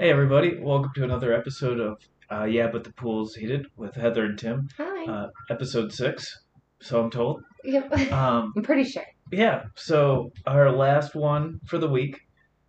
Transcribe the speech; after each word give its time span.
Hey 0.00 0.08
everybody, 0.08 0.56
welcome 0.58 0.92
to 0.94 1.04
another 1.04 1.34
episode 1.34 1.78
of 1.78 1.98
uh, 2.32 2.44
Yeah, 2.44 2.68
but 2.68 2.84
the 2.84 2.92
pool's 2.94 3.34
heated 3.34 3.66
with 3.76 3.94
Heather 3.94 4.24
and 4.24 4.38
Tim. 4.38 4.66
Hi. 4.78 5.04
Uh, 5.04 5.28
episode 5.50 5.92
six, 5.92 6.40
so 6.80 7.04
I'm 7.04 7.10
told. 7.10 7.42
yep. 7.64 7.92
Um, 8.10 8.54
I'm 8.56 8.62
pretty 8.62 8.84
sure. 8.84 9.04
yeah, 9.30 9.64
so 9.76 10.32
our 10.46 10.72
last 10.72 11.14
one 11.14 11.60
for 11.66 11.76
the 11.76 11.86
week. 11.86 12.18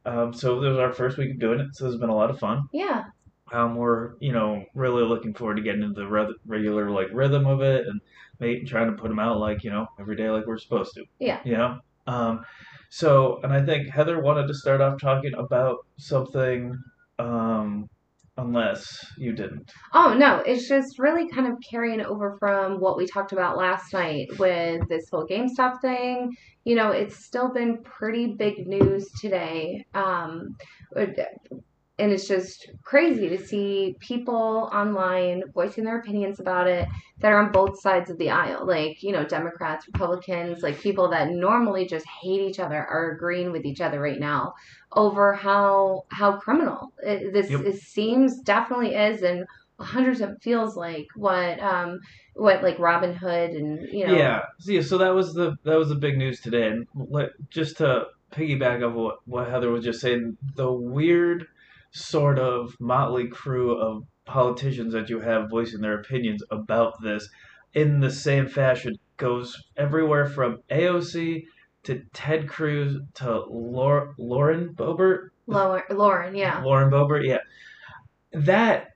Um, 0.06 0.34
so 0.34 0.60
this 0.60 0.72
was 0.72 0.78
our 0.78 0.92
first 0.92 1.18
week 1.18 1.32
of 1.32 1.40
doing 1.40 1.62
it, 1.62 1.68
so 1.72 1.86
this 1.86 1.94
has 1.94 2.02
been 2.02 2.10
a 2.10 2.14
lot 2.14 2.30
of 2.30 2.38
fun. 2.38 2.64
Yeah. 2.74 3.06
Um, 3.54 3.78
we're 3.78 4.16
you 4.20 4.34
know 4.34 4.66
really 4.76 5.04
looking 5.04 5.34
forward 5.34 5.56
to 5.56 5.64
getting 5.64 5.84
into 5.84 6.02
the 6.02 6.08
re- 6.08 6.36
regular 6.46 6.92
like 6.92 7.08
rhythm 7.14 7.46
of 7.46 7.62
it 7.62 7.88
and 7.88 8.02
make, 8.42 8.68
trying 8.68 8.88
to 8.94 9.02
put 9.02 9.08
them 9.08 9.20
out 9.20 9.40
like 9.40 9.64
you 9.64 9.72
know 9.72 9.88
every 10.02 10.18
day 10.18 10.30
like 10.30 10.48
we're 10.48 10.58
supposed 10.58 10.96
to. 10.96 11.06
Yeah. 11.20 11.40
You 11.46 11.56
know. 11.56 11.80
Um, 12.08 12.44
so 12.90 13.40
and 13.42 13.54
I 13.54 13.64
think 13.66 13.88
Heather 13.88 14.22
wanted 14.22 14.48
to 14.48 14.54
start 14.54 14.82
off 14.82 15.00
talking 15.00 15.34
about 15.38 15.78
something. 15.96 16.78
Um, 17.22 17.90
unless 18.38 19.06
you 19.18 19.34
didn't. 19.34 19.72
Oh 19.94 20.14
no, 20.14 20.38
it's 20.38 20.68
just 20.68 21.00
really 21.00 21.28
kind 21.30 21.48
of 21.48 21.58
carrying 21.70 22.02
over 22.02 22.38
from 22.40 22.80
what 22.80 22.98
we 22.98 23.06
talked 23.06 23.32
about 23.32 23.58
last 23.58 23.94
night 23.94 24.28
with 24.40 24.88
this 24.90 25.10
whole 25.10 25.28
GameStop 25.28 25.82
thing. 25.82 26.32
You 26.64 26.76
know, 26.76 26.92
it's 26.92 27.26
still 27.26 27.52
been 27.54 27.84
pretty 27.84 28.28
big 28.28 28.68
news 28.68 29.10
today. 29.20 29.86
Um, 29.94 30.56
and 32.00 32.12
it's 32.12 32.28
just 32.28 32.70
crazy 32.84 33.30
to 33.30 33.38
see 33.38 33.96
people 34.00 34.70
online 34.74 35.44
voicing 35.54 35.84
their 35.84 36.00
opinions 36.00 36.40
about 36.40 36.68
it 36.68 36.88
that 37.20 37.32
are 37.32 37.44
on 37.44 37.52
both 37.52 37.80
sides 37.80 38.10
of 38.10 38.18
the 38.18 38.30
aisle 38.30 38.66
like 38.66 39.02
you 39.04 39.12
know 39.12 39.24
democrats 39.26 39.88
republicans 39.88 40.64
like 40.64 40.80
people 40.80 41.10
that 41.10 41.30
normally 41.30 41.86
just 41.86 42.06
hate 42.22 42.42
each 42.42 42.60
other 42.60 42.78
are 42.86 43.12
agreeing 43.12 43.52
with 43.52 43.66
each 43.66 43.82
other 43.82 44.00
right 44.00 44.20
now 44.20 44.54
over 44.94 45.34
how 45.34 46.04
how 46.10 46.38
criminal 46.38 46.94
it, 47.04 47.34
this 47.34 47.50
Yep. 47.50 47.74
seems 47.76 48.40
definitely 48.42 48.96
is 48.96 49.22
and 49.22 49.46
100% 49.80 50.42
feels 50.42 50.76
like 50.76 51.08
what 51.16 51.60
um 51.60 52.00
what 52.36 52.62
like 52.62 52.78
robin 52.80 53.14
hood 53.14 53.52
and 53.52 53.88
you 53.92 54.06
know 54.06 54.14
Yeah, 54.16 54.42
so, 54.60 54.72
yeah. 54.72 54.82
So 54.82 54.98
that 55.00 55.10
was 55.14 55.34
the 55.34 55.58
that 55.64 55.78
was 55.78 55.90
the 55.90 55.96
big 55.96 56.18
news 56.18 56.40
today, 56.40 56.68
and 56.68 56.88
let, 56.94 57.32
just 57.50 57.78
to 57.78 58.08
piggyback 58.32 58.88
off 58.88 58.94
what 58.94 59.28
what 59.28 59.50
Heather 59.50 59.72
was 59.72 59.84
just 59.84 60.02
saying, 60.02 60.38
the 60.56 60.72
weird 60.72 61.48
sort 61.92 62.40
of 62.40 62.76
motley 62.80 63.28
crew 63.28 63.78
of 63.78 64.04
politicians 64.26 64.94
that 64.94 65.10
you 65.10 65.20
have 65.20 65.50
voicing 65.50 65.82
their 65.82 66.00
opinions 66.00 66.44
about 66.52 66.94
this 67.02 67.28
in 67.74 68.00
the 68.00 68.12
same 68.12 68.48
fashion 68.48 68.94
goes 69.18 69.62
everywhere 69.78 70.26
from 70.26 70.60
AOC 70.72 71.44
to 71.84 72.02
Ted 72.14 72.48
Cruz 72.48 72.98
to 73.16 73.44
Laura, 73.50 74.14
Lauren 74.18 74.74
Boebert. 74.74 75.30
Lauren, 75.48 75.84
Lauren 75.90 76.36
yeah 76.36 76.62
Lauren 76.64 76.90
Boebert, 76.92 77.26
yeah. 77.26 77.40
That 78.34 78.91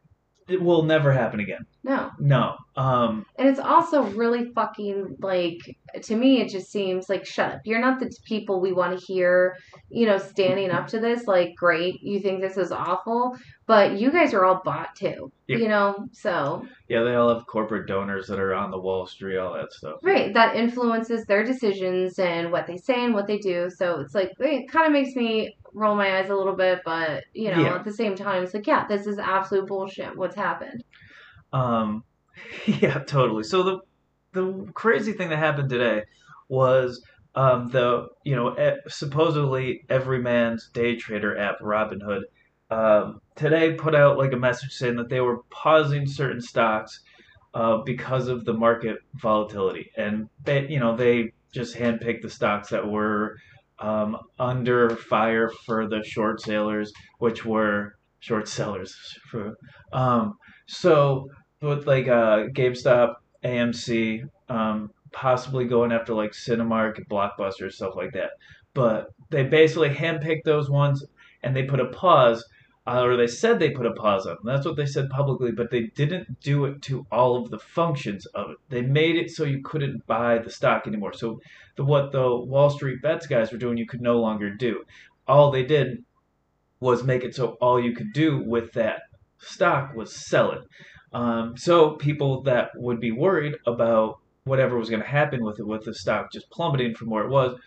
it 0.47 0.61
will 0.61 0.83
never 0.83 1.11
happen 1.11 1.39
again. 1.39 1.65
no 1.83 2.11
No. 2.19 2.55
Um, 2.75 3.25
And 3.37 3.47
it's 3.47 3.59
also 3.59 4.03
really 4.03 4.51
fucking 4.53 5.17
like 5.19 5.57
to 6.03 6.15
me 6.15 6.41
it 6.41 6.49
just 6.49 6.69
seems 6.71 7.07
like 7.09 7.25
shut 7.25 7.53
up. 7.53 7.61
You're 7.63 7.79
not 7.79 7.99
the 7.99 8.11
people 8.25 8.59
we 8.59 8.73
want 8.73 8.99
to 8.99 9.05
hear, 9.05 9.55
you 9.89 10.05
know, 10.05 10.17
standing 10.17 10.71
up 10.71 10.87
to 10.87 10.99
this 10.99 11.25
like 11.25 11.55
great, 11.55 12.01
you 12.01 12.19
think 12.19 12.41
this 12.41 12.57
is 12.57 12.71
awful, 12.71 13.37
but 13.65 13.97
you 13.97 14.11
guys 14.11 14.33
are 14.33 14.43
all 14.45 14.61
bought 14.63 14.95
too. 14.95 15.31
Yep. 15.47 15.59
You 15.59 15.67
know, 15.69 16.07
so 16.11 16.65
Yeah, 16.89 17.03
they 17.03 17.15
all 17.15 17.33
have 17.33 17.47
corporate 17.47 17.87
donors 17.87 18.27
that 18.27 18.39
are 18.39 18.53
on 18.53 18.71
the 18.71 18.79
Wall 18.79 19.05
Street, 19.07 19.37
all 19.37 19.53
that 19.53 19.71
stuff. 19.71 19.99
right, 20.03 20.33
that 20.33 20.55
influences 20.55 21.25
their 21.25 21.43
decisions 21.43 22.19
and 22.19 22.51
what 22.51 22.67
they 22.67 22.77
say 22.77 23.03
and 23.05 23.13
what 23.13 23.27
they 23.27 23.37
do. 23.37 23.69
So 23.69 24.01
it's 24.01 24.13
like 24.13 24.31
it 24.39 24.69
kind 24.69 24.85
of 24.87 24.91
makes 24.91 25.15
me 25.15 25.55
roll 25.75 25.95
my 25.95 26.17
eyes 26.17 26.29
a 26.29 26.35
little 26.35 26.55
bit, 26.55 26.81
but 26.85 27.25
you 27.33 27.51
know, 27.51 27.61
Yeah. 27.61 27.75
at 27.75 27.83
the 27.83 27.93
same 27.93 28.15
time 28.15 28.43
it's 28.43 28.53
like, 28.53 28.65
yeah, 28.67 28.87
this 28.87 29.05
is 29.05 29.19
absolute 29.19 29.67
bullshit 29.67 30.17
what's 30.17 30.35
happened. 30.35 30.83
Um, 31.53 32.03
yeah, 32.65 32.99
totally. 32.99 33.43
So 33.43 33.63
the 33.63 33.79
the 34.33 34.71
crazy 34.73 35.13
thing 35.13 35.29
that 35.29 35.37
happened 35.37 35.69
today 35.69 36.03
was 36.49 37.01
um, 37.35 37.69
the 37.69 38.07
you 38.23 38.35
know 38.35 38.55
supposedly 38.87 39.81
every 39.89 40.19
man's 40.19 40.69
day 40.69 40.95
trader 40.95 41.37
app 41.37 41.59
Robinhood 41.59 42.21
um, 42.71 43.21
today 43.35 43.73
put 43.73 43.93
out 43.95 44.17
like 44.17 44.33
a 44.33 44.37
message 44.37 44.71
saying 44.71 44.95
that 44.95 45.09
they 45.09 45.21
were 45.21 45.43
pausing 45.49 46.07
certain 46.07 46.41
stocks 46.41 47.01
uh, 47.53 47.77
because 47.85 48.27
of 48.27 48.43
the 48.45 48.53
market 48.53 48.97
volatility, 49.15 49.91
and 49.97 50.29
they 50.43 50.67
you 50.67 50.79
know 50.79 50.95
they 50.95 51.31
just 51.53 51.75
handpicked 51.75 52.21
the 52.21 52.29
stocks 52.29 52.69
that 52.69 52.85
were 52.85 53.37
um, 53.79 54.17
under 54.39 54.95
fire 54.95 55.49
for 55.65 55.87
the 55.87 56.03
short 56.03 56.41
sailors, 56.41 56.91
which 57.19 57.45
were 57.45 57.95
short 58.19 58.47
sellers. 58.47 58.95
For, 59.29 59.55
um, 59.93 60.37
so 60.67 61.27
with 61.61 61.87
like 61.87 62.07
uh, 62.07 62.47
GameStop, 62.53 63.15
AMC, 63.43 64.23
um, 64.49 64.91
possibly 65.11 65.65
going 65.65 65.91
after 65.91 66.13
like 66.13 66.31
Cinemark, 66.31 66.99
Blockbuster, 67.09 67.71
stuff 67.71 67.95
like 67.95 68.13
that. 68.13 68.31
But 68.73 69.07
they 69.29 69.43
basically 69.43 69.89
handpicked 69.89 70.43
those 70.43 70.69
ones 70.69 71.03
and 71.43 71.55
they 71.55 71.63
put 71.63 71.79
a 71.79 71.85
pause, 71.85 72.43
uh, 72.87 73.01
or 73.01 73.15
they 73.15 73.27
said 73.27 73.59
they 73.59 73.69
put 73.69 73.85
a 73.85 73.93
pause 73.93 74.25
on. 74.25 74.37
That's 74.43 74.65
what 74.65 74.75
they 74.75 74.85
said 74.85 75.09
publicly, 75.09 75.51
but 75.51 75.71
they 75.71 75.83
didn't 75.95 76.39
do 76.41 76.65
it 76.65 76.81
to 76.83 77.05
all 77.11 77.37
of 77.37 77.49
the 77.49 77.59
functions 77.59 78.25
of 78.27 78.51
it. 78.51 78.57
They 78.69 78.81
made 78.81 79.15
it 79.15 79.31
so 79.31 79.43
you 79.43 79.61
couldn't 79.63 80.05
buy 80.05 80.39
the 80.39 80.49
stock 80.49 80.87
anymore. 80.87 81.13
So 81.13 81.39
the 81.75 81.83
what 81.83 82.11
the 82.11 82.35
Wall 82.35 82.69
Street 82.69 83.01
bets 83.01 83.27
guys 83.27 83.51
were 83.51 83.57
doing, 83.57 83.77
you 83.77 83.87
could 83.87 84.01
no 84.01 84.19
longer 84.19 84.49
do. 84.49 84.83
All 85.27 85.51
they 85.51 85.63
did 85.63 86.03
was 86.79 87.03
make 87.03 87.23
it 87.23 87.35
so 87.35 87.57
all 87.61 87.79
you 87.79 87.93
could 87.93 88.13
do 88.13 88.43
with 88.45 88.73
that 88.73 89.01
stock 89.39 89.95
was 89.95 90.15
sell 90.15 90.51
it. 90.51 90.61
Um, 91.13 91.55
so 91.57 91.91
people 91.91 92.41
that 92.43 92.71
would 92.75 92.99
be 92.99 93.11
worried 93.11 93.55
about 93.65 94.19
whatever 94.43 94.77
was 94.77 94.89
going 94.89 95.01
to 95.01 95.07
happen 95.07 95.43
with 95.43 95.59
it, 95.59 95.67
with 95.67 95.85
the 95.85 95.93
stock 95.93 96.31
just 96.31 96.49
plummeting 96.51 96.93
from 96.93 97.09
where 97.09 97.23
it 97.23 97.29
was, 97.29 97.57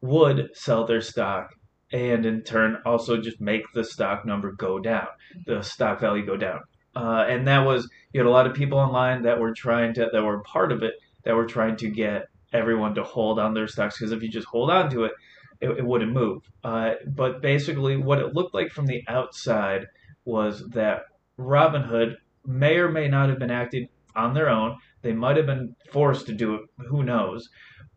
would 0.00 0.50
sell 0.54 0.86
their 0.86 1.00
stock 1.00 1.50
and 1.92 2.24
in 2.24 2.42
turn 2.42 2.78
also 2.84 3.20
just 3.20 3.40
make 3.40 3.62
the 3.74 3.84
stock 3.84 4.24
number 4.24 4.52
go 4.52 4.78
down, 4.78 5.08
the 5.46 5.62
stock 5.62 6.00
value 6.00 6.24
go 6.24 6.36
down. 6.36 6.60
Uh, 6.94 7.24
and 7.28 7.46
that 7.46 7.60
was 7.64 7.88
you 8.12 8.20
had 8.20 8.26
a 8.26 8.30
lot 8.30 8.46
of 8.46 8.54
people 8.54 8.78
online 8.78 9.22
that 9.22 9.38
were 9.38 9.52
trying 9.52 9.94
to 9.94 10.08
that 10.12 10.22
were 10.22 10.42
part 10.42 10.72
of 10.72 10.82
it 10.82 10.94
that 11.24 11.34
were 11.34 11.46
trying 11.46 11.76
to 11.76 11.88
get 11.88 12.26
everyone 12.52 12.94
to 12.94 13.02
hold 13.02 13.38
on 13.38 13.54
their 13.54 13.68
stocks 13.68 13.98
because 13.98 14.12
if 14.12 14.22
you 14.22 14.28
just 14.28 14.46
hold 14.48 14.70
on 14.70 14.90
to 14.90 15.04
it, 15.04 15.12
it, 15.60 15.70
it 15.70 15.84
wouldn't 15.84 16.12
move. 16.12 16.42
Uh, 16.64 16.94
but 17.06 17.42
basically, 17.42 17.96
what 17.96 18.18
it 18.18 18.34
looked 18.34 18.54
like 18.54 18.70
from 18.70 18.86
the 18.86 19.02
outside 19.08 19.86
was 20.24 20.68
that 20.70 21.02
Robinhood 21.38 22.16
may 22.46 22.76
or 22.76 22.90
may 22.90 23.08
not 23.08 23.28
have 23.28 23.38
been 23.38 23.50
acting 23.50 23.88
on 24.16 24.34
their 24.34 24.48
own. 24.48 24.76
They 25.02 25.12
might 25.12 25.36
have 25.36 25.46
been 25.46 25.74
forced 25.90 26.26
to 26.26 26.32
do 26.32 26.54
it. 26.54 26.62
Who 26.88 27.02
knows? 27.02 27.48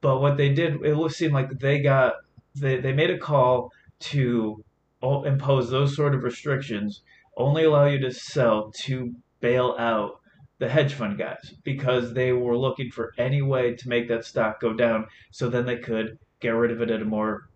But 0.02 0.19
what 0.19 0.38
they 0.38 0.50
did, 0.50 0.84
it 0.84 0.96
would 0.96 1.12
seem 1.12 1.31
like 1.31 1.50
they 1.59 1.81
got 1.81 2.14
they, 2.56 2.78
they 2.78 2.94
made 2.94 3.09
a 3.09 3.18
call 3.18 3.72
to 4.00 4.64
impose 5.02 5.70
those 5.70 5.96
sort 5.96 6.14
of 6.14 6.24
restrictions, 6.24 7.02
only 7.38 7.64
allow 7.64 7.85
you 7.85 8.00
to 8.00 8.12
sell 8.12 8.72
to 8.84 9.14
bail 9.40 9.75
out 9.80 10.20
the 10.63 10.69
hedge 10.69 10.94
fund 10.94 11.18
guys 11.18 11.53
because 11.66 12.13
they 12.13 12.31
were 12.31 12.57
looking 12.57 12.90
for 12.90 13.12
any 13.18 13.41
way 13.41 13.75
to 13.75 13.90
make 13.90 14.07
that 14.07 14.24
stock 14.24 14.62
go 14.62 14.74
down, 14.74 15.06
so 15.29 15.50
then 15.50 15.66
they 15.66 15.78
could 15.78 16.18
get 16.40 16.51
rid 16.51 16.72
of 16.72 16.81
it 16.81 16.90
at 16.90 17.01
a 17.01 17.06
more 17.06 17.50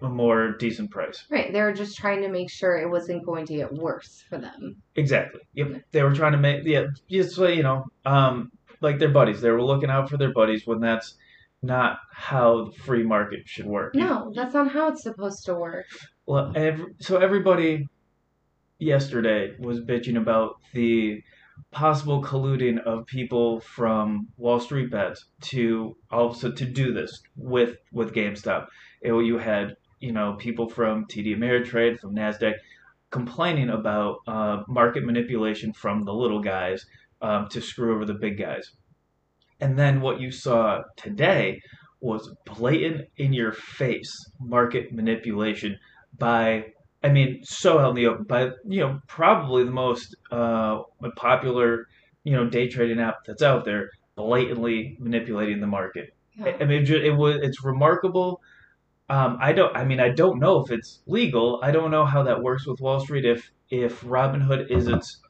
a 0.00 0.08
more 0.08 0.52
decent 0.52 0.88
price. 0.92 1.24
Right. 1.28 1.52
They 1.52 1.60
were 1.60 1.72
just 1.72 1.96
trying 1.96 2.22
to 2.22 2.28
make 2.28 2.48
sure 2.48 2.76
it 2.76 2.88
wasn't 2.88 3.26
going 3.26 3.44
to 3.46 3.56
get 3.56 3.72
worse 3.72 4.22
for 4.28 4.38
them. 4.38 4.76
Exactly. 4.94 5.40
Yep. 5.54 5.82
They 5.90 6.04
were 6.04 6.14
trying 6.14 6.30
to 6.30 6.38
make 6.38 6.64
yeah, 6.64 6.84
just 7.10 7.34
so 7.34 7.48
you 7.48 7.64
know, 7.64 7.86
um, 8.06 8.52
like 8.80 9.00
their 9.00 9.10
buddies. 9.10 9.40
They 9.40 9.50
were 9.50 9.64
looking 9.64 9.90
out 9.90 10.08
for 10.08 10.16
their 10.16 10.32
buddies 10.32 10.64
when 10.64 10.78
that's 10.78 11.16
not 11.60 11.98
how 12.12 12.66
the 12.66 12.72
free 12.82 13.02
market 13.02 13.40
should 13.46 13.66
work. 13.66 13.96
No, 13.96 14.32
that's 14.32 14.54
not 14.54 14.70
how 14.70 14.92
it's 14.92 15.02
supposed 15.02 15.44
to 15.46 15.54
work. 15.56 15.86
Well, 16.24 16.52
every, 16.54 16.94
so 17.00 17.16
everybody 17.16 17.88
yesterday 18.78 19.56
was 19.58 19.80
bitching 19.80 20.16
about 20.16 20.60
the 20.72 21.20
possible 21.70 22.22
colluding 22.22 22.78
of 22.84 23.06
people 23.06 23.60
from 23.60 24.28
Wall 24.36 24.60
Street 24.60 24.90
bets 24.90 25.24
to 25.42 25.96
also 26.10 26.50
to 26.50 26.64
do 26.64 26.92
this 26.92 27.22
with 27.36 27.76
with 27.92 28.14
GameStop. 28.14 28.66
It, 29.02 29.12
you 29.12 29.38
had 29.38 29.76
you 30.00 30.12
know 30.12 30.34
people 30.34 30.68
from 30.68 31.06
TD 31.06 31.36
Ameritrade, 31.36 31.98
from 32.00 32.14
Nasdaq, 32.14 32.54
complaining 33.10 33.70
about 33.70 34.18
uh, 34.26 34.62
market 34.68 35.04
manipulation 35.04 35.72
from 35.72 36.04
the 36.04 36.12
little 36.12 36.40
guys 36.40 36.84
um, 37.22 37.48
to 37.48 37.60
screw 37.60 37.94
over 37.94 38.04
the 38.04 38.14
big 38.14 38.38
guys. 38.38 38.72
And 39.60 39.78
then 39.78 40.00
what 40.00 40.20
you 40.20 40.30
saw 40.30 40.82
today 40.96 41.60
was 42.00 42.34
blatant 42.44 43.08
in 43.16 43.32
your 43.32 43.52
face 43.52 44.12
market 44.38 44.92
manipulation 44.92 45.78
by 46.18 46.66
I 47.04 47.10
mean 47.10 47.40
so 47.44 47.78
out 47.78 47.90
in 47.90 47.96
the 47.96 48.06
open 48.06 48.24
by 48.24 48.50
you 48.66 48.80
know 48.80 49.00
probably 49.06 49.64
the 49.64 49.70
most 49.70 50.16
uh, 50.32 50.82
popular 51.14 51.86
you 52.24 52.32
know 52.32 52.48
day 52.48 52.66
trading 52.68 52.98
app 52.98 53.24
that's 53.24 53.42
out 53.42 53.64
there 53.64 53.90
blatantly 54.16 54.96
manipulating 54.98 55.60
the 55.60 55.66
market. 55.68 56.14
I 56.40 56.48
Yeah. 56.48 56.56
I 56.60 56.64
mean, 56.64 56.82
it, 56.82 56.90
it 56.90 57.16
was 57.16 57.38
it's 57.42 57.64
remarkable 57.64 58.40
um, 59.08 59.36
I 59.40 59.52
don't. 59.52 59.74
I 59.76 59.84
mean, 59.84 60.00
I 60.00 60.08
don't 60.08 60.40
know 60.40 60.64
if 60.64 60.70
it's 60.70 61.02
legal. 61.06 61.60
I 61.62 61.70
don't 61.70 61.90
know 61.90 62.06
how 62.06 62.22
that 62.22 62.42
works 62.42 62.66
with 62.66 62.80
Wall 62.80 63.00
Street. 63.00 63.26
If 63.26 63.50
if 63.68 64.00
Robinhood 64.00 64.70
is 64.70 64.88
its 64.88 65.20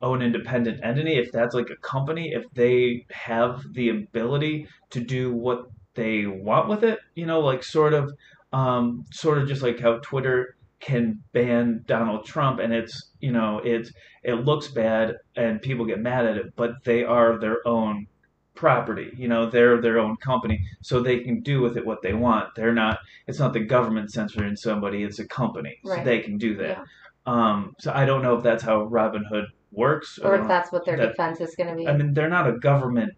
own 0.00 0.22
independent 0.22 0.80
entity, 0.84 1.18
if 1.18 1.32
that's 1.32 1.54
like 1.54 1.70
a 1.70 1.76
company, 1.76 2.32
if 2.32 2.44
they 2.54 3.06
have 3.10 3.64
the 3.72 3.88
ability 3.88 4.68
to 4.90 5.00
do 5.00 5.32
what 5.32 5.66
they 5.94 6.26
want 6.26 6.68
with 6.68 6.84
it, 6.84 7.00
you 7.14 7.26
know, 7.26 7.40
like 7.40 7.64
sort 7.64 7.94
of, 7.94 8.12
um, 8.52 9.04
sort 9.10 9.38
of 9.38 9.48
just 9.48 9.62
like 9.62 9.80
how 9.80 9.98
Twitter 9.98 10.56
can 10.84 11.18
ban 11.32 11.82
Donald 11.86 12.26
Trump, 12.26 12.60
and 12.60 12.72
it's 12.72 13.12
you 13.20 13.32
know 13.32 13.60
it's 13.64 13.90
it 14.22 14.34
looks 14.34 14.68
bad 14.68 15.14
and 15.34 15.60
people 15.62 15.86
get 15.86 15.98
mad 16.00 16.26
at 16.26 16.36
it, 16.36 16.54
but 16.56 16.72
they 16.84 17.04
are 17.04 17.38
their 17.38 17.66
own 17.66 18.06
property. 18.54 19.10
You 19.16 19.28
know, 19.28 19.48
they're 19.48 19.80
their 19.80 19.98
own 19.98 20.16
company, 20.16 20.60
so 20.82 21.00
they 21.00 21.20
can 21.20 21.40
do 21.40 21.60
with 21.62 21.76
it 21.78 21.86
what 21.86 22.02
they 22.02 22.12
want. 22.12 22.54
They're 22.54 22.74
not. 22.74 22.98
It's 23.26 23.38
not 23.38 23.54
the 23.54 23.60
government 23.60 24.12
censoring 24.12 24.56
somebody. 24.56 25.02
It's 25.02 25.18
a 25.18 25.26
company, 25.26 25.78
so 25.84 26.02
they 26.04 26.20
can 26.20 26.36
do 26.36 26.56
that. 26.58 26.78
Yeah. 26.78 26.84
Um, 27.26 27.74
so 27.78 27.90
I 27.94 28.04
don't 28.04 28.22
know 28.22 28.36
if 28.36 28.42
that's 28.42 28.62
how 28.62 28.86
Robinhood 28.86 29.46
works, 29.72 30.18
Or 30.22 30.36
I 30.36 30.42
if 30.42 30.48
that's 30.48 30.70
what 30.70 30.84
their 30.84 30.98
that- 30.98 31.08
defense 31.12 31.40
is 31.40 31.54
going 31.56 31.70
to 31.70 31.76
be. 31.76 31.88
I 31.88 31.96
mean, 31.96 32.12
they're 32.12 32.28
not 32.28 32.46
a 32.48 32.58
government. 32.58 33.12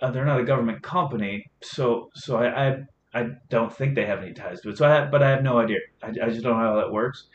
Uh, 0.00 0.10
they're 0.12 0.24
not 0.24 0.40
a 0.40 0.44
government 0.44 0.82
company, 0.82 1.44
so 1.62 2.08
so 2.14 2.36
I, 2.36 2.68
I 2.68 2.78
I 3.12 3.30
don't 3.48 3.74
think 3.74 3.94
they 3.94 4.06
have 4.06 4.22
any 4.22 4.32
ties 4.32 4.60
to 4.62 4.70
it. 4.70 4.78
So 4.78 4.86
I 4.86 4.94
have, 4.94 5.10
but 5.10 5.22
I 5.22 5.30
have 5.30 5.42
no 5.42 5.58
idea. 5.58 5.78
I, 6.02 6.08
I 6.08 6.30
just 6.30 6.42
don't 6.42 6.56
know 6.58 6.64
how 6.64 6.76
that 6.76 6.92
works. 6.92 7.26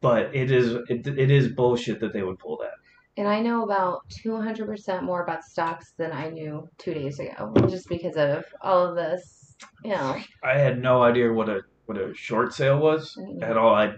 But 0.00 0.34
it 0.34 0.50
is 0.50 0.74
it, 0.88 1.06
it 1.06 1.30
is 1.30 1.48
bullshit 1.48 2.00
that 2.00 2.12
they 2.12 2.22
would 2.22 2.38
pull 2.38 2.58
that. 2.58 2.74
And 3.16 3.28
I 3.28 3.40
know 3.40 3.62
about 3.62 4.00
200% 4.24 5.02
more 5.02 5.22
about 5.22 5.44
stocks 5.44 5.92
than 5.96 6.10
I 6.12 6.30
knew 6.30 6.68
two 6.78 6.92
days 6.94 7.20
ago, 7.20 7.54
just 7.68 7.88
because 7.88 8.16
of 8.16 8.44
all 8.60 8.84
of 8.88 8.96
this, 8.96 9.54
you 9.84 9.90
know. 9.92 10.20
I 10.42 10.58
had 10.58 10.82
no 10.82 11.02
idea 11.02 11.32
what 11.32 11.48
a 11.48 11.60
what 11.86 11.96
a 11.98 12.12
short 12.14 12.52
sale 12.54 12.78
was 12.80 13.16
Mm. 13.16 13.42
at 13.42 13.56
all. 13.56 13.74
I 13.74 13.94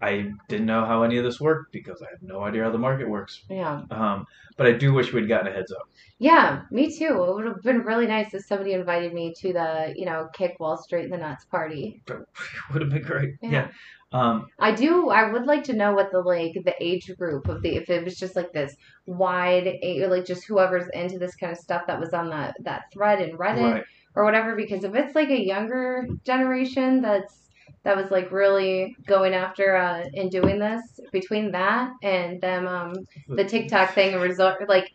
I 0.00 0.30
didn't 0.48 0.66
know 0.66 0.84
how 0.84 1.02
any 1.02 1.18
of 1.18 1.24
this 1.24 1.40
worked 1.40 1.72
because 1.72 2.02
I 2.02 2.06
have 2.10 2.22
no 2.22 2.42
idea 2.42 2.62
how 2.62 2.70
the 2.70 2.78
market 2.78 3.08
works. 3.08 3.42
Yeah. 3.50 3.82
Um, 3.90 4.26
but 4.56 4.66
I 4.66 4.72
do 4.72 4.92
wish 4.92 5.12
we'd 5.12 5.28
gotten 5.28 5.48
a 5.48 5.52
heads 5.52 5.72
up. 5.72 5.88
Yeah, 6.18 6.62
me 6.70 6.96
too. 6.96 7.24
It 7.24 7.34
would 7.34 7.46
have 7.46 7.62
been 7.62 7.80
really 7.82 8.06
nice 8.06 8.32
if 8.32 8.44
somebody 8.44 8.72
invited 8.72 9.12
me 9.12 9.34
to 9.40 9.52
the, 9.52 9.94
you 9.96 10.04
know, 10.04 10.28
kick 10.32 10.56
Wall 10.60 10.76
Street 10.76 11.04
in 11.04 11.10
the 11.10 11.16
nuts 11.16 11.44
party. 11.44 12.02
Would 12.72 12.82
have 12.82 12.90
been 12.90 13.02
great. 13.02 13.34
Yeah. 13.40 13.50
Yeah. 13.50 13.68
Um, 14.10 14.46
I 14.58 14.72
do. 14.72 15.10
I 15.10 15.30
would 15.30 15.44
like 15.44 15.64
to 15.64 15.74
know 15.74 15.92
what 15.92 16.10
the 16.10 16.20
like 16.20 16.54
the 16.64 16.74
age 16.80 17.10
group 17.18 17.46
of 17.46 17.60
the 17.60 17.76
if 17.76 17.90
it 17.90 18.04
was 18.04 18.16
just 18.16 18.36
like 18.36 18.52
this 18.52 18.74
wide, 19.04 19.66
a- 19.82 20.06
like 20.06 20.24
just 20.24 20.46
whoever's 20.46 20.88
into 20.94 21.18
this 21.18 21.36
kind 21.36 21.52
of 21.52 21.58
stuff 21.58 21.82
that 21.86 22.00
was 22.00 22.14
on 22.14 22.30
that 22.30 22.56
that 22.60 22.84
thread 22.90 23.20
in 23.20 23.36
Reddit 23.36 23.72
right. 23.72 23.84
or 24.14 24.24
whatever. 24.24 24.56
Because 24.56 24.82
if 24.84 24.94
it's 24.94 25.14
like 25.14 25.28
a 25.28 25.44
younger 25.44 26.08
generation 26.24 27.02
that's 27.02 27.47
that 27.84 27.96
was 27.96 28.10
like 28.10 28.30
really 28.30 28.96
going 29.06 29.34
after 29.34 29.76
uh 29.76 30.04
and 30.14 30.30
doing 30.30 30.58
this 30.58 30.80
between 31.12 31.52
that 31.52 31.92
and 32.02 32.40
them 32.40 32.66
um 32.66 32.94
the 33.28 33.44
TikTok 33.44 33.94
thing 33.94 34.14
and 34.14 34.22
resort 34.22 34.68
like 34.68 34.92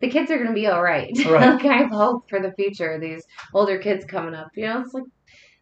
the 0.00 0.10
kids 0.10 0.30
are 0.30 0.38
gonna 0.38 0.52
be 0.52 0.66
all 0.66 0.82
right. 0.82 1.10
Right. 1.26 1.54
like 1.54 1.64
I 1.64 1.78
have 1.78 1.90
hope 1.90 2.28
for 2.28 2.40
the 2.40 2.52
future. 2.52 2.98
These 3.00 3.24
older 3.54 3.78
kids 3.78 4.04
coming 4.04 4.34
up, 4.34 4.48
you 4.54 4.66
know, 4.66 4.82
it's 4.82 4.92
like 4.92 5.04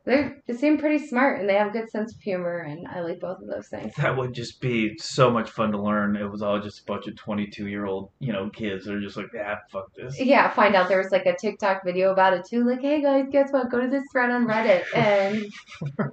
they're 0.05 0.37
they 0.47 0.55
seem 0.55 0.77
pretty 0.77 1.05
smart 1.07 1.41
and 1.41 1.49
they 1.49 1.55
have 1.55 1.69
a 1.69 1.71
good 1.71 1.89
sense 1.91 2.15
of 2.15 2.21
humor 2.21 2.59
and 2.59 2.87
I 2.87 3.01
like 3.01 3.21
both 3.21 3.41
of 3.41 3.49
those 3.49 3.69
things. 3.69 3.95
That 3.97 4.17
would 4.17 4.35
just 4.35 4.61
be 4.61 4.97
so 4.99 5.31
much 5.31 5.51
fun 5.51 5.73
to 5.73 5.81
learn. 5.81 6.17
It 6.17 6.31
was 6.31 6.43
all 6.43 6.61
just 6.61 6.81
a 6.81 6.85
bunch 6.85 7.07
of 7.07 7.17
22 7.17 7.69
year 7.69 7.87
old, 7.87 8.11
you 8.19 8.33
know, 8.33 8.51
kids. 8.51 8.85
They're 8.85 9.01
just 9.01 9.17
like, 9.17 9.31
ah, 9.39 9.57
fuck 9.73 9.95
this. 9.95 10.21
Yeah, 10.21 10.51
find 10.51 10.75
out 10.75 10.89
there 10.89 10.99
was 10.99 11.11
like 11.11 11.25
a 11.25 11.35
TikTok 11.35 11.85
video 11.85 12.13
about 12.13 12.35
it 12.35 12.45
too. 12.45 12.69
Like, 12.69 12.83
hey 12.83 13.01
guys, 13.01 13.27
guess 13.33 13.51
what? 13.51 13.71
Go 13.71 13.81
to 13.81 13.89
this 13.89 14.05
thread 14.13 14.31
on 14.31 14.47
Reddit 14.47 14.85
and 14.95 15.47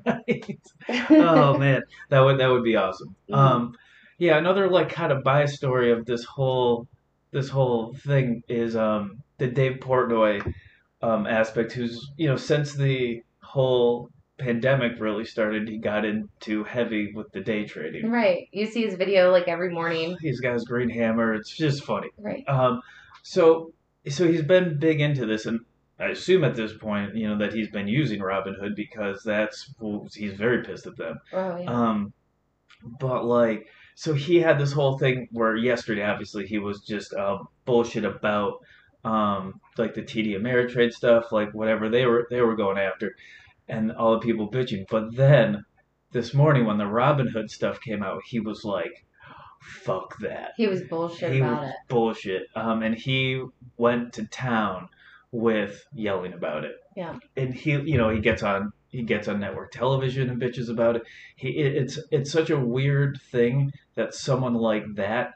right. 0.06 0.58
Oh 1.10 1.58
man, 1.58 1.84
that 2.10 2.22
would 2.22 2.40
that 2.40 2.48
would 2.48 2.64
be 2.64 2.78
awesome. 2.78 3.16
Mhm. 3.30 3.36
Um, 3.36 3.76
yeah, 4.18 4.38
another 4.38 4.70
like 4.70 4.90
kind 4.90 5.12
of 5.12 5.24
bias 5.24 5.56
story 5.56 5.92
of 5.92 6.06
this 6.06 6.24
whole 6.24 6.88
this 7.32 7.50
whole 7.50 7.94
thing 8.06 8.44
is 8.48 8.76
um 8.76 9.22
the 9.38 9.48
Dave 9.48 9.80
Portnoy 9.82 10.54
um 11.02 11.28
aspect, 11.28 11.74
who's 11.74 12.12
you 12.16 12.28
know 12.28 12.38
since 12.38 12.74
the 12.74 13.22
whole 13.52 14.10
pandemic 14.38 14.94
really 15.00 15.26
started, 15.26 15.68
he 15.68 15.78
got 15.78 16.06
into 16.06 16.64
heavy 16.64 17.12
with 17.14 17.30
the 17.34 17.42
day 17.42 17.66
trading. 17.66 18.10
right. 18.10 18.48
You 18.52 18.66
see 18.66 18.84
his 18.84 18.96
video 18.96 19.30
like 19.30 19.48
every 19.50 19.70
morning. 19.70 20.18
He's 20.22 20.40
got 20.40 20.54
his 20.54 20.64
green 20.64 20.90
hammer. 20.90 21.34
It's 21.34 21.50
just 21.50 21.84
funny. 21.84 22.10
Right. 22.18 22.48
Um, 22.48 22.82
so 23.24 23.74
so 24.08 24.28
he's 24.28 24.42
been 24.42 24.80
big 24.80 25.00
into 25.00 25.26
this, 25.28 25.46
and 25.46 25.60
I 26.00 26.08
assume 26.08 26.44
at 26.44 26.56
this 26.56 26.74
point, 26.74 27.14
you 27.16 27.28
know, 27.28 27.38
that 27.38 27.54
he's 27.54 27.70
been 27.70 27.88
using 27.88 28.20
Robinhood 28.20 28.76
because 28.76 29.22
that's 29.24 29.74
well, 29.80 30.08
he's 30.14 30.34
very 30.34 30.64
pissed 30.64 30.88
at 30.88 30.98
them. 30.98 31.20
Oh 31.34 31.58
yeah. 31.58 31.70
Um, 31.70 32.14
but 33.00 33.26
like, 33.26 33.68
so 33.96 34.14
he 34.14 34.38
had 34.38 34.58
this 34.58 34.72
whole 34.72 34.98
thing 34.98 35.28
where 35.32 35.56
yesterday, 35.56 36.04
obviously, 36.04 36.48
he 36.48 36.58
was 36.58 36.82
just 36.82 37.14
um, 37.14 37.48
bullshit 37.66 38.06
about 38.06 38.54
um, 39.04 39.60
like 39.78 39.94
the 39.94 40.02
TD 40.02 40.40
Ameritrade 40.40 40.92
stuff, 40.94 41.32
like 41.32 41.54
whatever 41.54 41.90
they 41.90 42.06
were 42.06 42.28
they 42.30 42.42
were 42.42 42.56
going 42.56 42.78
after, 42.78 43.16
and 43.68 43.92
all 43.92 44.14
the 44.14 44.20
people 44.20 44.50
bitching. 44.50 44.86
But 44.90 45.16
then 45.16 45.66
this 46.12 46.34
morning, 46.34 46.66
when 46.66 46.78
the 46.78 46.84
Robinhood 46.86 47.50
stuff 47.50 47.80
came 47.82 48.04
out, 48.04 48.22
he 48.26 48.40
was 48.40 48.64
like, 48.64 49.06
"Fuck 49.62 50.18
that." 50.20 50.52
he 50.58 50.68
was 50.68 50.82
bullshit 50.84 51.34
he 51.34 51.40
about 51.40 51.62
was 51.62 51.70
it. 51.70 51.76
bullshit. 51.88 52.44
Um, 52.56 52.84
and 52.84 52.96
he 52.96 53.44
went 53.78 54.14
to 54.14 54.26
town 54.26 54.90
with 55.32 55.86
yelling 55.94 56.34
about 56.34 56.66
it. 56.66 56.76
Yeah. 56.96 57.18
And 57.38 57.54
he, 57.54 57.72
you 57.72 57.98
know, 57.98 58.10
he 58.10 58.20
gets 58.20 58.44
on 58.44 58.74
he 58.90 59.04
gets 59.04 59.30
on 59.30 59.40
network 59.40 59.72
television 59.72 60.30
and 60.30 60.42
bitches 60.42 60.70
about 60.70 60.98
it. 60.98 61.04
He, 61.38 61.50
it, 61.50 61.76
it's 61.76 62.00
it's 62.12 62.32
such 62.32 62.50
a 62.50 62.60
weird 62.60 63.20
thing 63.32 63.72
that 63.96 64.14
someone 64.14 64.54
like 64.54 64.84
that 64.96 65.34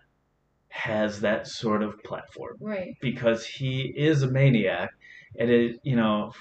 has 0.76 1.22
that 1.22 1.48
sort 1.48 1.82
of 1.82 1.98
platform 2.04 2.58
Right. 2.60 2.96
because 3.02 3.46
he 3.46 3.94
is 3.96 4.24
a 4.24 4.28
maniac. 4.30 4.90
And 5.38 5.50
it, 5.50 5.80
you 5.84 5.96
know, 5.98 6.32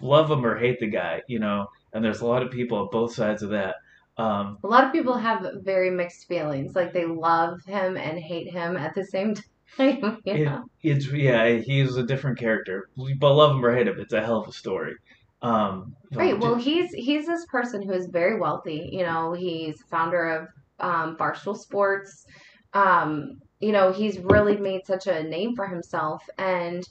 love 0.00 0.30
him 0.30 0.44
or 0.46 0.56
hate 0.56 0.78
the 0.78 0.86
guy, 0.88 1.22
you 1.26 1.38
know. 1.40 1.66
And 1.92 2.04
there's 2.04 2.20
a 2.20 2.26
lot 2.26 2.42
of 2.44 2.50
people 2.50 2.78
on 2.78 2.88
both 2.92 3.12
sides 3.14 3.42
of 3.42 3.50
that. 3.50 3.74
Um, 4.18 4.58
A 4.62 4.68
lot 4.68 4.84
of 4.84 4.92
people 4.92 5.16
have 5.16 5.44
very 5.62 5.90
mixed 5.90 6.28
feelings. 6.28 6.74
Like 6.76 6.92
they 6.92 7.06
love 7.06 7.60
him 7.66 7.96
and 7.96 8.18
hate 8.18 8.48
him 8.52 8.76
at 8.76 8.94
the 8.94 9.04
same 9.04 9.34
time. 9.76 10.20
You 10.24 10.32
It, 10.34 10.48
it's 10.82 11.06
yeah, 11.12 11.48
he's 11.58 11.96
a 11.96 12.04
different 12.04 12.38
character, 12.38 12.88
but 13.18 13.34
love 13.34 13.56
him 13.56 13.64
or 13.64 13.74
hate 13.74 13.88
him, 13.88 13.98
it's 13.98 14.12
a 14.12 14.22
hell 14.22 14.40
of 14.42 14.48
a 14.48 14.52
story. 14.52 14.94
Um, 15.42 15.94
Right. 16.12 16.38
Well, 16.38 16.54
he's 16.54 16.92
he's 16.92 17.26
this 17.26 17.44
person 17.46 17.82
who 17.82 17.92
is 17.92 18.06
very 18.06 18.38
wealthy. 18.38 18.90
You 18.92 19.02
know, 19.02 19.32
he's 19.32 19.82
founder 19.90 20.24
of 20.36 20.48
um, 20.78 21.16
Barstool 21.16 21.56
Sports. 21.56 22.24
Um, 22.72 23.40
you 23.66 23.72
know, 23.76 23.86
he's 24.00 24.16
really 24.34 24.56
made 24.68 24.82
such 24.86 25.06
a 25.08 25.22
name 25.36 25.50
for 25.56 25.66
himself, 25.74 26.22
and 26.38 26.82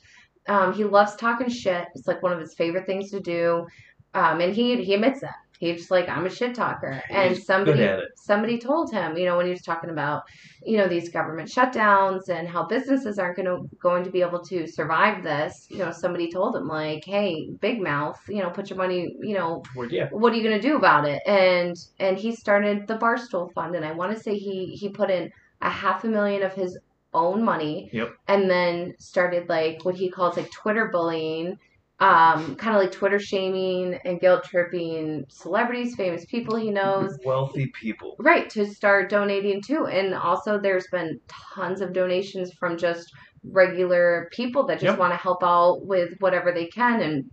um, 0.47 0.73
he 0.73 0.83
loves 0.83 1.15
talking 1.15 1.49
shit. 1.49 1.85
It's 1.95 2.07
like 2.07 2.21
one 2.21 2.33
of 2.33 2.39
his 2.39 2.53
favorite 2.55 2.85
things 2.85 3.11
to 3.11 3.19
do, 3.19 3.65
um, 4.13 4.41
and 4.41 4.53
he 4.53 4.83
he 4.83 4.93
admits 4.93 5.21
that. 5.21 5.35
He's 5.59 5.77
just 5.77 5.91
like 5.91 6.09
I'm 6.09 6.25
a 6.25 6.29
shit 6.29 6.53
talker, 6.53 7.01
and 7.09 7.29
He's 7.29 7.45
somebody 7.45 7.77
good 7.79 7.89
at 7.93 7.99
it. 7.99 8.09
somebody 8.29 8.57
told 8.59 8.91
him, 8.91 9.17
you 9.17 9.25
know, 9.25 9.37
when 9.37 9.45
he 9.45 9.53
was 9.53 9.61
talking 9.61 9.89
about, 9.89 10.23
you 10.71 10.77
know, 10.77 10.87
these 10.89 11.07
government 11.17 11.49
shutdowns 11.55 12.27
and 12.27 12.45
how 12.45 12.65
businesses 12.67 13.17
aren't 13.19 13.37
going 13.37 13.45
to 13.45 13.57
going 13.81 14.03
to 14.03 14.11
be 14.11 14.21
able 14.21 14.41
to 14.51 14.67
survive 14.67 15.23
this. 15.23 15.53
You 15.69 15.77
know, 15.79 15.91
somebody 15.91 16.29
told 16.29 16.57
him 16.57 16.67
like, 16.67 17.03
hey, 17.05 17.49
big 17.61 17.81
mouth, 17.81 18.19
you 18.27 18.41
know, 18.43 18.49
put 18.49 18.69
your 18.69 18.77
money, 18.77 19.01
you 19.21 19.35
know, 19.39 19.63
Well, 19.77 19.87
yeah, 19.89 20.09
what 20.11 20.33
are 20.33 20.35
you 20.35 20.43
going 20.43 20.59
to 20.61 20.67
do 20.69 20.75
about 20.75 21.07
it? 21.07 21.21
And 21.25 21.75
and 21.99 22.17
he 22.17 22.35
started 22.35 22.85
the 22.87 22.97
Barstool 22.97 23.47
Fund, 23.53 23.75
and 23.77 23.85
I 23.85 23.93
want 23.93 24.11
to 24.15 24.19
say 24.25 24.33
he 24.37 24.75
he 24.81 24.89
put 24.89 25.09
in 25.09 25.31
a 25.61 25.69
half 25.69 26.03
a 26.03 26.07
million 26.07 26.43
of 26.43 26.53
his 26.53 26.77
own 27.13 27.43
money, 27.43 27.89
Yep. 27.93 28.13
and 28.27 28.49
then 28.49 28.93
started 28.99 29.47
like 29.49 29.83
what 29.83 29.95
he 29.95 30.09
calls 30.09 30.37
like 30.37 30.51
Twitter 30.51 30.89
bullying. 30.91 31.57
Um, 31.97 32.57
kind 32.57 32.75
of 32.75 32.81
like 32.81 32.91
Twitter 32.91 33.19
shaming 33.19 33.97
and 34.03 34.19
guilt 34.19 34.43
tripping 34.43 35.23
celebrities, 35.29 35.95
famous 35.95 36.25
people 36.25 36.57
he 36.57 36.69
knows, 36.69 37.17
wealthy 37.23 37.67
people. 37.67 38.17
Right, 38.19 38.49
to 38.49 38.65
start 38.65 39.09
donating 39.09 39.61
too. 39.61 39.85
And 39.87 40.13
also, 40.13 40.59
there's 40.59 40.87
been 40.91 41.21
tons 41.53 41.79
of 41.79 41.93
donations 41.93 42.51
from 42.51 42.77
just 42.77 43.13
regular 43.45 44.27
people 44.33 44.65
that 44.65 44.79
just 44.81 44.91
Yep. 44.91 44.99
want 44.99 45.13
to 45.13 45.17
help 45.17 45.41
out 45.41 45.85
with 45.85 46.15
whatever 46.19 46.51
they 46.51 46.65
can. 46.65 47.01
And 47.01 47.31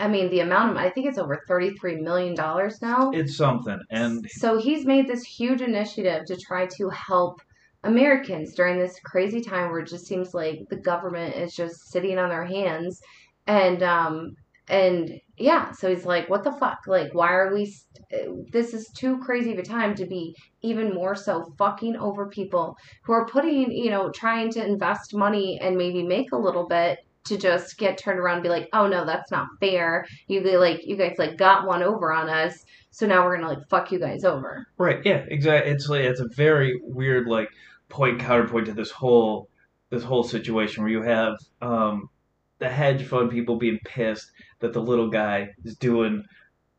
I 0.00 0.08
mean, 0.08 0.30
the 0.30 0.40
amount 0.40 0.70
of, 0.70 0.76
I 0.78 0.88
think 0.88 1.06
it's 1.06 1.18
over 1.18 1.42
$33 1.46 2.00
million 2.00 2.34
now. 2.80 3.10
It's 3.12 3.36
something, 3.36 3.78
and 3.90 4.24
So 4.30 4.56
he's 4.56 4.86
made 4.86 5.06
this 5.06 5.22
huge 5.24 5.60
initiative 5.60 6.24
to 6.26 6.36
try 6.36 6.66
to 6.78 6.88
help 6.88 7.42
Americans 7.84 8.54
during 8.54 8.78
this 8.78 8.98
crazy 9.04 9.40
time 9.40 9.70
where 9.70 9.80
it 9.80 9.88
just 9.88 10.06
seems 10.06 10.34
like 10.34 10.60
the 10.68 10.76
government 10.76 11.36
is 11.36 11.54
just 11.54 11.90
sitting 11.90 12.18
on 12.18 12.28
their 12.28 12.44
hands. 12.44 13.00
And, 13.46 13.82
um, 13.82 14.34
and 14.68 15.20
yeah, 15.38 15.72
so 15.72 15.88
he's 15.88 16.04
like, 16.04 16.28
what 16.28 16.44
the 16.44 16.52
fuck? 16.52 16.80
Like, 16.86 17.14
why 17.14 17.32
are 17.32 17.54
we, 17.54 17.64
st- 17.64 18.52
this 18.52 18.74
is 18.74 18.90
too 18.96 19.18
crazy 19.18 19.52
of 19.52 19.58
a 19.58 19.62
time 19.62 19.94
to 19.94 20.06
be 20.06 20.34
even 20.62 20.92
more 20.94 21.14
so 21.14 21.52
fucking 21.56 21.96
over 21.96 22.28
people 22.28 22.76
who 23.04 23.12
are 23.12 23.26
putting, 23.26 23.72
you 23.72 23.90
know, 23.90 24.10
trying 24.10 24.50
to 24.52 24.64
invest 24.64 25.14
money 25.14 25.58
and 25.62 25.76
maybe 25.76 26.02
make 26.02 26.32
a 26.32 26.36
little 26.36 26.66
bit 26.66 26.98
to 27.28 27.38
just 27.38 27.78
get 27.78 27.98
turned 27.98 28.18
around 28.18 28.36
and 28.36 28.42
be 28.42 28.48
like, 28.48 28.68
oh 28.72 28.86
no, 28.86 29.04
that's 29.04 29.30
not 29.30 29.48
fair. 29.60 30.06
You 30.26 30.40
like 30.58 30.86
you 30.86 30.96
guys 30.96 31.16
like 31.18 31.36
got 31.36 31.66
one 31.66 31.82
over 31.82 32.12
on 32.12 32.28
us, 32.28 32.64
so 32.90 33.06
now 33.06 33.24
we're 33.24 33.36
gonna 33.36 33.48
like 33.48 33.68
fuck 33.68 33.92
you 33.92 33.98
guys 33.98 34.24
over. 34.24 34.66
Right. 34.76 35.00
Yeah. 35.04 35.24
Exactly. 35.28 35.72
It's 35.72 35.88
like 35.88 36.02
it's 36.02 36.20
a 36.20 36.28
very 36.28 36.80
weird 36.82 37.26
like 37.26 37.48
point 37.88 38.20
counterpoint 38.20 38.66
to 38.66 38.72
this 38.72 38.90
whole 38.90 39.48
this 39.90 40.02
whole 40.02 40.22
situation 40.22 40.82
where 40.82 40.92
you 40.92 41.02
have 41.02 41.36
um, 41.62 42.10
the 42.58 42.68
hedge 42.68 43.04
fund 43.04 43.30
people 43.30 43.56
being 43.56 43.78
pissed 43.84 44.30
that 44.60 44.72
the 44.72 44.82
little 44.82 45.08
guy 45.08 45.48
is 45.64 45.76
doing 45.76 46.24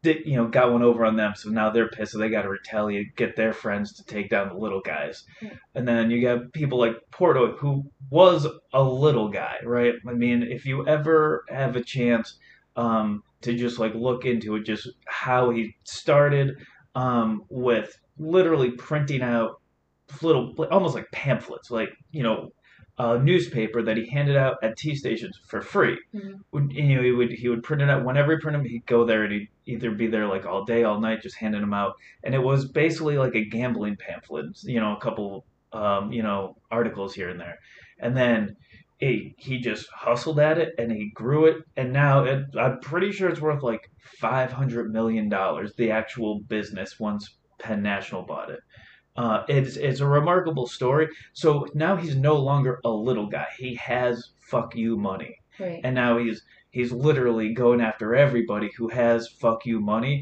did, 0.01 0.25
you 0.25 0.35
know 0.35 0.47
got 0.47 0.71
one 0.71 0.81
over 0.83 1.05
on 1.05 1.15
them 1.17 1.33
so 1.35 1.49
now 1.49 1.69
they're 1.69 1.89
pissed 1.89 2.13
so 2.13 2.17
they 2.17 2.29
got 2.29 2.43
to 2.43 2.49
retaliate 2.49 3.15
get 3.15 3.35
their 3.35 3.53
friends 3.53 3.93
to 3.93 4.03
take 4.05 4.29
down 4.29 4.47
the 4.49 4.55
little 4.55 4.81
guys 4.81 5.23
Yeah. 5.41 5.51
and 5.75 5.87
then 5.87 6.09
you 6.09 6.21
got 6.21 6.53
people 6.53 6.79
like 6.79 6.95
Portnoy 7.11 7.57
who 7.57 7.83
was 8.09 8.47
a 8.73 8.83
little 8.83 9.29
guy 9.29 9.57
right 9.63 9.93
i 10.07 10.13
mean 10.13 10.43
if 10.43 10.65
you 10.65 10.87
ever 10.87 11.43
have 11.49 11.75
a 11.75 11.83
chance 11.83 12.37
um, 12.75 13.23
to 13.41 13.53
just 13.55 13.77
like 13.77 13.93
look 13.93 14.25
into 14.25 14.55
it 14.55 14.63
just 14.63 14.87
how 15.05 15.49
he 15.49 15.75
started 15.83 16.55
um, 16.95 17.43
with 17.49 17.97
literally 18.17 18.71
printing 18.71 19.21
out 19.21 19.59
little 20.21 20.55
almost 20.71 20.95
like 20.95 21.09
pamphlets 21.11 21.69
like 21.69 21.89
you 22.11 22.23
know 22.23 22.51
a 22.99 23.17
newspaper 23.17 23.81
that 23.81 23.95
he 23.97 24.05
handed 24.09 24.35
out 24.35 24.57
at 24.61 24.77
T 24.77 24.93
stations 24.93 25.39
for 25.47 25.61
free. 25.61 25.97
Mhm. 26.13 26.41
would 26.51 26.71
you 26.73 26.95
know 26.95 27.01
he 27.01 27.11
would 27.11 27.31
he 27.31 27.47
would 27.49 27.63
print 27.63 27.81
it 27.81 27.89
out. 27.89 28.03
Whenever 28.05 28.33
he 28.33 28.39
printed 28.41 28.61
them 28.61 28.69
he'd 28.69 28.85
go 28.85 29.05
there 29.05 29.23
and 29.23 29.33
he'd 29.33 29.47
either 29.65 29.91
be 29.91 30.07
there 30.07 30.27
like 30.27 30.45
all 30.45 30.65
day 30.65 30.83
all 30.83 30.99
night 30.99 31.21
just 31.21 31.37
handing 31.37 31.61
them 31.61 31.73
out. 31.73 31.93
And 32.23 32.35
it 32.35 32.43
was 32.43 32.67
basically 32.69 33.17
like 33.17 33.35
a 33.35 33.45
gambling 33.45 33.95
pamphlet 33.95 34.47
you 34.63 34.79
know 34.81 34.95
a 34.97 34.99
couple 34.99 35.45
um, 35.71 36.11
you 36.11 36.23
know 36.23 36.57
articles 36.69 37.13
here 37.13 37.29
and 37.29 37.39
there. 37.39 37.57
And 37.99 38.15
then 38.17 38.55
he, 38.97 39.33
he 39.37 39.59
just 39.59 39.87
hustled 39.93 40.39
at 40.39 40.57
it 40.57 40.73
and 40.77 40.91
he 40.91 41.09
grew 41.13 41.45
it. 41.45 41.57
And 41.77 41.93
now 41.93 42.23
it, 42.25 42.43
i'm 42.57 42.79
pretty 42.81 43.11
sure 43.13 43.29
it's 43.29 43.39
worth 43.39 43.63
like 43.63 43.89
500 44.19 44.91
million 44.91 45.29
dollars. 45.29 45.73
The 45.77 45.91
actual 45.91 46.41
business 46.41 46.99
once 46.99 47.37
penn 47.59 47.81
national 47.81 48.23
bought 48.23 48.49
it 48.49 48.59
uh, 49.21 49.43
it's 49.47 49.75
it's 49.87 49.99
a 49.99 50.07
remarkable 50.19 50.67
story 50.77 51.07
so 51.33 51.49
now 51.73 51.93
he's 52.01 52.15
no 52.15 52.35
longer 52.49 52.73
a 52.85 52.89
little 53.07 53.27
guy 53.37 53.47
he 53.63 53.71
has 53.75 54.13
fuck 54.51 54.69
you 54.75 54.97
money 54.97 55.33
Right. 55.59 55.81
and 55.83 55.93
now 56.03 56.17
he's 56.23 56.41
he's 56.77 56.91
literally 57.07 57.53
going 57.53 57.81
after 57.89 58.07
everybody 58.15 58.69
who 58.77 58.87
has 59.01 59.27
fuck 59.41 59.65
you 59.65 59.77
money 59.81 60.15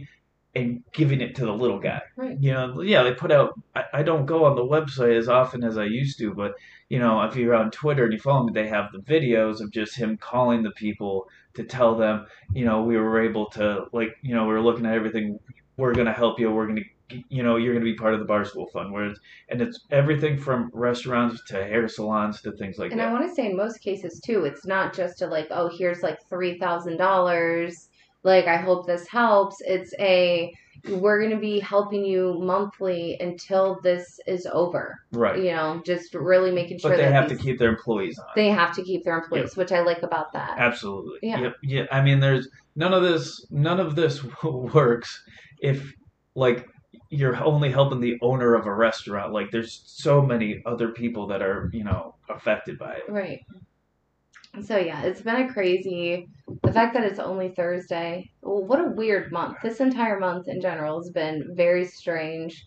and 0.55 0.81
giving 0.91 1.21
it 1.21 1.35
to 1.35 1.45
the 1.45 1.53
little 1.53 1.77
guy. 1.79 2.01
Right. 2.15 2.35
You 2.45 2.51
know, 2.53 2.81
yeah, 2.81 3.03
they 3.03 3.13
put 3.13 3.31
out. 3.31 3.49
I, 3.75 3.83
I 3.99 4.01
don't 4.09 4.25
go 4.25 4.45
on 4.45 4.55
the 4.55 4.63
website 4.75 5.15
as 5.15 5.29
often 5.29 5.63
as 5.63 5.77
I 5.77 5.83
used 5.83 6.17
to, 6.19 6.33
but 6.33 6.53
you 6.89 6.97
know, 6.97 7.21
if 7.27 7.35
you're 7.35 7.53
on 7.53 7.69
Twitter 7.69 8.05
and 8.05 8.13
you 8.13 8.17
follow 8.19 8.45
me, 8.45 8.53
they 8.53 8.67
have 8.67 8.87
the 8.91 9.03
videos 9.13 9.61
of 9.61 9.69
just 9.71 9.95
him 9.95 10.17
calling 10.17 10.63
the 10.63 10.71
people 10.71 11.27
to 11.53 11.63
tell 11.63 11.95
them, 11.95 12.25
you 12.53 12.65
know, 12.65 12.81
we 12.81 12.97
were 12.97 13.21
able 13.21 13.45
to 13.51 13.85
like, 13.93 14.11
you 14.23 14.33
know, 14.33 14.47
we 14.47 14.53
are 14.55 14.61
looking 14.67 14.87
at 14.87 14.95
everything. 14.95 15.37
We're 15.75 15.93
gonna 15.93 16.13
help 16.23 16.39
you. 16.39 16.49
We're 16.51 16.65
gonna, 16.67 16.81
you 17.29 17.43
know, 17.43 17.55
you're 17.55 17.73
gonna 17.73 17.85
be 17.85 17.95
part 17.95 18.13
of 18.13 18.19
the 18.19 18.25
Barstool 18.25 18.71
Fund. 18.71 18.91
Whereas, 18.91 19.17
and 19.49 19.61
it's 19.61 19.79
everything 19.91 20.37
from 20.37 20.69
restaurants 20.73 21.41
to 21.45 21.63
hair 21.63 21.87
salons 21.87 22.41
to 22.41 22.51
things 22.53 22.77
like 22.77 22.91
And 22.91 22.99
that. 22.99 23.07
And 23.07 23.15
i 23.15 23.19
want 23.19 23.29
to 23.29 23.35
say 23.35 23.49
in 23.49 23.55
most 23.57 23.79
cases 23.79 24.19
too, 24.19 24.45
it's 24.45 24.65
not 24.65 24.93
just 24.93 25.21
a 25.21 25.27
like, 25.27 25.47
oh, 25.51 25.69
here's 25.77 26.01
like 26.03 26.19
three 26.29 26.57
thousand 26.59 26.97
dollars. 26.97 27.89
Like, 28.23 28.45
I 28.47 28.57
hope 28.57 28.85
this 28.87 29.07
helps. 29.07 29.55
It's 29.61 29.93
a 29.99 30.53
we're 30.89 31.21
gonna 31.21 31.39
be 31.39 31.59
helping 31.59 32.03
you 32.05 32.37
monthly 32.39 33.17
until 33.19 33.79
this 33.83 34.19
is 34.27 34.45
over. 34.51 34.99
right. 35.11 35.41
You 35.41 35.51
know, 35.51 35.81
just 35.85 36.13
really 36.13 36.51
making 36.51 36.79
sure 36.79 36.91
But 36.91 36.97
they 36.97 37.03
that 37.03 37.13
have 37.13 37.29
these- 37.29 37.37
to 37.39 37.43
keep 37.43 37.57
their 37.57 37.69
employees 37.69 38.19
on. 38.19 38.25
they 38.35 38.49
have 38.49 38.75
to 38.75 38.83
keep 38.83 39.03
their 39.03 39.17
employees, 39.17 39.55
which 39.55 39.71
I 39.71 39.81
like 39.81 40.03
about 40.03 40.33
that. 40.33 40.55
Absolutely. 40.57 41.19
Yeah. 41.23 41.39
Yep. 41.41 41.55
Yeah. 41.63 41.85
I 41.91 42.01
mean, 42.01 42.19
there's 42.19 42.49
none 42.75 42.93
of 42.93 43.01
this. 43.01 43.45
None 43.49 43.79
of 43.79 43.95
this 43.95 44.21
works 44.43 45.23
if 45.61 45.93
like 46.35 46.67
you're 47.09 47.41
only 47.43 47.71
helping 47.71 47.99
the 47.99 48.17
owner 48.21 48.55
of 48.55 48.65
a 48.65 48.73
restaurant. 48.73 49.33
Like, 49.33 49.51
there's 49.51 49.81
so 49.85 50.21
many 50.21 50.61
other 50.65 50.89
people 50.89 51.27
that 51.27 51.41
are 51.41 51.69
you 51.73 51.83
know 51.83 52.15
affected 52.29 52.77
by 52.77 52.95
it. 52.95 53.03
Right. 53.09 53.41
So 54.63 54.77
yeah, 54.77 55.03
it's 55.03 55.21
been 55.21 55.35
a 55.35 55.53
crazy. 55.53 56.27
The 56.63 56.73
fact 56.73 56.93
that 56.95 57.03
it's 57.03 57.19
only 57.19 57.49
Thursday. 57.49 58.31
Well, 58.41 58.65
what 58.65 58.79
a 58.79 58.89
weird 58.89 59.31
month. 59.31 59.57
This 59.61 59.79
entire 59.79 60.19
month 60.19 60.47
in 60.47 60.61
general 60.61 60.99
has 60.99 61.11
been 61.11 61.51
very 61.55 61.85
strange. 61.85 62.65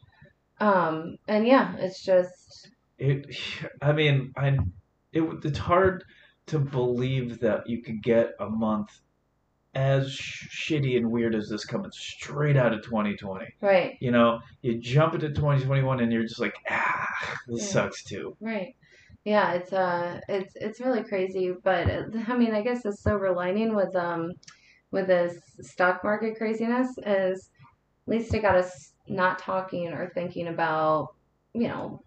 Um, 0.61 1.17
and 1.27 1.47
yeah, 1.47 1.75
it's 1.79 2.03
just 2.05 2.71
It. 2.99 3.27
I 3.83 3.93
mean, 3.93 4.33
I. 4.37 4.59
It. 5.13 5.23
It's 5.45 5.59
hard 5.59 6.05
to 6.47 6.59
believe 6.59 7.41
that 7.41 7.69
you 7.69 7.83
could 7.83 8.03
get 8.03 8.33
a 8.39 8.49
month 8.49 9.01
as 9.75 10.12
sh- 10.12 10.73
shitty 10.73 10.97
and 10.97 11.11
weird 11.11 11.35
as 11.35 11.49
this 11.49 11.65
coming 11.65 11.91
straight 11.93 12.57
out 12.57 12.73
of 12.73 12.83
2020. 12.83 13.47
right, 13.61 13.97
You 14.00 14.11
know, 14.11 14.41
you 14.62 14.79
jump 14.79 15.15
into 15.15 15.29
2021 15.29 16.00
and 16.00 16.12
you're 16.12 16.23
just 16.25 16.41
like, 16.41 16.57
ah, 16.71 17.07
this 17.47 17.71
sucks 17.71 18.03
too. 18.03 18.37
right. 18.41 18.75
Yeah, 19.25 19.53
it's 19.53 19.73
uh, 19.75 20.19
it's 20.29 20.55
it's 20.57 20.81
really 20.81 21.03
crazy. 21.05 21.53
But 21.62 21.89
I 22.29 22.37
mean, 22.39 22.55
I 22.55 22.62
guess 22.62 22.83
the 22.83 22.93
silver 22.93 23.31
lining 23.33 23.75
with 23.77 23.95
um, 23.95 24.33
with 24.93 25.09
this 25.09 25.37
stock 25.61 26.03
market 26.03 26.39
craziness 26.39 26.89
is 27.05 27.50
at 28.07 28.11
least 28.11 28.33
it 28.33 28.41
got 28.41 28.57
us 28.57 28.93
not 29.09 29.39
talking 29.39 29.89
or 29.93 30.11
thinking 30.15 30.49
about 30.49 31.09
you 31.53 31.69
know 31.69 32.03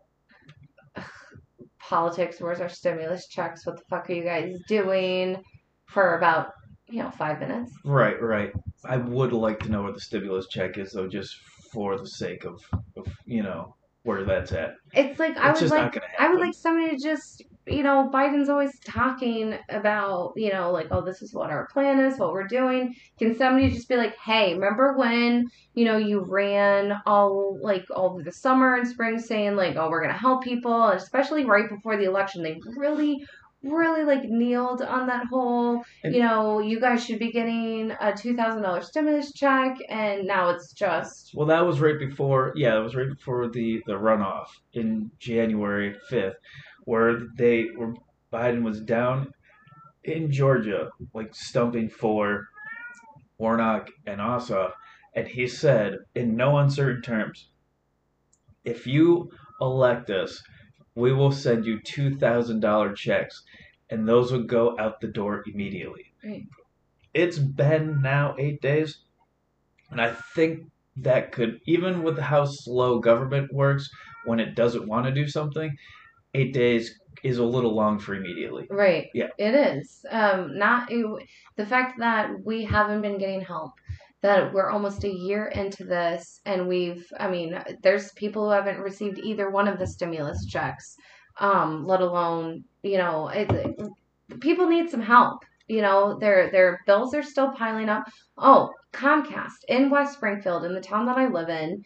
politics. 1.80 2.38
Where's 2.40 2.62
our 2.62 2.70
stimulus 2.70 3.28
checks? 3.28 3.66
What 3.66 3.78
the 3.78 3.84
fuck 3.90 4.10
are 4.10 4.14
you 4.14 4.24
guys 4.24 4.58
doing? 4.68 5.42
For 5.86 6.18
about 6.18 6.54
you 6.94 7.02
know 7.02 7.10
five 7.10 7.40
minutes. 7.40 7.72
Right, 7.84 8.22
right. 8.22 8.54
I 8.86 8.98
would 8.98 9.34
like 9.34 9.60
to 9.62 9.70
know 9.70 9.82
what 9.82 9.96
the 9.96 10.00
stimulus 10.00 10.48
check 10.48 10.78
is, 10.78 10.92
though, 10.92 11.08
just 11.08 11.36
for 11.72 11.98
the 11.98 12.06
sake 12.06 12.46
of, 12.46 12.62
of 12.96 13.08
you 13.26 13.42
know, 13.42 13.76
where 14.04 14.24
that's 14.24 14.52
at. 14.52 14.76
It's 14.94 15.20
like 15.20 15.36
I 15.38 15.52
It's 15.52 15.62
would 15.62 15.72
like 15.72 16.00
I 16.20 16.30
would 16.30 16.40
like 16.40 16.54
somebody 16.54 16.96
to 16.96 17.04
just 17.04 17.44
you 17.66 17.82
know 17.82 18.12
Biden's 18.14 18.50
always 18.50 18.78
talking 18.86 19.58
about 19.70 20.34
you 20.36 20.52
know 20.52 20.72
like 20.72 20.88
oh 20.92 21.02
this 21.02 21.22
is 21.24 21.34
what 21.34 21.50
our 21.50 21.68
plan 21.74 22.00
is 22.00 22.20
what 22.20 22.32
we're 22.32 22.48
doing. 22.48 22.94
Can 23.18 23.36
somebody 23.36 23.72
just 23.72 23.90
be 23.90 23.96
like 23.96 24.16
hey 24.24 24.54
remember 24.54 24.96
when 24.96 25.46
you 25.74 25.86
know 25.86 25.98
you 25.98 26.24
ran 26.28 26.94
all 27.08 27.58
like 27.62 27.86
all 27.96 28.22
the 28.24 28.32
summer 28.32 28.76
and 28.76 28.88
spring 28.88 29.18
saying 29.18 29.56
like 29.56 29.78
oh 29.78 29.90
we're 29.90 30.02
gonna 30.02 30.14
help 30.14 30.44
people 30.44 30.90
especially 30.90 31.46
right 31.46 31.70
before 31.70 31.98
the 31.98 32.04
election 32.04 32.44
they 32.44 32.60
really 32.78 33.26
really 33.64 34.04
like 34.04 34.24
kneeled 34.26 34.82
on 34.82 35.08
that 35.08 35.26
whole 35.32 35.82
you 36.04 36.20
know 36.20 36.60
you 36.60 36.80
guys 36.80 37.06
should 37.06 37.18
be 37.20 37.32
getting 37.32 37.92
a 38.02 38.14
two 38.14 38.36
thousand 38.36 38.62
dollars 38.62 38.88
stimulus 38.88 39.32
check 39.34 39.78
and 39.90 40.26
now 40.28 40.50
it's 40.50 40.74
just 40.74 41.32
Well, 41.34 41.48
that 41.48 41.66
was 41.66 41.80
right 41.80 41.98
before, 41.98 42.52
yeah, 42.56 42.78
it 42.78 42.84
was 42.84 42.96
right 42.96 43.10
before 43.10 43.48
the, 43.50 43.82
the 43.88 43.94
runoff 43.94 44.48
in 44.74 45.12
January 45.20 45.96
5th, 46.12 46.36
where 46.86 47.22
they 47.38 47.68
were, 47.78 47.94
Biden 48.32 48.64
was 48.64 48.82
down 48.82 49.32
in 50.04 50.32
Georgia, 50.32 50.90
like 51.14 51.34
stumping 51.34 51.90
for 51.90 52.48
Warnock 53.38 53.90
and 54.06 54.20
Ossoff, 54.20 54.72
and 55.16 55.28
he 55.28 55.48
said, 55.48 55.98
in 56.16 56.36
no 56.36 56.58
uncertain 56.58 57.02
terms, 57.02 57.50
if 58.66 58.86
you 58.88 59.30
elect 59.62 60.10
us, 60.10 60.42
we 60.96 61.12
will 61.14 61.32
send 61.32 61.66
you 61.66 61.80
$2,000 61.80 62.96
checks, 62.96 63.44
and 63.90 64.08
those 64.08 64.32
will 64.32 64.44
go 64.44 64.78
out 64.80 65.02
the 65.02 65.08
door 65.08 65.44
immediately. 65.48 66.14
Right. 66.24 66.44
It's 67.14 67.38
been 67.38 68.02
now 68.02 68.36
eight 68.40 68.62
days, 68.62 69.00
and 69.92 70.02
I 70.02 70.12
think 70.36 70.66
that 70.98 71.32
could, 71.32 71.60
even 71.66 72.04
with 72.04 72.20
how 72.20 72.46
slow 72.46 73.00
government 73.00 73.54
works 73.54 73.90
when 74.26 74.40
it 74.40 74.56
doesn't 74.56 74.88
want 74.88 75.06
to 75.06 75.12
do 75.12 75.28
something, 75.28 75.76
eight 76.34 76.54
days 76.54 77.00
is 77.24 77.38
a 77.38 77.44
little 77.44 77.74
long 77.76 78.00
for 78.00 78.16
immediately. 78.16 78.68
Right. 78.70 79.10
Yeah. 79.14 79.30
It 79.38 79.54
is. 79.56 80.06
Um, 80.10 80.58
not 80.58 80.92
it- 80.92 81.28
the 81.56 81.66
fact 81.66 82.00
that 82.00 82.44
we 82.44 82.64
haven't 82.64 83.02
been 83.02 83.18
getting 83.18 83.42
help. 83.42 83.74
That 84.24 84.54
we're 84.54 84.72
almost 84.72 85.04
a 85.04 85.14
year 85.14 85.48
into 85.48 85.84
this, 85.84 86.42
and 86.46 86.68
we've. 86.68 87.06
I 87.20 87.30
mean, 87.30 87.62
there's 87.84 88.14
people 88.14 88.46
who 88.46 88.52
haven't 88.52 88.80
received 88.80 89.20
either 89.20 89.50
one 89.50 89.68
of 89.68 89.78
the 89.78 89.86
stimulus 89.86 90.46
checks. 90.46 90.96
Um, 91.40 91.86
let 91.86 92.00
alone, 92.00 92.64
you 92.84 92.98
know, 92.98 93.28
it, 93.28 93.52
people 94.40 94.68
need 94.68 94.90
some 94.90 95.02
help. 95.02 95.44
You 95.68 95.82
know, 95.82 96.18
their 96.20 96.50
their 96.52 96.80
bills 96.86 97.14
are 97.14 97.22
still 97.22 97.52
piling 97.52 97.90
up. 97.90 98.06
Oh, 98.38 98.72
Comcast 98.94 99.66
in 99.68 99.90
West 99.90 100.14
Springfield, 100.14 100.64
in 100.64 100.74
the 100.74 100.82
town 100.82 101.06
that 101.08 101.18
I 101.18 101.28
live 101.28 101.50
in, 101.50 101.84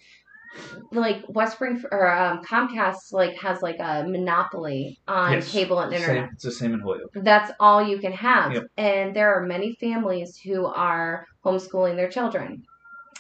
like 0.92 1.24
West 1.28 1.54
Spring 1.54 1.82
or 1.92 2.12
um, 2.12 2.42
Comcast, 2.44 3.12
like 3.12 3.36
has 3.42 3.62
like 3.62 3.78
a 3.80 4.04
monopoly 4.08 4.98
on 5.08 5.34
Yes. 5.34 5.52
cable 5.52 5.80
and 5.80 5.94
internet 5.94 6.26
Same, 6.26 6.34
it's 6.34 6.44
the 6.44 6.52
same 6.52 6.74
in 6.74 6.80
Holyoke. 6.80 7.12
that's 7.16 7.52
all 7.60 7.82
you 7.86 8.00
can 8.00 8.14
have. 8.14 8.54
Yep. 8.54 8.64
And 8.78 9.16
there 9.16 9.34
are 9.34 9.46
many 9.46 9.76
families 9.80 10.38
who 10.44 10.66
are 10.66 11.26
homeschooling 11.46 11.96
their 11.96 12.10
children. 12.10 12.64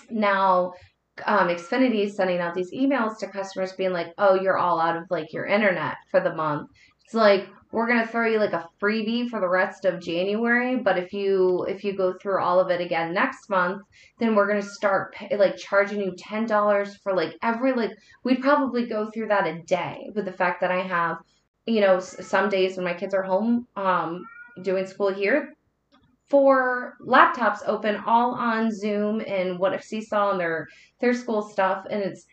Now, 0.09 0.73
um, 1.25 1.47
Xfinity 1.49 2.05
is 2.05 2.15
sending 2.15 2.39
out 2.39 2.53
these 2.53 2.71
emails 2.71 3.17
to 3.19 3.27
customers 3.27 3.73
being 3.73 3.91
like, 3.91 4.13
oh, 4.17 4.35
you're 4.35 4.57
all 4.57 4.79
out 4.79 4.95
of 4.95 5.03
like 5.09 5.33
your 5.33 5.45
internet 5.45 5.95
for 6.11 6.19
the 6.19 6.33
month. 6.35 6.69
It's 7.05 7.13
like 7.13 7.47
we're 7.71 7.87
gonna 7.87 8.07
throw 8.07 8.27
you 8.27 8.39
like 8.39 8.53
a 8.53 8.69
freebie 8.81 9.29
for 9.29 9.39
the 9.39 9.49
rest 9.49 9.85
of 9.85 10.01
January, 10.01 10.77
but 10.77 10.97
if 10.97 11.11
you 11.13 11.65
if 11.67 11.83
you 11.83 11.93
go 11.93 12.13
through 12.13 12.41
all 12.41 12.59
of 12.59 12.69
it 12.69 12.81
again 12.81 13.13
next 13.13 13.49
month, 13.49 13.83
then 14.19 14.35
we're 14.35 14.47
gonna 14.47 14.61
start 14.61 15.13
pay, 15.13 15.35
like 15.37 15.57
charging 15.57 16.01
you 16.01 16.13
ten 16.17 16.45
dollars 16.45 16.95
for 16.97 17.13
like 17.13 17.35
every 17.41 17.73
like 17.73 17.91
we'd 18.23 18.41
probably 18.41 18.85
go 18.85 19.09
through 19.11 19.27
that 19.27 19.47
a 19.47 19.61
day 19.63 20.09
with 20.15 20.25
the 20.25 20.31
fact 20.31 20.61
that 20.61 20.71
I 20.71 20.81
have 20.81 21.17
you 21.65 21.81
know 21.81 21.99
some 21.99 22.49
days 22.49 22.77
when 22.77 22.85
my 22.85 22.93
kids 22.93 23.13
are 23.13 23.23
home 23.23 23.67
um, 23.75 24.25
doing 24.63 24.87
school 24.87 25.13
here 25.13 25.53
four 26.29 26.95
laptops 27.05 27.59
open 27.65 27.95
all 28.05 28.33
on 28.33 28.71
Zoom 28.71 29.21
and 29.25 29.57
what 29.59 29.73
if 29.73 29.83
Seesaw 29.83 30.31
and 30.31 30.39
their 30.39 30.67
their 30.99 31.13
school 31.13 31.41
stuff 31.41 31.85
and 31.89 32.01
it's 32.01 32.25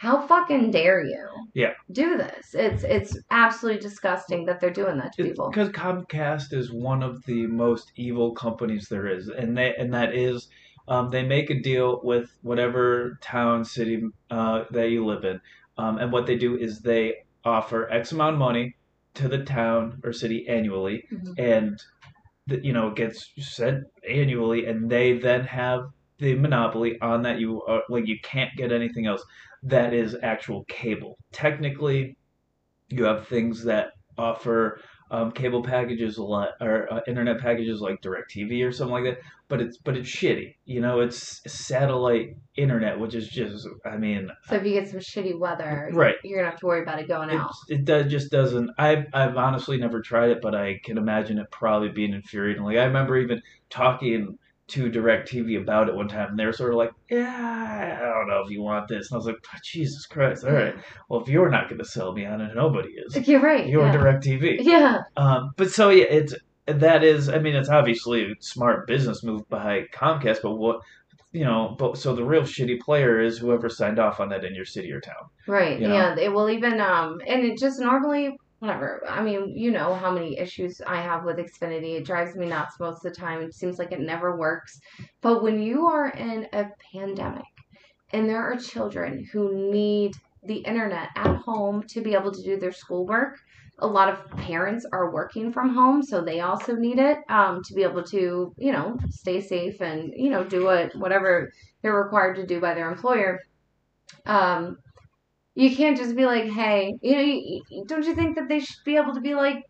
how 0.00 0.26
fucking 0.26 0.70
dare 0.70 1.04
you 1.04 1.26
Yeah. 1.52 1.74
do 1.92 2.16
this 2.16 2.54
it's 2.54 2.84
it's 2.84 3.18
absolutely 3.30 3.80
disgusting 3.80 4.46
that 4.46 4.58
they're 4.58 4.70
doing 4.82 4.96
that 4.96 5.12
to 5.12 5.24
people 5.24 5.50
because 5.50 5.68
Comcast 5.68 6.54
is 6.54 6.72
one 6.72 7.02
of 7.02 7.22
the 7.26 7.46
most 7.46 7.92
evil 7.96 8.32
companies 8.32 8.88
there 8.88 9.06
is, 9.06 9.28
and 9.28 9.56
they 9.58 9.74
and 9.76 9.92
that 9.92 10.14
is, 10.14 10.48
um, 10.88 11.10
they 11.10 11.22
make 11.22 11.50
a 11.50 11.60
deal 11.60 12.00
with 12.02 12.30
whatever 12.42 13.18
town, 13.20 13.62
city 13.64 14.02
uh, 14.30 14.64
that 14.70 14.88
you 14.90 15.04
live 15.04 15.24
in, 15.24 15.38
um, 15.76 15.98
and 15.98 16.10
what 16.10 16.24
they 16.26 16.36
do 16.36 16.56
is 16.56 16.80
they 16.80 17.16
offer 17.44 17.90
X 17.90 18.12
amount 18.12 18.34
of 18.34 18.38
money 18.38 18.76
to 19.14 19.28
the 19.28 19.44
town 19.44 20.00
or 20.04 20.12
city 20.12 20.48
annually, 20.48 21.04
Mhm. 21.12 21.34
and 21.38 21.78
the, 22.46 22.64
you 22.64 22.72
know 22.72 22.88
it 22.88 22.96
gets 22.96 23.32
sent 23.38 23.84
annually, 24.08 24.64
and 24.64 24.88
they 24.90 25.12
then 25.18 25.42
have 25.44 25.82
the 26.20 26.34
monopoly 26.34 27.00
on 27.00 27.22
that. 27.22 27.40
You 27.40 27.62
are, 27.64 27.82
like 27.88 28.06
you 28.06 28.18
can't 28.22 28.54
get 28.56 28.72
anything 28.72 29.06
else 29.06 29.22
that 29.64 29.92
is 29.92 30.16
actual 30.22 30.64
cable. 30.64 31.18
Technically, 31.32 32.16
you 32.88 33.04
have 33.04 33.26
things 33.28 33.64
that 33.64 33.92
offer 34.18 34.80
um, 35.10 35.32
cable 35.32 35.62
packages 35.62 36.18
a 36.18 36.22
lot 36.22 36.50
or 36.60 36.92
uh, 36.92 37.00
internet 37.08 37.40
packages 37.40 37.80
like 37.80 38.00
DirecTV 38.00 38.64
or 38.66 38.70
something 38.70 38.92
like 38.92 39.04
that. 39.04 39.18
But 39.48 39.60
it's 39.60 39.76
but 39.78 39.96
it's 39.96 40.08
shitty. 40.08 40.54
You 40.66 40.80
know, 40.80 41.00
it's 41.00 41.40
satellite 41.52 42.36
internet, 42.56 42.98
which 42.98 43.16
is 43.16 43.28
just 43.28 43.66
I 43.84 43.96
mean, 43.96 44.30
so 44.46 44.54
if 44.54 44.64
you 44.64 44.72
get 44.72 44.88
some 44.88 45.00
shitty 45.00 45.36
weather 45.36 45.90
right. 45.92 46.14
you're 46.22 46.38
gonna 46.38 46.50
have 46.50 46.60
to 46.60 46.66
worry 46.66 46.82
about 46.82 47.00
it 47.00 47.08
going 47.08 47.30
It, 47.30 47.36
out 47.36 47.50
it 47.68 47.84
does, 47.84 48.10
just 48.10 48.30
doesn't. 48.30 48.70
I've 48.78 49.06
I've 49.12 49.36
honestly 49.36 49.78
never 49.78 50.00
tried 50.00 50.30
it, 50.30 50.38
but 50.40 50.54
I 50.54 50.80
can 50.84 50.98
imagine 50.98 51.38
it 51.38 51.50
probably 51.50 51.88
being 51.88 52.14
infuriating. 52.14 52.62
Like 52.62 52.76
I 52.76 52.84
remember 52.84 53.18
even 53.18 53.42
talking 53.68 54.38
to 54.70 54.90
DirecTV 54.90 55.60
about 55.60 55.88
it 55.88 55.94
one 55.94 56.08
time, 56.08 56.30
and 56.30 56.38
they 56.38 56.46
were 56.46 56.52
sort 56.52 56.70
of 56.72 56.76
like, 56.76 56.92
"Yeah, 57.10 57.98
I 58.00 58.04
don't 58.04 58.28
know 58.28 58.42
if 58.44 58.50
you 58.50 58.62
want 58.62 58.88
this." 58.88 59.10
And 59.10 59.16
I 59.16 59.18
was 59.18 59.26
like, 59.26 59.36
"Oh, 59.44 59.58
"Jesus 59.64 60.06
Christ! 60.06 60.44
All 60.44 60.52
right, 60.52 60.74
well 61.08 61.20
if 61.20 61.28
you're 61.28 61.50
not 61.50 61.68
going 61.68 61.78
to 61.78 61.84
sell 61.84 62.12
me 62.12 62.24
on 62.24 62.40
it, 62.40 62.54
nobody 62.54 62.90
is. 62.90 63.28
you're 63.28 63.40
right 63.40 63.66
You're 63.66 63.86
yeah. 63.86 63.96
DirecTV." 63.96 64.58
yeah 64.60 64.98
Um, 65.16 65.50
but 65.56 65.70
so 65.70 65.90
yeah, 65.90 66.04
it's 66.04 66.34
that 66.66 67.02
is. 67.04 67.28
I 67.28 67.38
mean, 67.38 67.56
it's 67.56 67.68
obviously 67.68 68.32
a 68.32 68.34
smart 68.40 68.86
business 68.86 69.22
move 69.22 69.48
by 69.48 69.86
Comcast, 69.92 70.42
but 70.42 70.52
what 70.56 70.80
you 71.32 71.44
know, 71.44 71.76
but 71.78 71.96
so 71.96 72.14
the 72.14 72.24
real 72.24 72.42
shitty 72.42 72.80
player 72.80 73.20
is 73.20 73.38
whoever 73.38 73.68
signed 73.68 73.98
off 73.98 74.18
on 74.20 74.28
that 74.30 74.44
in 74.44 74.54
your 74.54 74.64
city 74.64 74.90
or 74.90 75.00
town. 75.00 75.28
Right. 75.46 75.80
you 75.80 75.86
know? 75.86 75.94
Yeah. 75.94 76.16
It 76.18 76.32
will 76.32 76.50
even 76.50 76.80
um 76.80 77.20
and 77.26 77.44
it 77.44 77.58
just 77.58 77.78
normally 77.80 78.36
whatever. 78.60 79.02
I 79.08 79.22
mean, 79.22 79.56
you 79.56 79.70
know 79.70 79.94
how 79.94 80.12
many 80.12 80.38
issues 80.38 80.80
I 80.86 81.00
have 81.00 81.24
with 81.24 81.38
Xfinity. 81.38 81.96
It 81.96 82.04
drives 82.04 82.36
me 82.36 82.46
nuts 82.46 82.78
most 82.78 83.04
of 83.04 83.12
the 83.12 83.18
time. 83.18 83.42
It 83.42 83.54
seems 83.54 83.78
like 83.78 83.90
it 83.90 84.00
never 84.00 84.36
works. 84.36 84.78
But 85.20 85.42
when 85.42 85.60
you 85.60 85.86
are 85.86 86.10
in 86.10 86.46
a 86.52 86.66
pandemic 86.92 87.44
and 88.12 88.28
there 88.28 88.42
are 88.42 88.56
children 88.56 89.26
who 89.32 89.70
need 89.72 90.14
the 90.44 90.58
internet 90.58 91.08
at 91.16 91.36
home 91.36 91.82
to 91.88 92.00
be 92.00 92.14
able 92.14 92.32
to 92.32 92.42
do 92.42 92.58
their 92.58 92.72
schoolwork, 92.72 93.38
a 93.78 93.86
lot 93.86 94.10
of 94.10 94.30
parents 94.36 94.86
are 94.92 95.10
working 95.10 95.52
from 95.52 95.70
home, 95.70 96.02
so 96.02 96.20
they 96.20 96.40
also 96.40 96.74
need 96.76 96.98
it 96.98 97.18
um, 97.30 97.62
to 97.64 97.72
be 97.72 97.82
able 97.82 98.02
to, 98.02 98.54
you 98.58 98.72
know, 98.72 98.98
stay 99.08 99.40
safe 99.40 99.80
and 99.80 100.12
you 100.14 100.28
know 100.28 100.44
do 100.44 100.64
what 100.64 100.94
whatever 100.96 101.50
they're 101.80 101.94
required 101.94 102.36
to 102.36 102.46
do 102.46 102.60
by 102.60 102.74
their 102.74 102.90
employer. 102.90 103.40
Um, 104.26 104.76
you 105.54 105.74
can't 105.74 105.96
just 105.96 106.14
be 106.16 106.24
like, 106.24 106.44
hey, 106.44 106.94
you 107.02 107.12
know, 107.16 107.20
you, 107.22 107.62
you- 107.70 107.84
don't 107.86 108.04
you 108.04 108.14
think 108.14 108.36
that 108.36 108.48
they 108.48 108.60
should 108.60 108.84
be 108.84 108.96
able 108.96 109.14
to 109.14 109.20
be 109.20 109.34
like, 109.34 109.64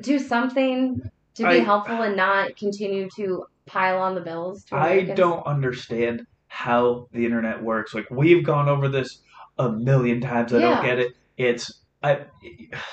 do 0.00 0.18
something 0.18 1.00
to 1.34 1.42
be 1.42 1.48
I- 1.60 1.64
helpful 1.64 2.02
and 2.02 2.16
not 2.16 2.56
continue 2.56 3.08
to 3.16 3.44
pile 3.66 3.98
on 4.00 4.14
the 4.14 4.20
bills? 4.20 4.64
To 4.64 4.76
I 4.76 5.02
don't 5.02 5.46
understand 5.46 6.26
how 6.48 7.08
the 7.12 7.24
internet 7.24 7.62
works. 7.62 7.94
Like 7.94 8.06
we've 8.10 8.44
gone 8.44 8.68
over 8.68 8.88
this 8.88 9.20
a 9.58 9.70
million 9.70 10.20
times. 10.20 10.52
I 10.52 10.58
Yeah. 10.58 10.74
don't 10.74 10.84
get 10.84 10.98
it. 10.98 11.12
It's 11.36 11.82
I 12.02 12.26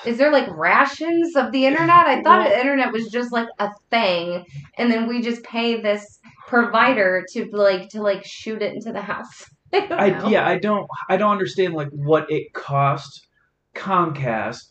Is 0.06 0.18
there 0.18 0.32
like 0.32 0.48
rations 0.56 1.36
of 1.36 1.52
the 1.52 1.66
internet? 1.66 2.06
I 2.06 2.22
thought 2.22 2.40
Well- 2.40 2.48
the 2.50 2.58
internet 2.58 2.92
was 2.92 3.08
just 3.10 3.32
like 3.32 3.48
a 3.58 3.70
thing, 3.90 4.44
and 4.78 4.90
then 4.90 5.06
we 5.06 5.20
just 5.20 5.42
pay 5.44 5.80
this 5.80 6.18
provider 6.48 7.24
to 7.32 7.44
like 7.52 7.88
to 7.90 8.02
like 8.02 8.24
shoot 8.24 8.62
it 8.62 8.72
into 8.74 8.92
the 8.92 9.02
house. 9.02 9.44
I 9.74 10.10
don't 10.10 10.24
I 10.24 10.30
yeah, 10.30 10.46
I 10.46 10.58
don't 10.58 10.88
I 11.08 11.16
don't 11.16 11.32
understand 11.32 11.74
like 11.74 11.88
what 11.90 12.30
it 12.30 12.52
costs 12.52 13.26
Comcast 13.74 14.70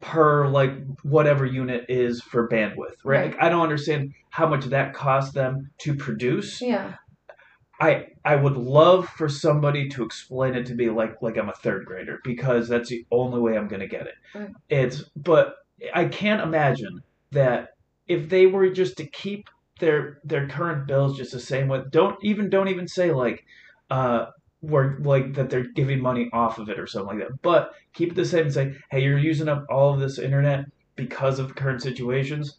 per 0.00 0.48
like 0.48 0.72
whatever 1.02 1.46
unit 1.46 1.86
is 1.88 2.20
for 2.20 2.48
bandwidth, 2.48 2.96
right? 3.04 3.20
Right. 3.20 3.30
Like, 3.32 3.42
I 3.42 3.48
don't 3.48 3.62
understand 3.62 4.12
how 4.30 4.46
much 4.46 4.66
that 4.66 4.94
costs 4.94 5.32
them 5.32 5.70
to 5.78 5.94
produce. 5.94 6.60
Yeah. 6.60 6.94
I 7.80 8.08
I 8.24 8.36
would 8.36 8.56
love 8.56 9.08
for 9.08 9.28
somebody 9.28 9.88
to 9.90 10.04
explain 10.04 10.54
it 10.54 10.66
to 10.66 10.74
me 10.74 10.90
like 10.90 11.22
like 11.22 11.36
I'm 11.36 11.48
a 11.48 11.54
third 11.54 11.86
grader 11.86 12.20
because 12.24 12.68
that's 12.68 12.90
the 12.90 13.06
only 13.10 13.40
way 13.40 13.56
I'm 13.56 13.68
gonna 13.68 13.88
get 13.88 14.06
it. 14.06 14.14
Right. 14.34 14.50
It's 14.68 15.02
but 15.16 15.56
I 15.94 16.04
can't 16.04 16.42
imagine 16.42 17.02
that 17.30 17.70
if 18.06 18.28
they 18.28 18.46
were 18.46 18.68
just 18.70 18.96
to 18.98 19.06
keep 19.06 19.48
their 19.80 20.20
their 20.22 20.46
current 20.48 20.86
bills 20.86 21.16
just 21.16 21.32
the 21.32 21.40
same 21.40 21.66
way 21.66 21.82
don't 21.90 22.16
even 22.22 22.50
don't 22.50 22.68
even 22.68 22.86
say 22.86 23.10
like 23.10 23.44
uh 23.90 24.26
where 24.62 24.96
like 25.00 25.34
that 25.34 25.50
they're 25.50 25.66
giving 25.74 26.00
money 26.00 26.30
off 26.32 26.58
of 26.58 26.68
it 26.68 26.78
or 26.78 26.86
something 26.86 27.18
like 27.18 27.28
that. 27.28 27.42
But 27.42 27.74
keep 27.92 28.12
it 28.12 28.14
the 28.14 28.24
same 28.24 28.44
and 28.44 28.54
say, 28.54 28.74
hey, 28.90 29.02
you're 29.02 29.18
using 29.18 29.48
up 29.48 29.66
all 29.68 29.92
of 29.92 30.00
this 30.00 30.18
internet 30.18 30.66
because 30.96 31.38
of 31.38 31.54
current 31.54 31.82
situations. 31.82 32.58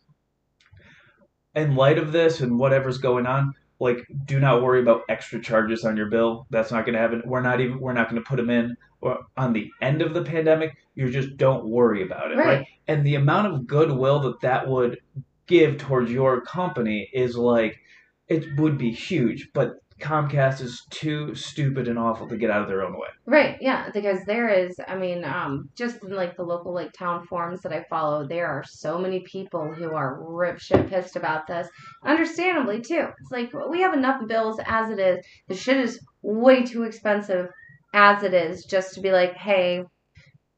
In 1.55 1.75
light 1.75 1.97
of 1.97 2.11
this 2.11 2.41
and 2.41 2.59
whatever's 2.59 2.97
going 2.97 3.25
on, 3.25 3.53
like 3.79 4.05
do 4.25 4.39
not 4.39 4.61
worry 4.61 4.81
about 4.81 5.03
extra 5.07 5.41
charges 5.41 5.85
on 5.85 5.95
your 5.95 6.09
bill. 6.09 6.45
That's 6.49 6.71
not 6.71 6.85
going 6.85 6.93
to 6.93 6.99
happen. 6.99 7.21
We're 7.25 7.41
not 7.41 7.61
even 7.61 7.79
we're 7.79 7.93
not 7.93 8.09
going 8.09 8.21
to 8.21 8.27
put 8.27 8.37
them 8.37 8.49
in 8.49 8.75
or 9.01 9.19
on 9.37 9.53
the 9.53 9.69
end 9.81 10.01
of 10.01 10.13
the 10.13 10.23
pandemic. 10.23 10.75
You 10.95 11.09
just 11.09 11.37
don't 11.37 11.65
worry 11.65 12.03
about 12.03 12.31
it, 12.31 12.35
right? 12.35 12.47
Right. 12.47 12.67
And 12.87 13.05
the 13.05 13.15
amount 13.15 13.47
of 13.47 13.65
goodwill 13.65 14.19
that 14.21 14.41
that 14.41 14.67
would 14.67 14.99
give 15.47 15.77
towards 15.77 16.11
your 16.11 16.41
company 16.41 17.09
is 17.13 17.37
like 17.37 17.79
it 18.27 18.57
would 18.57 18.77
be 18.77 18.91
huge. 18.91 19.49
But 19.53 19.75
Comcast 20.03 20.61
is 20.61 20.85
too 20.89 21.33
stupid 21.33 21.87
and 21.87 21.97
awful 21.97 22.27
to 22.27 22.37
get 22.37 22.51
out 22.51 22.61
of 22.61 22.67
their 22.67 22.83
own 22.83 22.93
way. 22.93 23.07
Right, 23.25 23.57
yeah, 23.61 23.89
because 23.93 24.19
there 24.25 24.49
is, 24.49 24.75
I 24.87 24.97
mean, 24.97 25.23
um, 25.23 25.69
just 25.75 26.03
in 26.03 26.13
like 26.13 26.35
the 26.35 26.43
local 26.43 26.73
like 26.73 26.91
town 26.91 27.25
forums 27.25 27.61
that 27.61 27.71
I 27.71 27.85
follow, 27.89 28.27
there 28.27 28.47
are 28.47 28.63
so 28.67 28.97
many 28.99 29.21
people 29.21 29.73
who 29.73 29.93
are 29.93 30.21
rip 30.21 30.59
shit 30.59 30.89
pissed 30.89 31.15
about 31.15 31.47
this. 31.47 31.67
Understandably 32.03 32.81
too. 32.81 33.07
It's 33.21 33.31
like 33.31 33.51
we 33.69 33.81
have 33.81 33.93
enough 33.93 34.27
bills 34.27 34.59
as 34.65 34.89
it 34.89 34.99
is. 34.99 35.25
The 35.47 35.55
shit 35.55 35.77
is 35.77 35.99
way 36.21 36.63
too 36.63 36.83
expensive 36.83 37.47
as 37.93 38.23
it 38.23 38.33
is 38.33 38.65
just 38.65 38.95
to 38.95 39.01
be 39.01 39.11
like, 39.11 39.35
hey, 39.35 39.85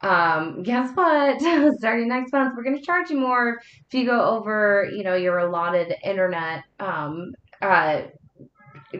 um, 0.01 0.63
guess 0.63 0.91
what? 0.95 1.39
Starting 1.77 2.07
next 2.07 2.33
month, 2.33 2.55
we're 2.57 2.63
gonna 2.63 2.81
charge 2.81 3.11
you 3.11 3.19
more 3.19 3.59
if 3.87 3.93
you 3.93 4.05
go 4.05 4.21
over, 4.21 4.89
you 4.91 5.03
know, 5.03 5.15
your 5.15 5.37
allotted 5.37 5.93
internet, 6.03 6.63
um, 6.79 7.33
uh, 7.61 8.01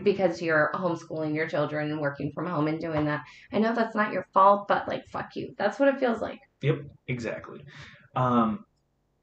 because 0.03 0.41
you're 0.41 0.71
homeschooling 0.73 1.35
your 1.35 1.47
children 1.47 1.91
and 1.91 2.01
working 2.01 2.31
from 2.33 2.47
home 2.47 2.67
and 2.67 2.79
doing 2.79 3.05
that. 3.05 3.21
I 3.51 3.59
know 3.59 3.73
that's 3.73 3.95
not 3.95 4.13
your 4.13 4.27
fault, 4.33 4.67
but 4.67 4.87
like, 4.87 5.05
fuck 5.07 5.35
you. 5.35 5.53
That's 5.57 5.79
what 5.79 5.89
it 5.89 5.99
feels 5.99 6.21
like. 6.21 6.39
Yep, 6.61 6.81
exactly. 7.07 7.63
Um, 8.15 8.65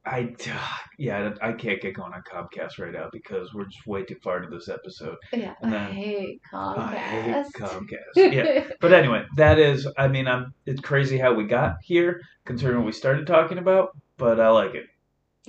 I 0.05 0.35
yeah, 0.97 1.33
I 1.41 1.53
can't 1.53 1.81
get 1.81 1.95
going 1.95 2.13
on 2.13 2.23
Comcast 2.31 2.79
right 2.79 2.91
now 2.91 3.09
because 3.11 3.53
we're 3.53 3.65
just 3.65 3.85
way 3.87 4.03
too 4.03 4.17
far 4.23 4.43
into 4.43 4.55
this 4.55 4.69
episode. 4.69 5.15
Yeah, 5.31 5.53
And 5.61 5.75
I 5.75 5.91
hate 5.91 6.41
Comcast. 6.51 6.77
I 6.77 6.95
hate 6.95 7.45
Comcast. 7.57 8.15
Yeah. 8.15 8.63
But 8.81 8.93
anyway, 8.93 9.23
that 9.37 9.59
is. 9.59 9.87
I 9.97 10.07
mean, 10.07 10.27
I'm. 10.27 10.53
It's 10.65 10.81
crazy 10.81 11.17
how 11.17 11.33
we 11.33 11.45
got 11.45 11.75
here, 11.83 12.21
considering 12.45 12.79
what 12.79 12.85
we 12.87 12.91
started 12.91 13.27
talking 13.27 13.57
about. 13.57 13.89
But 14.17 14.39
I 14.39 14.49
like 14.49 14.75
it. 14.75 14.85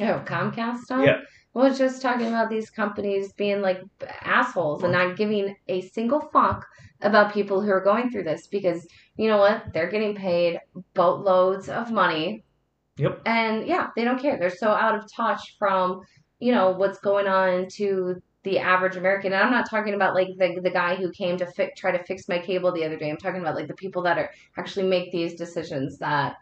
Oh, 0.00 0.22
Comcast 0.26 0.78
stuff. 0.80 1.04
Yeah. 1.04 1.20
Well, 1.52 1.66
it's 1.66 1.78
just 1.78 2.02
talking 2.02 2.26
about 2.26 2.50
these 2.50 2.68
companies 2.70 3.32
being 3.32 3.60
like 3.60 3.80
assholes 4.22 4.82
and 4.82 4.92
not 4.92 5.16
giving 5.16 5.54
a 5.68 5.82
single 5.82 6.20
fuck 6.32 6.66
about 7.00 7.32
people 7.32 7.60
who 7.60 7.70
are 7.70 7.80
going 7.80 8.10
through 8.10 8.24
this 8.24 8.48
because 8.48 8.86
you 9.16 9.28
know 9.28 9.38
what? 9.38 9.72
They're 9.72 9.90
getting 9.90 10.14
paid 10.16 10.58
boatloads 10.94 11.68
of 11.68 11.90
money 11.92 12.44
Yep. 12.96 13.22
and 13.26 13.66
yeah, 13.66 13.88
they 13.96 14.04
don't 14.04 14.20
care. 14.20 14.38
They're 14.38 14.50
so 14.50 14.68
out 14.70 14.94
of 14.96 15.04
touch 15.12 15.56
from 15.58 16.00
you 16.40 16.52
know 16.52 16.70
what's 16.72 16.98
going 16.98 17.26
on 17.26 17.66
to 17.76 18.16
the 18.44 18.58
average 18.58 18.96
American. 18.96 19.32
And 19.32 19.42
I'm 19.42 19.50
not 19.52 19.68
talking 19.70 19.94
about 19.94 20.14
like 20.14 20.28
the 20.38 20.60
the 20.62 20.70
guy 20.70 20.94
who 20.94 21.10
came 21.10 21.36
to 21.38 21.46
fi- 21.46 21.72
try 21.76 21.96
to 21.96 22.04
fix 22.04 22.28
my 22.28 22.38
cable 22.38 22.72
the 22.72 22.84
other 22.84 22.96
day. 22.96 23.10
I'm 23.10 23.16
talking 23.16 23.40
about 23.40 23.54
like 23.56 23.68
the 23.68 23.74
people 23.74 24.02
that 24.02 24.18
are 24.18 24.30
actually 24.58 24.86
make 24.88 25.10
these 25.12 25.34
decisions 25.34 25.98
that 25.98 26.36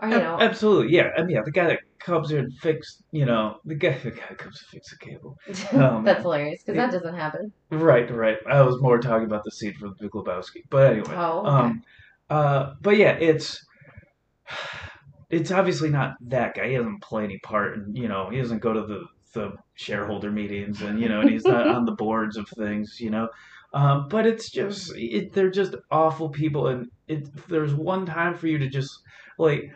or 0.00 0.08
you 0.08 0.14
Ab- 0.14 0.22
know, 0.22 0.38
absolutely, 0.40 0.94
yeah. 0.94 1.10
I 1.16 1.22
mean, 1.22 1.36
yeah, 1.36 1.42
the 1.44 1.50
guy 1.50 1.66
that 1.66 1.80
comes 1.98 2.30
here 2.30 2.38
and 2.38 2.52
fix, 2.60 3.02
you 3.10 3.26
know, 3.26 3.56
the 3.64 3.74
guy, 3.74 3.98
the 4.02 4.10
guy 4.10 4.26
that 4.28 4.38
comes 4.38 4.58
to 4.58 4.64
fix 4.66 4.90
the 4.90 4.96
cable. 4.98 5.36
um, 5.72 6.04
that's 6.04 6.22
hilarious 6.22 6.62
because 6.62 6.76
that 6.76 6.92
doesn't 6.92 7.16
happen. 7.16 7.52
Right, 7.70 8.10
right. 8.10 8.38
I 8.50 8.62
was 8.62 8.80
more 8.80 8.98
talking 8.98 9.26
about 9.26 9.44
the 9.44 9.50
scene 9.50 9.74
from 9.74 9.94
Big 10.00 10.10
Lebowski, 10.10 10.62
but 10.70 10.92
anyway. 10.92 11.14
Oh, 11.16 11.40
okay. 11.40 11.48
Um, 11.48 11.82
uh, 12.30 12.74
but 12.80 12.96
yeah, 12.96 13.12
it's 13.12 13.64
it's 15.30 15.50
obviously 15.50 15.90
not 15.90 16.16
that 16.28 16.54
guy. 16.54 16.68
He 16.68 16.76
doesn't 16.76 17.02
play 17.02 17.24
any 17.24 17.38
part, 17.38 17.76
and 17.76 17.96
you 17.96 18.08
know, 18.08 18.30
he 18.30 18.38
doesn't 18.38 18.62
go 18.62 18.72
to 18.72 18.86
the 18.86 19.04
the 19.34 19.52
shareholder 19.74 20.30
meetings, 20.30 20.80
and 20.82 21.00
you 21.00 21.08
know, 21.08 21.20
and 21.20 21.30
he's 21.30 21.44
not 21.44 21.66
on 21.66 21.84
the 21.84 21.92
boards 21.98 22.36
of 22.36 22.48
things, 22.48 22.98
you 23.00 23.10
know. 23.10 23.28
Um, 23.74 24.08
but 24.08 24.26
it's 24.26 24.50
just 24.50 24.92
it, 24.96 25.32
they're 25.34 25.50
just 25.50 25.74
awful 25.90 26.30
people, 26.30 26.68
and 26.68 26.86
it, 27.06 27.28
there's 27.48 27.74
one 27.74 28.06
time 28.06 28.34
for 28.34 28.46
you 28.46 28.58
to 28.58 28.68
just 28.68 28.90
like 29.38 29.70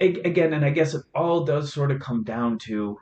again, 0.00 0.52
and 0.52 0.64
I 0.64 0.70
guess 0.70 0.94
it 0.94 1.02
all 1.14 1.44
does 1.44 1.72
sort 1.72 1.90
of 1.90 2.00
come 2.00 2.24
down 2.24 2.58
to 2.60 2.98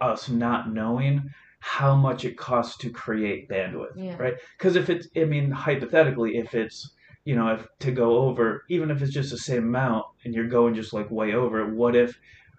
us 0.00 0.28
not 0.28 0.72
knowing 0.72 1.30
how 1.60 1.94
much 1.96 2.24
it 2.24 2.36
costs 2.36 2.76
to 2.78 2.90
create 2.90 3.48
bandwidth 3.48 3.96
Yeah. 3.96 4.16
right? 4.18 4.34
Because 4.56 4.76
if 4.76 4.88
it's, 4.88 5.08
I 5.16 5.24
mean, 5.24 5.50
hypothetically, 5.50 6.36
if 6.36 6.54
it's, 6.54 6.94
you 7.24 7.34
know, 7.34 7.48
if 7.48 7.66
to 7.80 7.90
go 7.90 8.18
over, 8.18 8.62
even 8.68 8.90
if 8.90 9.02
it's 9.02 9.12
just 9.12 9.30
the 9.30 9.38
same 9.38 9.64
amount 9.64 10.04
and 10.24 10.32
you're 10.34 10.46
going 10.48 10.74
just 10.74 10.92
like 10.92 11.10
way 11.10 11.34
over 11.34 11.60
it, 11.66 11.74
what 11.74 11.96
if, 11.96 12.16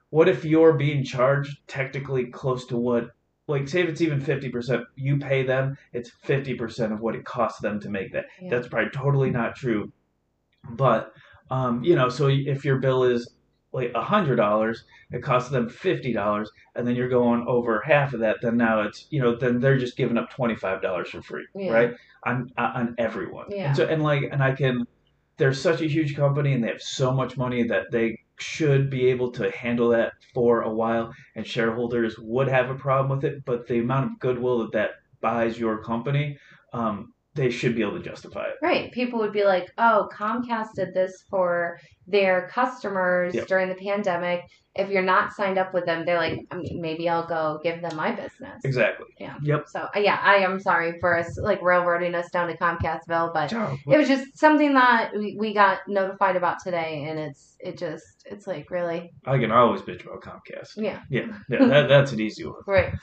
what 0.09 0.27
if 0.27 0.43
you're 0.43 0.73
being 0.73 1.03
charged 1.03 1.57
technically 1.67 2.25
close 2.25 2.65
to 2.67 2.77
what, 2.77 3.11
like, 3.47 3.67
say 3.69 3.81
if 3.81 3.87
it's 3.87 4.01
even 4.01 4.19
50%, 4.19 4.83
you 4.95 5.17
pay 5.17 5.43
them, 5.43 5.77
it's 5.93 6.11
50% 6.25 6.91
of 6.91 6.99
what 6.99 7.15
it 7.15 7.23
costs 7.23 7.61
them 7.61 7.79
to 7.79 7.89
make 7.89 8.11
that. 8.11 8.25
Yeah. 8.41 8.49
That's 8.49 8.67
probably 8.67 8.89
totally 8.89 9.29
not 9.29 9.55
true. 9.55 9.91
But, 10.71 11.13
um, 11.49 11.81
you 11.81 11.95
know, 11.95 12.09
so 12.09 12.27
if 12.27 12.65
your 12.65 12.79
bill 12.79 13.03
is 13.03 13.36
like 13.77 13.91
a 13.95 14.03
hundred 14.03 14.35
dollars, 14.37 14.83
it 15.11 15.21
costs 15.23 15.49
them 15.49 15.69
fifty 15.69 16.11
dollars, 16.13 16.49
and 16.75 16.85
then 16.87 16.95
you're 16.95 17.09
going 17.09 17.45
over 17.47 17.81
half 17.85 18.13
of 18.13 18.19
that. 18.21 18.37
Then 18.41 18.57
now 18.57 18.81
it's 18.81 19.07
you 19.09 19.21
know 19.21 19.35
then 19.35 19.59
they're 19.59 19.77
just 19.77 19.97
giving 19.97 20.17
up 20.17 20.29
twenty 20.31 20.55
five 20.55 20.81
dollars 20.81 21.09
for 21.09 21.21
free, 21.21 21.45
Yeah. 21.55 21.71
right? 21.71 21.93
On 22.25 22.49
on 22.57 22.95
everyone. 22.97 23.45
Yeah. 23.49 23.67
And 23.67 23.77
so 23.77 23.85
and 23.85 24.03
like 24.03 24.23
and 24.31 24.43
I 24.43 24.51
can, 24.53 24.85
they're 25.37 25.53
such 25.53 25.81
a 25.81 25.87
huge 25.87 26.15
company 26.15 26.53
and 26.53 26.63
they 26.63 26.67
have 26.69 26.81
so 26.81 27.11
much 27.11 27.37
money 27.37 27.63
that 27.63 27.85
they 27.91 28.19
should 28.39 28.89
be 28.89 29.07
able 29.07 29.31
to 29.31 29.49
handle 29.51 29.89
that 29.89 30.13
for 30.33 30.61
a 30.61 30.73
while, 30.73 31.13
and 31.35 31.45
shareholders 31.45 32.15
would 32.19 32.47
have 32.47 32.69
a 32.69 32.75
problem 32.75 33.09
with 33.17 33.23
it. 33.25 33.45
But 33.45 33.67
the 33.67 33.79
amount 33.79 34.05
of 34.11 34.19
goodwill 34.19 34.59
that 34.59 34.71
that 34.73 34.89
buys 35.21 35.57
your 35.57 35.81
company, 35.83 36.37
um, 36.73 37.13
they 37.37 37.49
should 37.49 37.75
be 37.75 37.81
able 37.81 37.93
to 37.97 38.03
justify 38.03 38.45
it. 38.47 38.55
Right. 38.61 38.91
People 38.91 39.19
would 39.19 39.31
be 39.31 39.45
like, 39.45 39.71
oh, 39.77 40.09
Comcast 40.13 40.69
did 40.75 40.93
this 40.93 41.23
for 41.29 41.79
their 42.07 42.49
customers 42.51 43.33
Yep. 43.35 43.47
during 43.47 43.69
the 43.69 43.75
pandemic. 43.75 44.41
If 44.75 44.89
you're 44.89 45.01
not 45.01 45.33
signed 45.33 45.57
up 45.57 45.73
with 45.73 45.85
them, 45.85 46.05
they're 46.05 46.17
like, 46.17 46.39
I 46.51 46.55
mean, 46.57 46.79
maybe 46.81 47.09
I'll 47.09 47.25
go 47.25 47.59
give 47.63 47.81
them 47.81 47.95
my 47.95 48.11
business. 48.11 48.61
Exactly. 48.63 49.07
Yeah. 49.19 49.35
Yep. 49.41 49.65
So, 49.69 49.87
uh, 49.95 49.99
yeah, 49.99 50.19
I 50.21 50.35
am 50.35 50.59
sorry 50.59 50.99
for 50.99 51.17
us, 51.17 51.37
like, 51.39 51.61
railroading 51.63 52.13
us 52.13 52.29
down 52.29 52.47
to 52.47 52.57
Comcastville, 52.57 53.33
but 53.33 53.49
Ciao. 53.49 53.75
it 53.87 53.97
was 53.97 54.07
just 54.07 54.37
something 54.37 54.73
that 54.75 55.11
we, 55.15 55.35
we 55.39 55.53
got 55.53 55.79
notified 55.87 56.35
about 56.35 56.57
today, 56.63 57.05
and 57.09 57.17
it's, 57.17 57.55
it 57.59 57.77
just, 57.79 58.03
it's 58.29 58.45
like, 58.45 58.69
really? 58.69 59.11
I 59.25 59.39
can 59.39 59.51
always 59.51 59.81
bitch 59.81 60.05
about 60.05 60.21
Comcast. 60.21 60.73
Yeah. 60.77 61.01
Yeah, 61.09 61.25
yeah, 61.49 61.65
that, 61.65 61.87
that's 61.89 62.11
an 62.11 62.19
easy 62.21 62.45
one. 62.45 62.61
Right. 62.67 62.93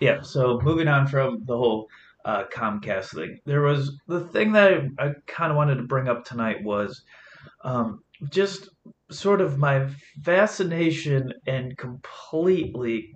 Yeah, 0.00 0.22
so 0.22 0.60
moving 0.62 0.88
on 0.88 1.06
from 1.06 1.44
the 1.46 1.56
whole 1.56 1.88
uh, 2.24 2.44
Comcast 2.54 3.14
thing, 3.14 3.38
there 3.46 3.62
was 3.62 3.98
the 4.06 4.20
thing 4.20 4.52
that 4.52 4.72
I, 4.98 5.06
I 5.06 5.12
kind 5.26 5.50
of 5.50 5.56
wanted 5.56 5.76
to 5.76 5.84
bring 5.84 6.08
up 6.08 6.24
tonight 6.24 6.62
was 6.62 7.02
um, 7.62 8.02
just 8.30 8.68
sort 9.10 9.40
of 9.40 9.58
my 9.58 9.88
fascination 10.22 11.32
and 11.46 11.76
completely 11.76 13.12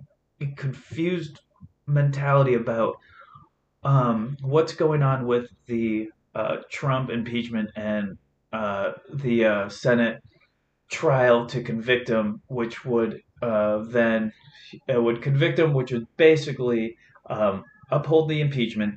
confused 0.57 1.39
mentality 1.87 2.55
about 2.55 2.97
um, 3.83 4.35
what's 4.41 4.73
going 4.73 5.03
on 5.03 5.27
with 5.27 5.49
the 5.67 6.09
uh, 6.33 6.57
Trump 6.69 7.09
impeachment 7.09 7.69
and 7.75 8.17
uh, 8.51 8.93
the 9.13 9.45
uh, 9.45 9.69
Senate 9.69 10.21
trial 10.89 11.45
to 11.47 11.61
convict 11.61 12.09
him, 12.09 12.41
which 12.47 12.83
would 12.85 13.21
uh, 13.41 13.79
then 13.83 14.33
would 14.89 15.21
convict 15.21 15.59
him, 15.59 15.73
which 15.73 15.91
would 15.91 16.07
basically 16.17 16.97
um, 17.29 17.63
uphold 17.89 18.29
the 18.29 18.41
impeachment. 18.41 18.95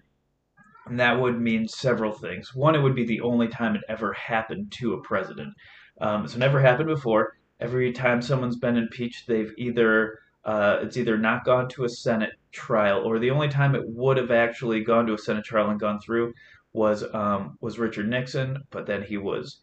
And 0.87 0.98
that 1.01 1.20
would 1.20 1.40
mean 1.40 1.68
several 1.68 2.12
things. 2.12 2.55
One, 2.55 2.74
it 2.74 2.81
would 2.81 2.94
be 2.94 3.05
the 3.05 3.20
only 3.20 3.48
time 3.48 3.77
it 3.77 3.83
ever 3.88 4.12
happened 4.14 4.72
to 4.79 4.94
a 4.94 5.03
president. 5.03 5.53
Um, 6.01 6.24
it's 6.24 6.37
never 6.37 6.61
happened 6.61 6.88
before. 6.88 7.37
Every 7.61 7.92
time 7.92 8.22
someone's 8.22 8.57
been 8.57 8.77
impeached, 8.77 9.27
they've 9.27 9.53
either 9.59 10.18
uh, 10.44 10.79
it's 10.83 10.96
either 10.96 11.18
not 11.18 11.44
gone 11.44 11.68
to 11.68 11.85
a 11.85 11.88
Senate 11.88 12.31
trial, 12.53 13.03
or 13.03 13.18
the 13.18 13.31
only 13.31 13.48
time 13.48 13.74
it 13.74 13.83
would 13.87 14.16
have 14.16 14.31
actually 14.31 14.83
gone 14.83 15.07
to 15.07 15.12
a 15.12 15.18
Senate 15.18 15.44
trial 15.44 15.68
and 15.68 15.79
gone 15.79 16.01
through 16.01 16.33
was 16.72 17.05
um, 17.12 17.59
was 17.61 17.79
Richard 17.79 18.09
Nixon. 18.09 18.62
But 18.70 18.87
then 18.87 19.03
he 19.03 19.18
was, 19.18 19.59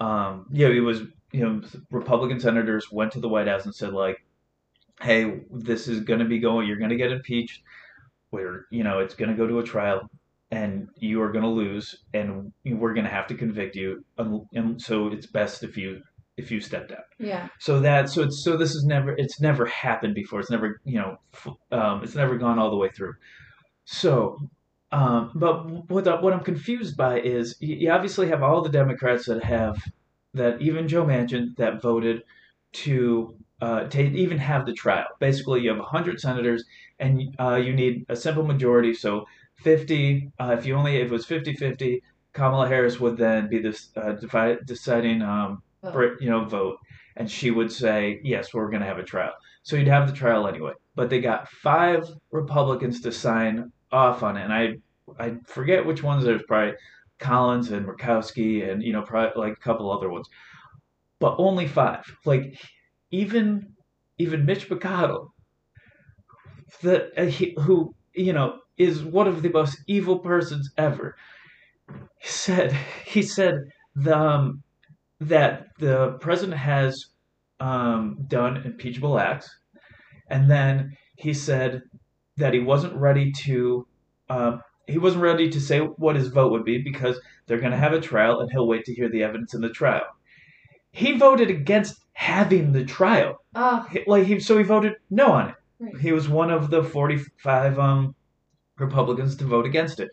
um, 0.00 0.46
yeah, 0.52 0.70
he 0.70 0.80
was. 0.80 1.02
You 1.30 1.40
know, 1.40 1.60
Republican 1.90 2.40
senators 2.40 2.90
went 2.90 3.12
to 3.12 3.20
the 3.20 3.28
White 3.28 3.48
House 3.48 3.64
and 3.64 3.74
said 3.74 3.92
like, 3.92 4.24
"Hey, 5.02 5.40
this 5.50 5.88
is 5.88 6.00
going 6.00 6.20
to 6.20 6.24
be 6.24 6.38
going. 6.38 6.66
You're 6.66 6.78
going 6.78 6.90
to 6.90 6.96
get 6.96 7.12
impeached. 7.12 7.62
We're, 8.30 8.66
you 8.70 8.84
know, 8.84 8.98
it's 9.00 9.14
going 9.14 9.30
to 9.30 9.36
go 9.36 9.46
to 9.46 9.58
a 9.60 9.64
trial, 9.64 10.10
and 10.50 10.88
you 10.96 11.20
are 11.22 11.32
going 11.32 11.44
to 11.44 11.50
lose, 11.50 12.04
and 12.14 12.52
we're 12.64 12.94
going 12.94 13.04
to 13.04 13.10
have 13.10 13.26
to 13.28 13.34
convict 13.34 13.76
you. 13.76 14.04
And, 14.18 14.42
and 14.54 14.80
so 14.80 15.08
it's 15.08 15.26
best 15.26 15.62
if 15.62 15.76
you 15.76 16.02
if 16.36 16.50
you 16.50 16.60
step 16.60 16.88
down." 16.88 17.02
Yeah. 17.18 17.48
So 17.58 17.80
that 17.80 18.08
so 18.10 18.22
it's 18.22 18.42
so 18.44 18.56
this 18.56 18.74
is 18.74 18.84
never 18.84 19.12
it's 19.16 19.40
never 19.40 19.66
happened 19.66 20.14
before. 20.14 20.40
It's 20.40 20.50
never 20.50 20.80
you 20.84 20.98
know 21.00 21.16
um, 21.72 22.02
it's 22.02 22.14
never 22.14 22.36
gone 22.38 22.58
all 22.58 22.70
the 22.70 22.76
way 22.76 22.90
through. 22.90 23.14
So, 23.84 24.38
um, 24.92 25.32
but 25.34 25.90
what 25.90 26.06
I- 26.06 26.20
what 26.20 26.32
I'm 26.32 26.44
confused 26.44 26.96
by 26.96 27.20
is 27.20 27.56
you 27.60 27.90
obviously 27.90 28.28
have 28.28 28.42
all 28.42 28.60
the 28.62 28.68
Democrats 28.68 29.26
that 29.26 29.42
have 29.44 29.82
that 30.34 30.60
even 30.60 30.88
Joe 30.88 31.04
Manchin 31.04 31.56
that 31.56 31.80
voted 31.82 32.22
to 32.72 33.34
uh, 33.60 33.84
to 33.84 34.02
even 34.02 34.38
have 34.38 34.66
the 34.66 34.72
trial. 34.72 35.06
Basically, 35.18 35.60
you 35.60 35.70
have 35.70 35.78
100 35.78 36.20
senators, 36.20 36.64
and 36.98 37.34
uh, 37.38 37.56
you 37.56 37.72
need 37.72 38.06
a 38.08 38.16
simple 38.16 38.44
majority. 38.44 38.94
So 38.94 39.26
50. 39.58 40.30
Uh, 40.38 40.56
if 40.58 40.66
you 40.66 40.74
only 40.74 40.96
if 40.96 41.06
it 41.06 41.10
was 41.10 41.26
50-50, 41.26 42.00
Kamala 42.32 42.68
Harris 42.68 43.00
would 43.00 43.16
then 43.16 43.48
be 43.48 43.58
this 43.58 43.88
uh, 43.96 44.12
defi- 44.12 44.62
deciding 44.64 45.22
um, 45.22 45.62
for, 45.92 46.20
you 46.20 46.30
know 46.30 46.44
vote, 46.44 46.78
and 47.16 47.30
she 47.30 47.50
would 47.50 47.72
say 47.72 48.20
yes, 48.22 48.54
we're 48.54 48.70
going 48.70 48.80
to 48.80 48.86
have 48.86 48.98
a 48.98 49.02
trial. 49.02 49.32
So 49.62 49.76
you'd 49.76 49.88
have 49.88 50.08
the 50.08 50.14
trial 50.14 50.46
anyway. 50.46 50.72
But 50.94 51.10
they 51.10 51.20
got 51.20 51.48
five 51.48 52.08
Republicans 52.30 53.00
to 53.02 53.12
sign 53.12 53.72
off 53.90 54.22
on 54.22 54.36
it, 54.36 54.44
and 54.44 54.52
I 54.52 54.76
I 55.18 55.36
forget 55.46 55.84
which 55.84 56.02
ones. 56.02 56.24
There's 56.24 56.42
probably 56.42 56.74
Collins 57.18 57.70
and 57.70 57.86
Murkowski, 57.86 58.70
and 58.70 58.82
you 58.82 58.92
know 58.92 59.02
probably 59.02 59.40
like 59.40 59.54
a 59.54 59.60
couple 59.60 59.90
other 59.90 60.08
ones, 60.08 60.28
but 61.18 61.36
only 61.38 61.66
five. 61.66 62.04
Like 62.24 62.58
even 63.10 63.74
even 64.18 64.44
Mitch 64.44 64.68
McConnell, 64.68 65.28
the 66.82 67.10
uh, 67.20 67.26
he, 67.26 67.54
who 67.60 67.94
you 68.14 68.32
know 68.32 68.58
is 68.76 69.04
one 69.04 69.26
of 69.28 69.42
the 69.42 69.50
most 69.50 69.78
evil 69.86 70.18
persons 70.18 70.70
ever. 70.76 71.16
Said 72.22 72.72
he 73.04 73.22
said 73.22 73.54
the 73.94 74.16
um, 74.16 74.62
that 75.20 75.68
the 75.78 76.12
president 76.20 76.58
has 76.58 77.06
um, 77.60 78.18
done 78.28 78.58
impeachable 78.58 79.18
acts, 79.18 79.48
and 80.28 80.50
then 80.50 80.96
he 81.16 81.32
said 81.32 81.82
that 82.36 82.52
he 82.54 82.60
wasn't 82.60 82.94
ready 82.94 83.32
to 83.32 83.86
um, 84.28 84.62
he 84.86 84.98
wasn't 84.98 85.22
ready 85.22 85.48
to 85.50 85.60
say 85.60 85.80
what 85.80 86.16
his 86.16 86.28
vote 86.28 86.52
would 86.52 86.64
be 86.64 86.78
because 86.82 87.20
they're 87.46 87.60
going 87.60 87.72
to 87.72 87.78
have 87.78 87.92
a 87.92 88.00
trial 88.00 88.40
and 88.40 88.50
he'll 88.50 88.66
wait 88.68 88.84
to 88.84 88.94
hear 88.94 89.08
the 89.08 89.22
evidence 89.22 89.54
in 89.54 89.60
the 89.60 89.68
trial. 89.70 90.06
He 90.90 91.12
voted 91.18 91.50
against 91.50 91.96
having 92.18 92.72
the 92.72 92.84
trial. 92.84 93.40
Oh, 93.54 93.86
He- 93.92 94.02
Like 94.08 94.26
he, 94.26 94.40
so 94.40 94.58
he 94.58 94.64
voted 94.64 94.94
no 95.08 95.30
on 95.30 95.50
it. 95.50 95.54
Right. 95.78 95.96
He 95.98 96.10
was 96.10 96.28
one 96.28 96.50
of 96.50 96.68
the 96.68 96.82
forty-five 96.82 97.78
um, 97.78 98.16
Republicans 98.76 99.36
to 99.36 99.44
vote 99.44 99.66
against 99.66 100.00
it. 100.00 100.10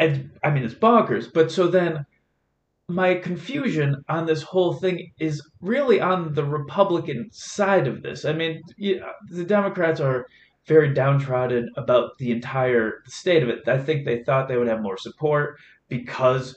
And 0.00 0.32
I 0.42 0.50
mean, 0.50 0.64
it's 0.64 0.74
bonkers. 0.74 1.32
But 1.32 1.52
so 1.52 1.68
then, 1.68 2.04
my 2.88 3.14
confusion 3.14 4.02
on 4.08 4.26
this 4.26 4.42
whole 4.42 4.72
thing 4.72 5.12
is 5.20 5.40
really 5.60 6.00
on 6.00 6.34
the 6.34 6.44
Republican 6.44 7.28
side 7.30 7.86
of 7.86 8.02
this. 8.02 8.24
I 8.24 8.32
mean, 8.32 8.60
you, 8.76 9.00
the 9.30 9.44
Democrats 9.44 10.00
are 10.00 10.26
very 10.66 10.92
downtrodden 10.92 11.70
about 11.76 12.18
the 12.18 12.32
entire 12.32 13.04
state 13.06 13.44
of 13.44 13.48
it. 13.48 13.68
I 13.68 13.78
think 13.78 14.04
they 14.04 14.24
thought 14.24 14.48
they 14.48 14.56
would 14.56 14.66
have 14.66 14.82
more 14.82 14.98
support 14.98 15.56
because 15.88 16.56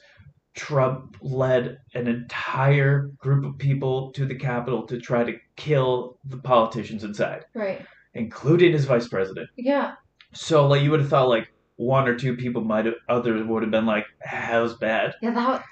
Trump 0.55 1.17
led 1.21 1.79
an 1.93 2.07
entire 2.07 3.09
group 3.17 3.43
of 3.45 3.57
people 3.57 4.11
to 4.11 4.25
the 4.25 4.35
Capitol 4.35 4.85
to 4.87 4.99
try 4.99 5.23
to 5.23 5.33
kill 5.55 6.19
the 6.25 6.37
politicians 6.37 7.03
inside, 7.03 7.45
right. 7.53 7.83
including 8.13 8.71
his 8.71 8.85
vice 8.85 9.07
president. 9.07 9.49
Yeah. 9.57 9.93
So, 10.33 10.67
like, 10.67 10.81
you 10.83 10.91
would 10.91 10.99
have 10.99 11.09
thought, 11.09 11.29
like, 11.29 11.51
one 11.77 12.07
or 12.07 12.15
two 12.15 12.35
people 12.35 12.63
might 12.63 12.85
have, 12.85 12.95
others 13.09 13.45
would 13.45 13.63
have 13.63 13.71
been 13.71 13.85
like, 13.87 14.05
"Ah, 14.27 14.47
that 14.51 14.59
was 14.59 14.75
bad, 14.75 15.15
Yeah. 15.21 15.31
That. 15.31 15.63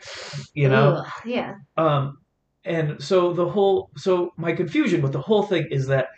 you 0.53 0.67
know? 0.67 0.95
Ugh, 0.97 1.11
yeah. 1.25 1.55
Um, 1.77 2.17
and 2.63 3.01
so 3.01 3.33
the 3.33 3.47
whole 3.47 3.89
so 3.97 4.33
my 4.37 4.53
confusion 4.53 5.01
with 5.01 5.13
the 5.13 5.21
whole 5.21 5.43
thing 5.43 5.67
is 5.71 5.87
that 5.87 6.09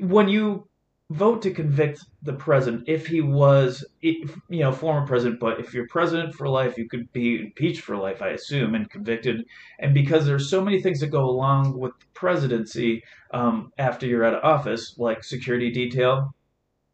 when 0.00 0.28
you 0.28 0.68
vote 1.12 1.42
to 1.42 1.50
convict 1.50 2.04
the 2.22 2.32
president 2.32 2.84
if 2.88 3.06
he 3.06 3.20
was 3.20 3.84
if, 4.00 4.36
you 4.48 4.60
know 4.60 4.72
former 4.72 5.06
president 5.06 5.38
but 5.40 5.60
if 5.60 5.74
you're 5.74 5.86
president 5.88 6.34
for 6.34 6.48
life 6.48 6.78
you 6.78 6.88
could 6.88 7.10
be 7.12 7.40
impeached 7.40 7.82
for 7.82 7.96
life 7.96 8.22
i 8.22 8.28
assume 8.28 8.74
and 8.74 8.90
convicted. 8.90 9.44
And 9.78 9.94
because 9.94 10.26
there's 10.26 10.50
so 10.50 10.62
many 10.64 10.80
things 10.80 11.00
that 11.00 11.08
go 11.08 11.24
along 11.24 11.78
with 11.78 11.92
the 11.98 12.06
presidency 12.14 13.02
um, 13.32 13.72
after 13.78 14.06
you're 14.06 14.24
out 14.24 14.34
of 14.34 14.44
office 14.44 14.96
like 14.98 15.24
security 15.24 15.70
detail 15.70 16.34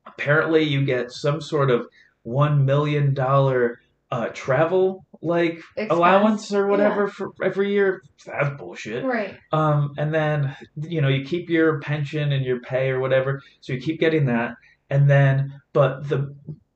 apparently 0.06 0.62
you 0.62 0.84
get 0.84 1.12
some 1.12 1.40
sort 1.40 1.70
of 1.70 1.86
one 2.22 2.64
million 2.64 3.14
dollar 3.14 3.80
uh, 4.10 4.28
travel 4.32 5.04
like 5.20 5.54
Expense. 5.76 5.90
allowance 5.90 6.52
or 6.52 6.66
whatever 6.66 7.04
Yeah. 7.04 7.10
for 7.12 7.28
every 7.42 7.72
year 7.72 8.02
that's 8.24 8.56
bullshit 8.56 9.04
Right. 9.04 9.36
um, 9.52 9.92
and 9.98 10.14
then 10.14 10.54
you 10.76 11.00
know 11.00 11.08
you 11.08 11.24
keep 11.24 11.48
your 11.50 11.80
pension 11.80 12.32
and 12.32 12.44
your 12.44 12.60
pay 12.60 12.90
or 12.90 13.00
whatever, 13.00 13.40
so 13.60 13.72
you 13.72 13.80
keep 13.80 13.98
getting 14.00 14.26
that, 14.26 14.54
and 14.90 15.10
then 15.10 15.52
but 15.72 16.08
the 16.08 16.34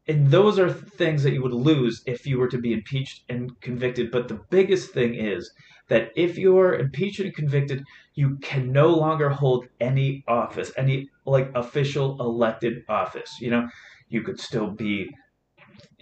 and 0.09 0.29
those 0.33 0.59
are 0.59 0.69
things 0.71 1.23
that 1.23 1.33
you 1.33 1.43
would 1.43 1.53
lose 1.53 2.03
if 2.07 2.27
you 2.27 2.37
were 2.39 2.49
to 2.49 2.59
be 2.59 2.73
impeached 2.73 3.23
and 3.29 3.59
convicted. 3.61 4.11
But 4.11 4.27
the 4.27 4.41
biggest 4.51 4.93
thing 4.93 5.15
is 5.15 5.49
that 5.89 6.11
if 6.17 6.37
you're 6.37 6.75
impeached 6.75 7.21
and 7.21 7.33
convicted, 7.33 7.85
you 8.15 8.37
can 8.43 8.73
no 8.73 8.89
longer 8.89 9.29
hold 9.29 9.67
any 9.81 10.25
office, 10.27 10.73
any 10.77 11.09
like 11.25 11.53
official 11.55 12.17
elected 12.21 12.83
office. 12.89 13.31
You 13.41 13.51
know, 13.51 13.69
you 14.09 14.23
could 14.23 14.41
still 14.41 14.71
be 14.73 15.09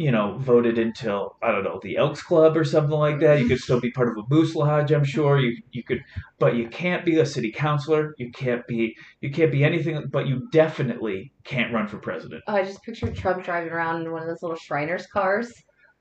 you 0.01 0.11
know, 0.11 0.39
voted 0.39 0.79
into 0.79 1.29
I 1.43 1.53
don't 1.53 1.63
know 1.63 1.79
the 1.83 1.99
Elks 1.99 2.23
Club 2.23 2.57
or 2.57 2.65
something 2.65 2.97
like 2.99 3.21
that. 3.21 3.39
You 3.39 3.47
could 3.49 3.59
still 3.59 3.81
be 3.81 3.91
part 3.91 4.09
of 4.09 4.17
a 4.17 4.23
Moose 4.35 4.55
Lodge, 4.55 4.93
I'm 4.93 5.05
sure. 5.05 5.39
You 5.39 5.61
you 5.73 5.83
could, 5.83 6.03
but 6.39 6.57
you 6.57 6.69
can't 6.71 7.05
be 7.05 7.19
a 7.19 7.27
city 7.27 7.53
councilor. 7.53 8.15
You 8.17 8.31
can't 8.33 8.67
be 8.67 8.97
you 9.21 9.31
can't 9.31 9.53
be 9.53 9.63
anything. 9.63 10.07
But 10.11 10.27
you 10.27 10.49
definitely 10.53 11.33
can't 11.45 11.71
run 11.75 11.87
for 11.87 11.99
president. 11.99 12.43
Oh, 12.47 12.55
I 12.55 12.65
just 12.65 12.83
pictured 12.83 13.15
Trump 13.15 13.45
driving 13.45 13.71
around 13.73 14.01
in 14.01 14.11
one 14.11 14.23
of 14.23 14.29
those 14.29 14.41
little 14.43 14.57
Shriners 14.57 15.07
cars. 15.07 15.53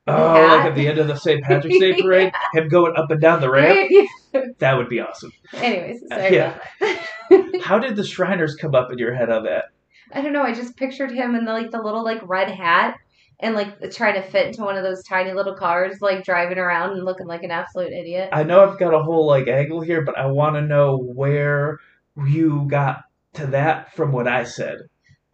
Oh, 0.06 0.34
Yeah. 0.34 0.54
like 0.54 0.64
at 0.64 0.74
the 0.74 0.88
end 0.88 0.98
of 0.98 1.06
the 1.06 1.16
St. 1.16 1.42
Patrick's 1.44 1.78
Day 1.78 1.92
parade, 2.02 2.32
him 2.54 2.68
going 2.68 2.96
up 2.96 3.10
and 3.10 3.20
down 3.20 3.42
the 3.42 3.50
ramp. 3.50 3.90
That 4.60 4.76
would 4.78 4.88
be 4.88 5.00
awesome. 5.00 5.32
Anyways, 5.54 6.02
uh, 6.10 6.16
sorry 6.16 6.36
Yeah. 6.36 6.58
How 7.62 7.78
did 7.78 7.96
the 7.96 8.04
Shriners 8.04 8.54
come 8.54 8.74
up 8.74 8.90
in 8.92 8.96
your 8.98 9.12
head 9.14 9.28
on 9.28 9.42
that? 9.44 9.64
I 10.14 10.22
don't 10.22 10.32
know. 10.32 10.42
I 10.42 10.54
just 10.54 10.76
pictured 10.76 11.10
him 11.10 11.34
in 11.34 11.44
the, 11.44 11.52
like 11.52 11.70
the 11.72 11.82
little 11.82 12.02
like 12.04 12.20
red 12.22 12.48
hat 12.50 12.96
and 13.42 13.54
like 13.54 13.90
trying 13.92 14.14
to 14.14 14.22
fit 14.22 14.48
into 14.48 14.62
one 14.62 14.76
of 14.76 14.82
those 14.84 15.02
tiny 15.04 15.32
little 15.32 15.54
cars, 15.54 15.96
like 16.00 16.24
driving 16.24 16.58
around 16.58 16.92
and 16.92 17.04
looking 17.04 17.26
like 17.26 17.42
an 17.42 17.50
absolute 17.50 17.92
idiot. 17.92 18.28
I 18.32 18.42
know 18.42 18.68
I've 18.68 18.78
got 18.78 18.94
a 18.94 19.02
whole 19.02 19.26
like 19.26 19.48
angle 19.48 19.80
here, 19.80 20.02
but 20.02 20.18
I 20.18 20.26
want 20.26 20.56
to 20.56 20.62
know 20.62 20.98
where 20.98 21.78
you 22.26 22.66
got 22.68 23.02
to 23.34 23.46
that 23.48 23.94
from 23.94 24.12
what 24.12 24.28
I 24.28 24.44
said. 24.44 24.78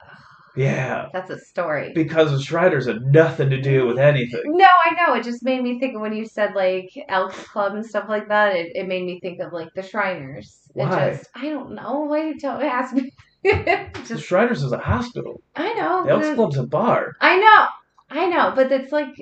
Yeah. 0.57 1.09
That's 1.13 1.29
a 1.29 1.39
story. 1.39 1.93
because 1.95 2.31
the 2.31 2.41
Shriners 2.41 2.87
had 2.87 3.03
nothing 3.03 3.51
to 3.51 3.61
do 3.61 3.87
with 3.87 3.99
anything. 3.99 4.41
No, 4.47 4.65
I 4.87 4.95
know. 4.95 5.15
It 5.15 5.23
just 5.23 5.45
made 5.45 5.63
me 5.63 5.79
think 5.79 5.95
of 5.95 6.01
when 6.01 6.15
you 6.15 6.25
said 6.25 6.55
like 6.55 6.89
Elks 7.11 7.47
Club 7.49 7.75
and 7.75 7.85
stuff 7.85 8.07
like 8.09 8.29
that. 8.29 8.57
It, 8.57 8.73
it 8.75 8.89
made 8.89 9.05
me 9.05 9.21
think 9.21 9.41
of 9.41 9.53
like 9.53 9.69
the 9.75 9.83
Shriners. 9.83 10.61
Why? 10.73 11.09
It 11.09 11.17
just 11.19 11.29
I 11.35 11.51
don't 11.51 11.75
know. 11.75 12.07
Why 12.09 12.29
you 12.29 12.39
tell 12.39 12.59
ask 12.63 12.95
me? 12.95 13.13
The 13.43 13.91
just 14.07 14.25
Shriners 14.25 14.63
is 14.63 14.73
a 14.73 14.79
hospital. 14.79 15.43
I 15.55 15.75
know. 15.75 16.05
The 16.05 16.11
Elks 16.13 16.35
Club's 16.35 16.57
a 16.57 16.67
bar. 16.67 17.13
I 17.21 17.37
know. 17.37 17.67
I 18.11 18.27
know, 18.27 18.53
but 18.55 18.71
it's 18.73 18.93
like 18.93 19.15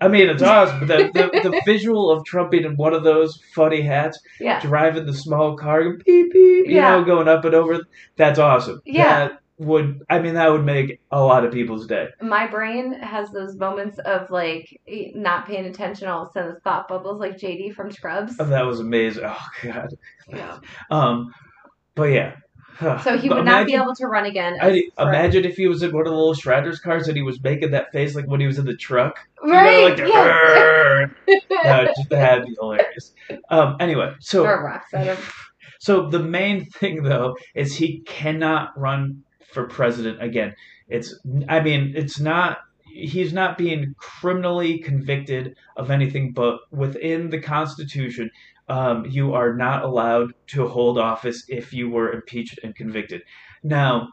I 0.00 0.08
mean, 0.08 0.28
it's 0.28 0.42
awesome. 0.54 0.86
But 0.86 1.12
the, 1.12 1.30
the, 1.32 1.50
the 1.50 1.62
visual 1.66 2.10
of 2.10 2.24
Trump 2.24 2.50
being 2.50 2.64
in 2.64 2.76
one 2.76 2.94
of 2.94 3.04
those 3.04 3.40
funny 3.54 3.82
hats, 3.82 4.18
yeah. 4.40 4.60
driving 4.60 5.06
the 5.06 5.14
small 5.14 5.56
car, 5.56 5.82
beep 6.04 6.32
beep, 6.32 6.66
you 6.66 6.76
Yeah. 6.76 6.90
know, 6.90 7.04
going 7.04 7.28
up 7.28 7.44
and 7.44 7.54
over. 7.54 7.80
That's 8.16 8.38
awesome. 8.38 8.80
Yeah. 8.84 9.28
That 9.28 9.40
would. 9.58 10.02
I 10.08 10.18
mean, 10.20 10.34
that 10.34 10.50
would 10.50 10.64
make 10.64 11.00
a 11.10 11.20
lot 11.22 11.44
of 11.44 11.52
people's 11.52 11.86
day. 11.86 12.08
My 12.22 12.46
brain 12.46 12.94
has 12.94 13.30
those 13.30 13.56
moments 13.56 13.98
of 13.98 14.30
like 14.30 14.80
not 15.14 15.46
paying 15.46 15.66
attention. 15.66 16.08
All 16.08 16.22
of 16.22 16.28
a 16.30 16.32
sudden, 16.32 16.54
the 16.54 16.60
thought 16.60 16.88
bubbles 16.88 17.20
like 17.20 17.36
JD 17.36 17.74
from 17.74 17.90
Scrubs. 17.90 18.36
Oh, 18.38 18.46
that 18.46 18.64
was 18.64 18.80
amazing. 18.80 19.24
Oh 19.26 19.46
God. 19.62 19.92
Yeah. 20.28 20.58
Um, 20.90 21.34
but 21.94 22.04
yeah. 22.04 22.36
So 22.80 23.18
he 23.18 23.28
would 23.28 23.44
not 23.44 23.66
be 23.66 23.74
able 23.74 23.94
to 23.96 24.06
run 24.06 24.24
again. 24.26 24.56
I 24.60 24.84
imagine 24.98 25.44
if 25.44 25.56
he 25.56 25.68
was 25.68 25.82
in 25.82 25.92
one 25.92 26.06
of 26.06 26.12
the 26.12 26.16
little 26.16 26.34
Shriners 26.34 26.80
cars 26.80 27.08
and 27.08 27.16
he 27.16 27.22
was 27.22 27.42
making 27.42 27.72
that 27.72 27.92
face 27.92 28.14
like 28.14 28.26
when 28.26 28.40
he 28.40 28.46
was 28.46 28.58
in 28.58 28.64
the 28.64 28.76
truck. 28.76 29.18
You 29.44 29.50
know, 29.50 29.54
Right. 29.54 29.98
like 29.98 29.98
yes. 29.98 31.10
just 31.96 32.08
that'd 32.10 32.46
be 32.46 32.54
hilarious. 32.58 33.12
Um, 33.50 33.76
anyway, 33.80 34.14
so 34.20 34.44
Throw 34.44 34.60
rocks 34.62 34.92
at 34.94 35.04
him. 35.06 35.16
so 35.78 36.08
the 36.08 36.18
main 36.20 36.64
thing 36.66 37.02
though 37.02 37.36
is 37.54 37.76
he 37.76 38.00
cannot 38.00 38.78
run 38.78 39.22
for 39.52 39.66
president 39.66 40.22
again. 40.22 40.54
It's 40.88 41.14
I 41.48 41.60
mean 41.60 41.92
it's 41.96 42.18
not 42.18 42.58
he's 42.92 43.32
not 43.32 43.56
being 43.58 43.94
criminally 43.98 44.78
convicted 44.78 45.54
of 45.76 45.90
anything, 45.90 46.32
but 46.32 46.58
within 46.72 47.30
the 47.30 47.40
Constitution, 47.40 48.30
um, 48.70 49.04
you 49.04 49.34
are 49.34 49.52
not 49.52 49.82
allowed 49.82 50.32
to 50.46 50.68
hold 50.68 50.96
office 50.96 51.44
if 51.48 51.72
you 51.72 51.90
were 51.90 52.12
impeached 52.12 52.60
and 52.62 52.74
convicted. 52.74 53.20
Now, 53.64 54.10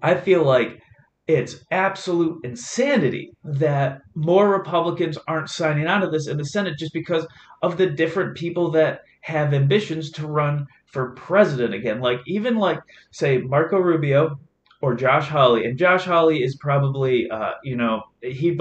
I 0.00 0.14
feel 0.14 0.44
like 0.44 0.80
it's 1.26 1.64
absolute 1.72 2.44
insanity 2.44 3.32
that 3.42 4.02
more 4.14 4.48
Republicans 4.48 5.18
aren't 5.26 5.50
signing 5.50 5.88
on 5.88 6.02
to 6.02 6.08
this 6.08 6.28
in 6.28 6.36
the 6.36 6.44
Senate 6.44 6.78
just 6.78 6.92
because 6.92 7.26
of 7.60 7.76
the 7.76 7.88
different 7.88 8.36
people 8.36 8.70
that 8.70 9.00
have 9.22 9.52
ambitions 9.52 10.12
to 10.12 10.28
run 10.28 10.68
for 10.86 11.10
president 11.10 11.74
again. 11.74 12.00
Like 12.00 12.20
even 12.28 12.56
like 12.56 12.78
say 13.10 13.38
Marco 13.38 13.78
Rubio 13.78 14.38
or 14.80 14.94
Josh 14.94 15.28
Hawley, 15.28 15.64
and 15.64 15.76
Josh 15.76 16.04
Hawley 16.04 16.44
is 16.44 16.54
probably 16.54 17.28
uh, 17.28 17.52
you 17.64 17.74
know 17.74 18.04
he 18.22 18.56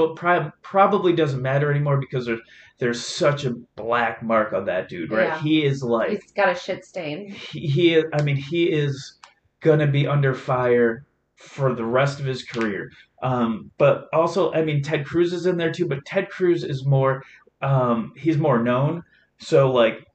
probably 0.64 1.14
doesn't 1.14 1.42
matter 1.42 1.70
anymore 1.70 2.00
because 2.00 2.26
there's 2.26 2.42
there's 2.78 3.06
such 3.06 3.46
a 3.46 3.52
black 3.76 4.22
mark 4.22 4.54
on 4.54 4.66
that 4.66 4.90
dude, 4.90 5.12
right? 5.12 5.28
Yeah. 5.28 5.42
He 5.42 5.66
is 5.66 5.82
like 5.84 6.10
He's 6.10 6.32
got 6.32 6.50
a 6.50 6.56
shit 6.56 6.86
stain. 6.86 7.30
he, 7.30 7.68
he 7.68 8.04
I 8.14 8.22
mean 8.22 8.36
he 8.36 8.66
is 8.66 9.18
gonna 9.62 9.88
be 9.88 10.08
under 10.08 10.34
fire 10.34 11.06
for 11.36 11.74
the 11.74 11.86
rest 11.86 12.20
of 12.20 12.26
his 12.26 12.44
career. 12.44 12.92
Um, 13.22 13.72
but 13.78 14.08
also, 14.14 14.54
I 14.54 14.64
mean, 14.64 14.82
Ted 14.84 15.06
Cruz 15.06 15.34
is 15.34 15.46
in 15.46 15.58
there 15.58 15.72
too. 15.72 15.88
But 15.88 16.06
Ted 16.06 16.30
Cruz 16.30 16.64
is 16.64 16.86
more, 16.86 17.24
um, 17.62 18.14
he's 18.16 18.38
more 18.38 18.62
known. 18.62 19.04
So 19.38 19.72
like, 19.72 20.06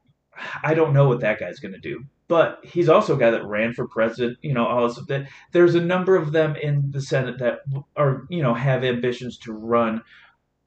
I 0.62 0.74
don't 0.74 0.92
know 0.92 1.08
what 1.08 1.20
that 1.20 1.40
guy's 1.40 1.60
gonna 1.60 1.78
do. 1.78 2.04
But 2.28 2.60
he's 2.62 2.88
also 2.88 3.16
a 3.16 3.18
guy 3.18 3.32
that 3.32 3.44
ran 3.44 3.72
for 3.72 3.88
president. 3.88 4.38
You 4.42 4.54
know, 4.54 4.66
all 4.66 4.86
this. 4.86 5.04
That 5.08 5.26
there's 5.52 5.74
a 5.74 5.80
number 5.80 6.14
of 6.16 6.30
them 6.32 6.54
in 6.56 6.90
the 6.92 7.00
Senate 7.00 7.38
that 7.38 7.60
are 7.96 8.26
you 8.30 8.42
know 8.42 8.54
have 8.54 8.84
ambitions 8.84 9.36
to 9.38 9.52
run 9.52 10.02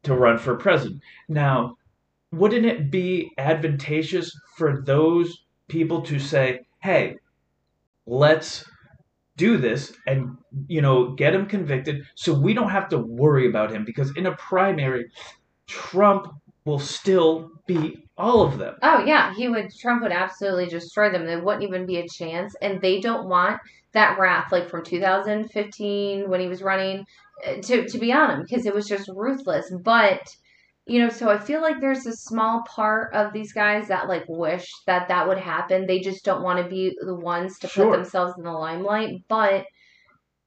to 0.03 0.13
run 0.13 0.37
for 0.37 0.55
president. 0.57 1.01
Now, 1.29 1.77
wouldn't 2.33 2.65
it 2.65 2.89
be 2.89 3.31
advantageous 3.37 4.31
for 4.57 4.81
those 4.81 5.45
people 5.67 6.01
to 6.01 6.17
say, 6.19 6.61
"Hey, 6.79 7.17
let's 8.07 8.65
do 9.37 9.57
this 9.57 9.93
and 10.07 10.37
you 10.67 10.81
know 10.81 11.11
get 11.11 11.33
him 11.33 11.45
convicted 11.45 12.03
so 12.15 12.33
we 12.33 12.53
don't 12.53 12.69
have 12.69 12.89
to 12.89 12.97
worry 12.97 13.47
about 13.47 13.71
him 13.71 13.83
because 13.85 14.15
in 14.15 14.27
a 14.27 14.35
primary 14.35 15.09
Trump 15.67 16.27
will 16.65 16.79
still 16.79 17.51
beat 17.67 18.07
all 18.17 18.41
of 18.41 18.57
them." 18.57 18.75
Oh 18.81 19.03
yeah, 19.05 19.33
he 19.35 19.47
would. 19.47 19.69
Trump 19.79 20.01
would 20.01 20.11
absolutely 20.11 20.65
destroy 20.65 21.11
them. 21.11 21.25
There 21.27 21.43
wouldn't 21.43 21.63
even 21.63 21.85
be 21.85 21.97
a 21.97 22.07
chance, 22.07 22.55
and 22.63 22.81
they 22.81 22.99
don't 22.99 23.29
want 23.29 23.59
that 23.91 24.17
wrath 24.17 24.51
like 24.51 24.69
from 24.69 24.83
2015 24.83 26.27
when 26.27 26.39
he 26.39 26.47
was 26.47 26.63
running 26.63 27.05
uh, 27.47 27.61
to 27.61 27.87
to 27.87 27.97
be 27.99 28.11
on 28.11 28.31
him 28.31 28.41
because 28.41 28.65
it 28.65 28.73
was 28.73 28.87
just 28.87 29.07
ruthless. 29.13 29.71
But 29.83 30.35
you 30.85 30.99
know, 30.99 31.09
so 31.09 31.29
I 31.29 31.37
feel 31.37 31.61
like 31.61 31.79
there's 31.79 32.05
a 32.05 32.13
small 32.13 32.63
part 32.67 33.13
of 33.13 33.31
these 33.33 33.53
guys 33.53 33.87
that 33.87 34.07
like 34.09 34.25
wish 34.27 34.67
that 34.85 35.07
that 35.07 35.27
would 35.27 35.37
happen. 35.37 35.85
They 35.87 35.99
just 35.99 36.25
don't 36.25 36.43
want 36.43 36.61
to 36.63 36.69
be 36.69 36.95
the 37.05 37.15
ones 37.15 37.57
to 37.59 37.67
Sure. 37.67 37.85
put 37.89 37.91
themselves 37.91 38.33
in 38.37 38.43
the 38.43 38.51
limelight. 38.51 39.21
But 39.29 39.65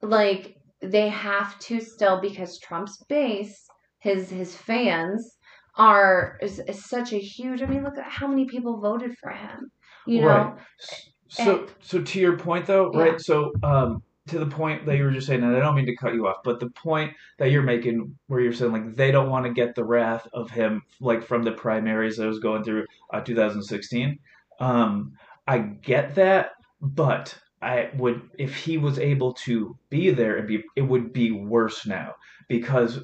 like 0.01 0.55
they 0.81 1.09
have 1.09 1.57
to 1.59 1.79
still 1.81 2.21
because 2.21 2.59
Trump's 2.59 3.03
base, 3.09 3.57
his 3.99 4.29
his 4.29 4.55
fans 4.55 5.37
are 5.77 6.37
is, 6.41 6.59
is 6.67 6.87
such 6.87 7.13
a 7.13 7.19
huge. 7.19 7.61
I 7.61 7.65
mean, 7.65 7.83
look 7.83 7.97
at 7.97 8.11
how 8.11 8.27
many 8.27 8.45
people 8.45 8.79
voted 8.79 9.15
for 9.19 9.31
him. 9.31 9.71
You 10.05 10.21
know, 10.21 10.55
Right. 10.55 11.07
So, 11.29 11.67
so 11.81 12.01
to 12.01 12.19
your 12.19 12.37
point 12.37 12.65
though, 12.65 12.91
Yeah. 12.93 12.99
right? 12.99 13.19
So, 13.21 13.51
um, 13.63 14.01
to 14.27 14.39
the 14.39 14.45
point 14.45 14.85
that 14.85 14.97
you 14.97 15.03
were 15.03 15.11
just 15.11 15.27
saying, 15.27 15.43
and 15.43 15.55
I 15.55 15.59
don't 15.59 15.75
mean 15.75 15.85
to 15.87 15.95
cut 15.95 16.13
you 16.13 16.27
off, 16.27 16.37
but 16.43 16.59
the 16.59 16.69
point 16.71 17.13
that 17.37 17.51
you're 17.51 17.63
making, 17.63 18.17
where 18.27 18.39
you're 18.39 18.53
saying 18.53 18.71
like 18.71 18.95
they 18.95 19.11
don't 19.11 19.29
want 19.29 19.45
to 19.45 19.53
get 19.53 19.75
the 19.75 19.83
wrath 19.83 20.27
of 20.33 20.49
him, 20.51 20.83
like 20.99 21.23
from 21.23 21.43
the 21.43 21.51
primaries 21.51 22.17
that 22.17 22.27
was 22.27 22.39
going 22.39 22.63
through 22.63 22.85
uh, 23.13 23.21
2016. 23.21 24.19
Um, 24.59 25.13
I 25.47 25.59
get 25.59 26.15
that, 26.15 26.51
but 26.81 27.37
I 27.61 27.89
would 27.97 28.21
if 28.37 28.55
he 28.55 28.77
was 28.77 28.99
able 28.99 29.33
to 29.45 29.77
be 29.89 30.09
there 30.11 30.37
and 30.37 30.47
be, 30.47 30.63
it 30.75 30.81
would 30.81 31.13
be 31.13 31.31
worse 31.31 31.85
now 31.85 32.15
because 32.47 32.99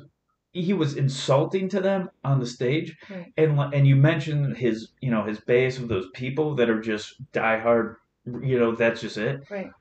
he 0.52 0.74
was 0.74 0.96
insulting 0.98 1.68
to 1.70 1.82
them 1.82 2.10
on 2.24 2.40
the 2.40 2.46
stage, 2.46 2.96
Right. 3.10 3.34
and 3.38 3.60
and 3.74 3.88
you 3.88 3.96
mentioned 3.96 4.56
his 4.58 4.90
you 5.02 5.10
know 5.10 5.24
his 5.24 5.40
base 5.40 5.80
of 5.80 5.88
those 5.88 6.08
people 6.14 6.56
that 6.56 6.70
are 6.70 6.80
just 6.82 7.16
diehard, 7.32 7.96
you 8.26 8.60
know 8.60 8.76
that's 8.76 9.02
just 9.02 9.18
it. 9.18 9.44
Right. 9.50 9.72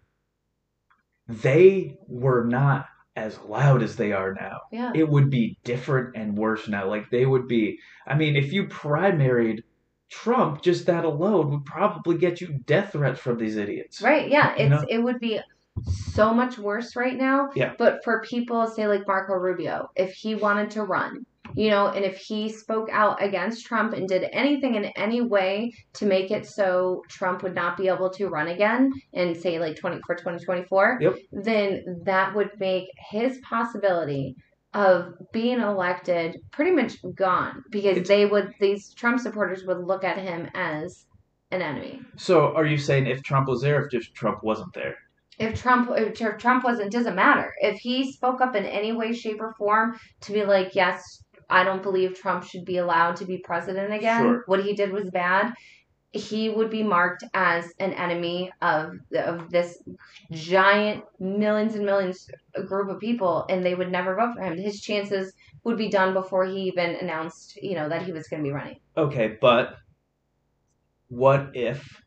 They 1.29 1.99
were 2.09 2.45
not 2.45 2.87
as 3.15 3.39
loud 3.41 3.83
as 3.83 3.97
they 3.97 4.13
are 4.13 4.35
now. 4.35 4.61
Yeah. 4.71 4.93
It 4.95 5.09
would 5.09 5.31
be 5.31 5.59
different 5.65 6.17
and 6.17 6.37
worse 6.37 6.69
now. 6.69 6.89
Like 6.89 7.11
they 7.11 7.27
would 7.27 7.47
be. 7.47 7.79
I 8.07 8.15
mean, 8.15 8.37
if 8.37 8.53
you 8.53 8.67
primaried 8.67 9.63
Trump, 10.11 10.63
just 10.63 10.87
that 10.87 11.05
alone 11.05 11.51
would 11.51 11.65
probably 11.65 12.19
get 12.19 12.41
you 12.41 12.59
death 12.67 12.93
threats 12.93 13.21
from 13.21 13.39
these 13.39 13.57
idiots. 13.57 14.01
Right. 14.03 14.31
Yeah. 14.31 14.57
You 14.57 14.65
It's 14.65 14.71
know? 14.71 14.87
it 14.89 14.99
would 14.99 15.21
be 15.21 15.41
so 15.85 16.35
much 16.35 16.59
worse 16.59 16.97
right 16.97 17.17
now. 17.17 17.51
Yeah. 17.55 17.75
But 17.79 18.03
for 18.05 18.23
people, 18.23 18.67
say 18.67 18.87
like 18.87 19.07
Marco 19.07 19.35
Rubio, 19.35 19.91
if 19.97 20.13
he 20.15 20.35
wanted 20.35 20.71
to 20.73 20.85
run, 20.85 21.25
you 21.55 21.71
know, 21.71 21.89
and 21.89 22.05
if 22.05 22.17
he 22.19 22.49
spoke 22.49 22.89
out 22.91 23.23
against 23.23 23.67
Trump 23.67 23.93
and 23.93 24.09
did 24.09 24.25
anything 24.33 24.75
in 24.75 24.87
any 24.97 25.21
way 25.21 25.73
to 25.95 26.07
make 26.07 26.31
it 26.31 26.47
so 26.47 27.03
Trump 27.09 27.43
would 27.43 27.55
not 27.55 27.77
be 27.77 27.89
able 27.89 28.11
to 28.11 28.29
run 28.29 28.49
again 28.49 28.91
and 29.15 29.37
say 29.37 29.59
like 29.59 29.77
twenty 29.77 30.01
for 30.07 30.15
twenty 30.15 30.45
twenty 30.45 30.65
four, 30.65 30.99
Yep. 31.01 31.17
then 31.33 32.03
that 32.05 32.35
would 32.35 32.51
make 32.59 32.89
his 33.11 33.39
possibility 33.39 34.35
of 34.75 35.13
being 35.33 35.61
elected 35.61 36.37
pretty 36.51 36.71
much 36.71 36.97
gone 37.15 37.63
because 37.71 37.93
It's- 37.99 38.09
they 38.09 38.25
would 38.27 38.53
these 38.61 38.95
Trump 38.95 39.21
supporters 39.21 39.65
would 39.67 39.79
look 39.85 40.03
at 40.05 40.17
him 40.19 40.49
as 40.55 41.05
an 41.51 41.61
enemy. 41.61 42.01
So, 42.17 42.55
are 42.57 42.65
you 42.65 42.79
saying 42.79 43.07
if 43.07 43.23
Trump 43.23 43.47
was 43.49 43.61
there, 43.61 43.85
if 43.85 43.91
just 43.91 44.15
Trump 44.15 44.43
wasn't 44.43 44.73
there? 44.73 44.97
if 45.39 45.61
Trump 45.61 45.91
if 45.97 46.39
Trump 46.39 46.63
wasn't 46.63 46.93
doesn't 46.93 47.17
matter. 47.17 47.53
If 47.61 47.79
he 47.81 48.13
spoke 48.13 48.41
up 48.41 48.55
in 48.55 48.65
any 48.65 48.93
way, 48.93 49.13
shape, 49.13 49.41
or 49.41 49.55
form 49.55 49.99
to 50.23 50.33
be 50.33 50.45
like, 50.45 50.75
yes, 50.75 51.03
I 51.49 51.65
don't 51.65 51.83
believe 51.83 52.19
Trump 52.19 52.45
should 52.45 52.65
be 52.65 52.79
allowed 52.79 53.17
to 53.17 53.25
be 53.25 53.39
president 53.39 53.93
again. 53.93 54.23
Sure. 54.23 54.43
What 54.47 54.65
he 54.65 54.75
did 54.75 54.93
was 54.93 55.11
bad. 55.11 55.55
He 56.13 56.51
would 56.51 56.69
be 56.69 56.83
marked 56.83 57.25
as 57.33 57.73
an 57.79 57.95
enemy 57.95 58.53
of 58.61 58.99
of 59.17 59.51
this 59.51 59.83
giant 60.31 61.05
millions 61.19 61.75
and 61.75 61.87
millions 61.87 62.31
group 62.67 62.91
of 62.91 63.01
people, 63.01 63.47
and 63.49 63.65
they 63.65 63.75
would 63.75 63.91
never 63.91 64.15
vote 64.15 64.35
for 64.35 64.43
him. 64.43 64.59
His 64.59 64.81
chances 64.81 65.33
would 65.65 65.79
be 65.79 65.89
done 65.89 66.13
before 66.13 66.45
he 66.45 66.63
even 66.65 66.97
announced, 66.97 67.57
you 67.63 67.75
know, 67.75 67.89
that 67.89 68.03
he 68.03 68.13
was 68.13 68.29
going 68.29 68.43
to 68.43 68.47
be 68.47 68.53
running. 68.53 68.79
Okay, 68.97 69.39
but 69.41 69.77
what 71.09 71.51
if, 71.55 72.03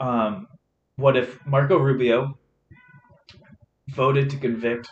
um, 0.00 0.48
what 0.96 1.16
if 1.16 1.44
Marco 1.46 1.78
Rubio 1.78 2.38
voted 3.88 4.30
to 4.30 4.36
convict 4.36 4.88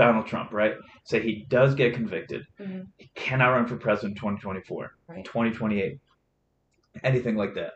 Donald 0.00 0.26
Trump? 0.26 0.52
Right? 0.52 0.74
Say 1.04 1.20
he 1.20 1.44
does 1.48 1.74
get 1.74 1.92
convicted, 1.94 2.42
Mhm. 2.58 2.86
he 2.96 3.10
cannot 3.14 3.50
run 3.50 3.66
for 3.66 3.76
president 3.76 4.12
in 4.12 4.20
2024, 4.20 4.90
Right. 5.08 5.24
2028, 5.24 5.98
anything 7.04 7.36
like 7.36 7.54
that. 7.54 7.72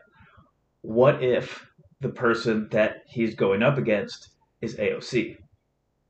What 0.81 1.23
if 1.23 1.65
the 2.01 2.09
person 2.09 2.67
that 2.71 3.03
he's 3.07 3.35
going 3.35 3.61
up 3.63 3.77
against 3.77 4.29
is 4.61 4.77
AOC? 4.79 5.37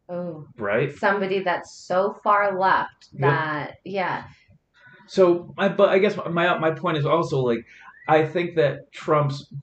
Oh, 0.08 0.46
Right? 0.58 0.94
somebody 0.96 1.40
that's 1.44 1.74
so 1.76 2.14
far 2.24 2.58
left 2.58 3.10
Yep. 3.14 3.22
that 3.22 3.76
yeah, 3.84 4.24
So, 5.08 5.54
I, 5.58 5.68
but 5.70 5.90
I 5.90 6.00
guess 6.00 6.16
my 6.18 6.58
my 6.58 6.72
point 6.72 6.98
is 6.98 7.06
also 7.06 7.40
like, 7.40 7.64
I 8.08 8.26
think 8.26 8.56
that 8.56 8.92
Trump's, 8.92 9.54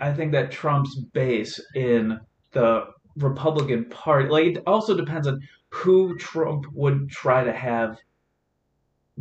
I 0.00 0.12
think 0.12 0.30
that 0.32 0.50
Trump's 0.52 0.94
base 1.12 1.58
in 1.74 2.20
the 2.52 2.84
Republican 3.16 3.86
Party, 3.86 4.28
like, 4.28 4.46
it 4.56 4.62
also 4.66 4.96
depends 4.96 5.26
on 5.26 5.40
who 5.70 6.16
Trump 6.16 6.66
would 6.72 7.10
try 7.10 7.44
to 7.44 7.52
have, 7.52 7.98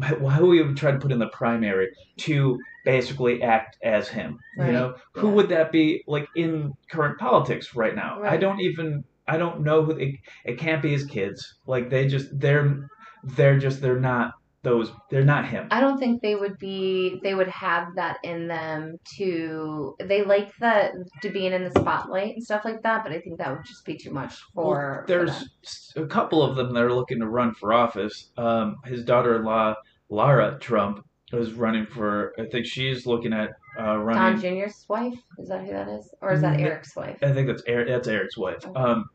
who 0.02 0.52
he 0.52 0.62
would 0.62 0.78
try 0.78 0.92
to 0.92 1.00
put 1.00 1.12
in 1.12 1.20
the 1.20 1.30
primary 1.30 1.90
to 2.18 2.60
basically 2.84 3.42
act 3.42 3.78
as 3.84 4.08
him. 4.08 4.40
Right. 4.58 4.68
You 4.68 4.74
know, 4.74 4.96
who 5.14 5.28
Yeah. 5.30 5.34
would 5.34 5.50
that 5.50 5.72
be? 5.72 6.04
Like 6.08 6.28
in 6.36 6.74
current 6.90 7.18
politics 7.18 7.76
right 7.76 7.96
now, 7.96 8.22
I 8.24 8.38
don't 8.38 8.60
even, 8.60 9.04
I 9.28 9.38
don't 9.38 9.62
know 9.62 9.84
who. 9.84 9.92
It, 9.92 10.16
it 10.46 10.58
can't 10.60 10.82
be 10.82 10.92
his 10.92 11.06
kids. 11.06 11.56
Like 11.66 11.90
they 11.90 12.08
just, 12.08 12.28
they're, 12.40 12.88
they're 13.24 13.58
just, 13.58 13.82
they're 13.82 14.00
not 14.00 14.34
those. 14.66 14.92
They're 15.10 15.24
not 15.24 15.48
him. 15.48 15.70
I 15.72 15.80
don't 15.80 15.98
think 15.98 16.22
they 16.22 16.36
would 16.36 16.58
be 16.58 17.22
they 17.24 17.34
would 17.34 17.48
have 17.48 17.96
that 17.96 18.18
in 18.24 18.48
them 18.50 18.98
to 19.18 19.96
they 20.04 20.24
like 20.24 20.52
the 20.60 21.06
to 21.22 21.30
being 21.30 21.54
in 21.54 21.64
the 21.64 21.72
spotlight 21.80 22.36
and 22.36 22.44
stuff 22.44 22.66
like 22.66 22.84
that, 22.84 23.04
but 23.06 23.14
I 23.14 23.22
think 23.22 23.38
that 23.38 23.50
would 23.52 23.64
just 23.64 23.86
be 23.86 23.96
too 23.98 24.12
much 24.12 24.36
for, 24.54 24.66
Well, 24.98 25.04
there's 25.08 25.32
s- 25.64 25.94
a 25.96 26.06
couple 26.06 26.44
of 26.44 26.58
them 26.58 26.74
that 26.74 26.84
are 26.84 26.94
looking 26.94 27.22
to 27.22 27.28
run 27.28 27.54
for 27.54 27.72
office. 27.74 28.32
Um, 28.38 28.76
his 28.84 29.06
daughter-in-law, 29.06 29.76
Lara 30.10 30.58
Trump, 30.60 31.06
is 31.32 31.54
running 31.54 31.86
for. 31.86 32.34
I 32.38 32.46
think 32.46 32.66
she's 32.66 33.06
looking 33.06 33.32
at 33.32 33.52
uh, 33.80 33.96
Don. 33.98 34.40
Jr.'s 34.42 34.86
wife. 34.90 35.14
Is 35.40 35.48
that 35.50 35.62
who 35.66 35.72
that 35.72 35.88
is? 35.88 36.14
Or 36.22 36.34
is 36.34 36.42
that 36.42 36.58
Mm, 36.58 36.62
Eric's 36.64 36.96
wife? 36.96 37.18
I 37.22 37.32
think 37.34 37.48
that's 37.48 37.64
Eric, 37.68 37.88
that's 37.88 38.08
Eric's 38.08 38.38
wife. 38.38 38.66
Okay. 38.66 38.80
Um, 38.80 39.06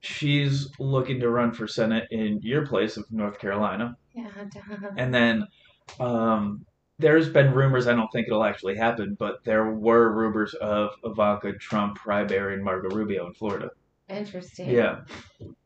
she's 0.00 0.68
looking 0.78 1.20
to 1.20 1.30
run 1.30 1.52
for 1.52 1.66
senate 1.66 2.06
in 2.10 2.38
your 2.42 2.66
place 2.66 2.96
of 2.96 3.04
North 3.10 3.38
Carolina, 3.38 3.96
Yeah. 4.14 4.28
and 4.96 5.12
then 5.12 5.46
um, 6.00 6.64
there's 6.98 7.28
been 7.28 7.52
rumors. 7.52 7.86
I 7.86 7.94
don't 7.94 8.08
think 8.12 8.26
it'll 8.28 8.44
actually 8.44 8.76
happen, 8.76 9.16
but 9.18 9.44
there 9.44 9.72
were 9.72 10.12
rumors 10.14 10.54
of 10.54 10.90
Ivanka 11.04 11.54
Trump 11.54 11.98
primarying 11.98 12.62
Marco 12.62 12.88
Rubio 12.94 13.26
in 13.26 13.34
Florida. 13.34 13.70
Interesting. 14.08 14.68
Yeah, 14.68 15.00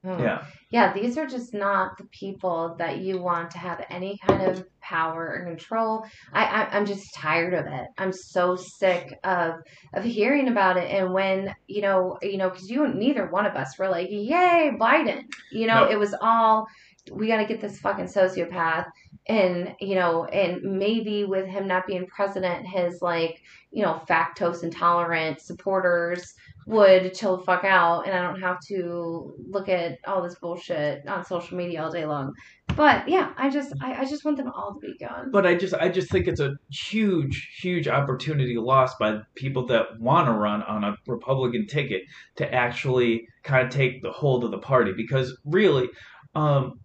Hmm. 0.04 0.20
yeah. 0.20 0.44
Yeah, 0.70 0.92
these 0.92 1.18
are 1.18 1.26
just 1.26 1.52
not 1.54 1.98
the 1.98 2.04
people 2.04 2.76
that 2.78 2.98
you 2.98 3.20
want 3.20 3.50
to 3.52 3.58
have 3.58 3.84
any 3.90 4.16
kind 4.24 4.42
of 4.42 4.64
power 4.80 5.26
or 5.40 5.44
control. 5.44 6.04
I, 6.32 6.44
I 6.44 6.76
I'm 6.76 6.87
just 6.87 7.12
tired 7.14 7.52
of 7.54 7.66
it. 7.66 7.87
I'm 7.98 8.12
so 8.12 8.54
sick 8.54 9.12
of 9.24 9.54
of 9.94 10.04
hearing 10.04 10.46
about 10.48 10.76
it. 10.76 10.88
And 10.90 11.12
when 11.12 11.52
you 11.66 11.82
know, 11.82 12.16
you 12.22 12.37
know, 12.38 12.48
because 12.48 12.70
you 12.70 12.87
neither 12.87 13.26
one 13.28 13.44
of 13.44 13.56
us 13.56 13.76
were 13.78 13.88
like, 13.88 14.08
"Yay, 14.11 14.70
Biden!" 14.78 15.24
You 15.50 15.66
know, 15.66 15.87
No. 15.87 15.90
it 15.90 15.98
was 15.98 16.14
all 16.20 16.66
we 17.12 17.28
got 17.28 17.38
to 17.38 17.44
get 17.44 17.60
this 17.60 17.78
fucking 17.78 18.06
sociopath. 18.06 18.86
And 19.28 19.74
you 19.80 19.94
know, 19.94 20.24
and 20.24 20.62
maybe 20.78 21.24
with 21.24 21.46
him 21.46 21.66
not 21.66 21.86
being 21.86 22.06
president, 22.06 22.66
his 22.66 23.02
like 23.02 23.42
you 23.70 23.82
know 23.82 24.00
factose 24.08 24.62
intolerant 24.62 25.40
supporters 25.40 26.34
would 26.68 27.14
chill 27.14 27.38
the 27.38 27.42
fuck 27.44 27.64
out 27.64 28.06
and 28.06 28.14
I 28.14 28.20
don't 28.22 28.42
have 28.42 28.60
to 28.68 29.34
look 29.48 29.70
at 29.70 29.98
all 30.06 30.22
this 30.22 30.34
bullshit 30.34 31.06
on 31.08 31.24
social 31.24 31.56
media 31.56 31.82
all 31.82 31.90
day 31.90 32.04
long. 32.04 32.34
But 32.76 33.08
yeah, 33.08 33.32
I 33.38 33.48
just 33.48 33.72
I, 33.80 34.02
I 34.02 34.04
just 34.04 34.24
want 34.24 34.36
them 34.36 34.52
all 34.54 34.74
to 34.74 34.80
be 34.80 34.94
gone. 34.98 35.30
But 35.30 35.46
I 35.46 35.54
just 35.54 35.72
I 35.72 35.88
just 35.88 36.10
think 36.10 36.28
it's 36.28 36.40
a 36.40 36.56
huge 36.70 37.56
huge 37.60 37.88
opportunity 37.88 38.56
lost 38.56 38.98
by 38.98 39.18
people 39.34 39.66
that 39.68 39.98
want 39.98 40.26
to 40.26 40.32
run 40.32 40.62
on 40.62 40.84
a 40.84 40.94
Republican 41.06 41.66
ticket 41.66 42.02
to 42.36 42.54
actually 42.54 43.26
kind 43.44 43.66
of 43.66 43.72
take 43.72 44.02
the 44.02 44.12
hold 44.12 44.44
of 44.44 44.50
the 44.50 44.58
party 44.58 44.92
because 44.94 45.36
really 45.46 45.88
um 46.34 46.78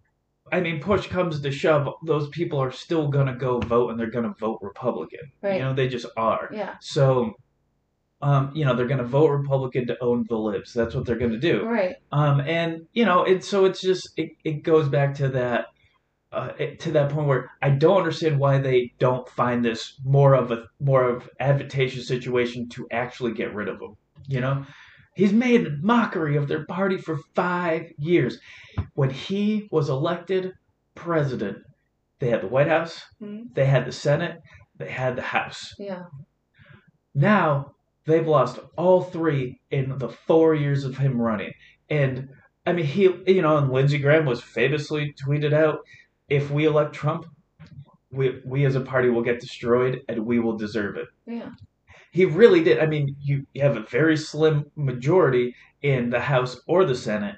I 0.54 0.60
mean 0.60 0.80
push 0.80 1.06
comes 1.08 1.40
to 1.40 1.50
shove 1.50 1.88
those 2.04 2.28
people 2.28 2.58
are 2.60 2.70
still 2.72 3.08
going 3.08 3.26
to 3.26 3.34
go 3.34 3.58
vote 3.58 3.90
and 3.90 3.98
they're 3.98 4.10
going 4.10 4.24
to 4.32 4.34
vote 4.38 4.58
Republican. 4.62 5.24
Right. 5.42 5.54
You 5.54 5.60
know 5.64 5.74
they 5.74 5.88
just 5.88 6.06
are. 6.16 6.48
Yeah. 6.52 6.74
So 6.80 7.34
um, 8.22 8.52
you 8.54 8.64
know, 8.64 8.74
they're 8.74 8.86
going 8.86 8.98
to 8.98 9.04
vote 9.04 9.28
Republican 9.28 9.86
to 9.88 10.02
own 10.02 10.24
the 10.28 10.36
libs. 10.36 10.72
That's 10.72 10.94
what 10.94 11.04
they're 11.04 11.18
going 11.18 11.32
to 11.32 11.38
do. 11.38 11.66
Right. 11.66 11.96
Um, 12.10 12.40
and 12.40 12.86
you 12.94 13.04
know, 13.04 13.24
it 13.24 13.44
so 13.44 13.66
it's 13.66 13.82
just 13.82 14.08
it, 14.16 14.30
it 14.44 14.62
goes 14.62 14.88
back 14.88 15.14
to 15.16 15.28
that 15.30 15.66
uh, 16.32 16.52
it- 16.58 16.80
to 16.80 16.92
that 16.92 17.10
point 17.10 17.26
where 17.26 17.50
I 17.60 17.70
don't 17.70 17.98
understand 17.98 18.38
why 18.38 18.58
they 18.58 18.94
don't 18.98 19.28
find 19.28 19.62
this 19.64 20.00
more 20.04 20.34
of 20.34 20.52
a 20.52 20.64
more 20.80 21.04
of 21.04 21.28
advantageous 21.38 22.08
situation 22.08 22.68
to 22.70 22.86
actually 22.90 23.32
get 23.34 23.54
rid 23.54 23.68
of 23.68 23.78
them. 23.78 23.96
You 24.26 24.40
know, 24.40 24.64
he's 25.14 25.32
made 25.32 25.66
a 25.66 25.76
mockery 25.80 26.36
of 26.36 26.48
their 26.48 26.64
party 26.66 26.98
for 26.98 27.18
five 27.34 27.92
years. 27.98 28.38
When 28.94 29.10
he 29.10 29.68
was 29.70 29.88
elected 29.88 30.52
president, 30.94 31.58
they 32.18 32.30
had 32.30 32.42
the 32.42 32.48
White 32.48 32.68
House, 32.68 33.02
Mhm. 33.20 33.54
they 33.54 33.66
had 33.66 33.86
the 33.86 33.92
Senate, 33.92 34.40
they 34.76 34.90
had 34.90 35.16
the 35.16 35.22
House. 35.22 35.74
Yeah. 35.78 36.04
Now 37.14 37.74
they've 38.06 38.26
lost 38.26 38.58
all 38.76 39.02
three 39.02 39.60
in 39.70 39.98
the 39.98 40.08
four 40.08 40.54
years 40.54 40.84
of 40.84 40.98
him 40.98 41.20
running. 41.20 41.52
And 41.88 42.28
I 42.66 42.72
mean, 42.72 42.86
he, 42.86 43.02
you 43.26 43.42
know, 43.42 43.56
and 43.58 43.70
Lindsey 43.70 43.98
Graham 43.98 44.24
was 44.26 44.42
famously 44.42 45.14
tweeted 45.22 45.52
out, 45.52 45.80
"If 46.28 46.50
we 46.50 46.64
elect 46.64 46.94
Trump, 46.94 47.26
we 48.10 48.40
we 48.44 48.64
as 48.64 48.74
a 48.74 48.80
party 48.80 49.10
will 49.10 49.22
get 49.22 49.40
destroyed, 49.40 50.00
and 50.08 50.24
we 50.24 50.38
will 50.38 50.56
deserve 50.56 50.96
it." 50.96 51.08
Yeah. 51.26 51.50
He 52.14 52.24
really 52.24 52.62
did. 52.62 52.78
I 52.78 52.86
mean, 52.86 53.16
you, 53.20 53.44
you 53.54 53.62
have 53.62 53.76
a 53.76 53.82
very 53.90 54.16
slim 54.16 54.66
majority 54.76 55.54
in 55.82 56.10
the 56.10 56.20
House 56.20 56.60
or 56.68 56.84
the 56.84 56.94
Senate, 56.94 57.34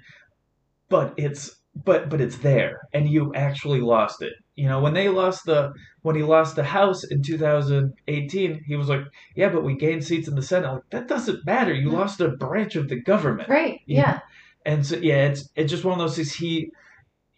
but 0.91 1.15
it's 1.17 1.57
but 1.75 2.11
but 2.11 2.21
it's 2.21 2.39
there, 2.39 2.81
and 2.93 3.09
you 3.09 3.35
actually 3.35 3.81
lost 3.81 4.21
it. 4.23 4.35
You 4.55 4.69
know, 4.69 4.81
when 4.81 4.93
they 4.95 5.09
lost 5.09 5.47
the 5.47 5.73
when 6.03 6.15
he 6.15 6.23
lost 6.23 6.57
the 6.57 6.65
House 6.65 7.05
in 7.05 7.23
2018, 7.23 8.65
he 8.67 8.77
was 8.77 8.89
like, 8.91 9.01
"Yeah, 9.35 9.49
but 9.49 9.65
we 9.65 9.77
gained 9.77 10.05
seats 10.05 10.29
in 10.29 10.35
the 10.35 10.43
Senate." 10.43 10.71
Like, 10.73 10.91
that 10.91 11.09
doesn't 11.09 11.47
matter. 11.47 11.73
You 11.73 11.91
No. 11.91 11.99
lost 11.99 12.21
a 12.21 12.29
branch 12.29 12.77
of 12.77 12.89
the 12.89 13.01
government. 13.01 13.49
Right. 13.49 13.81
Yeah. 13.87 14.01
Yeah. 14.01 14.21
And 14.67 14.87
so 14.87 14.97
yeah, 14.97 15.29
it's 15.29 15.49
it's 15.57 15.71
just 15.71 15.85
one 15.85 15.95
of 15.95 16.05
those 16.05 16.17
things. 16.17 16.35
He 16.35 16.71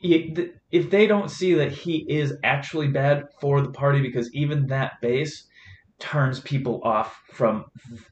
if 0.01 0.91
they 0.91 1.07
don't 1.07 1.30
see 1.30 1.55
that 1.55 1.72
he 1.72 2.05
is 2.09 2.34
actually 2.45 2.89
bad 2.89 3.24
for 3.41 3.61
the 3.61 3.70
party, 3.70 4.01
because 4.01 4.32
even 4.34 4.66
that 4.66 4.93
base 5.01 5.47
turns 5.99 6.40
people 6.40 6.80
off 6.84 7.20
from 7.32 7.64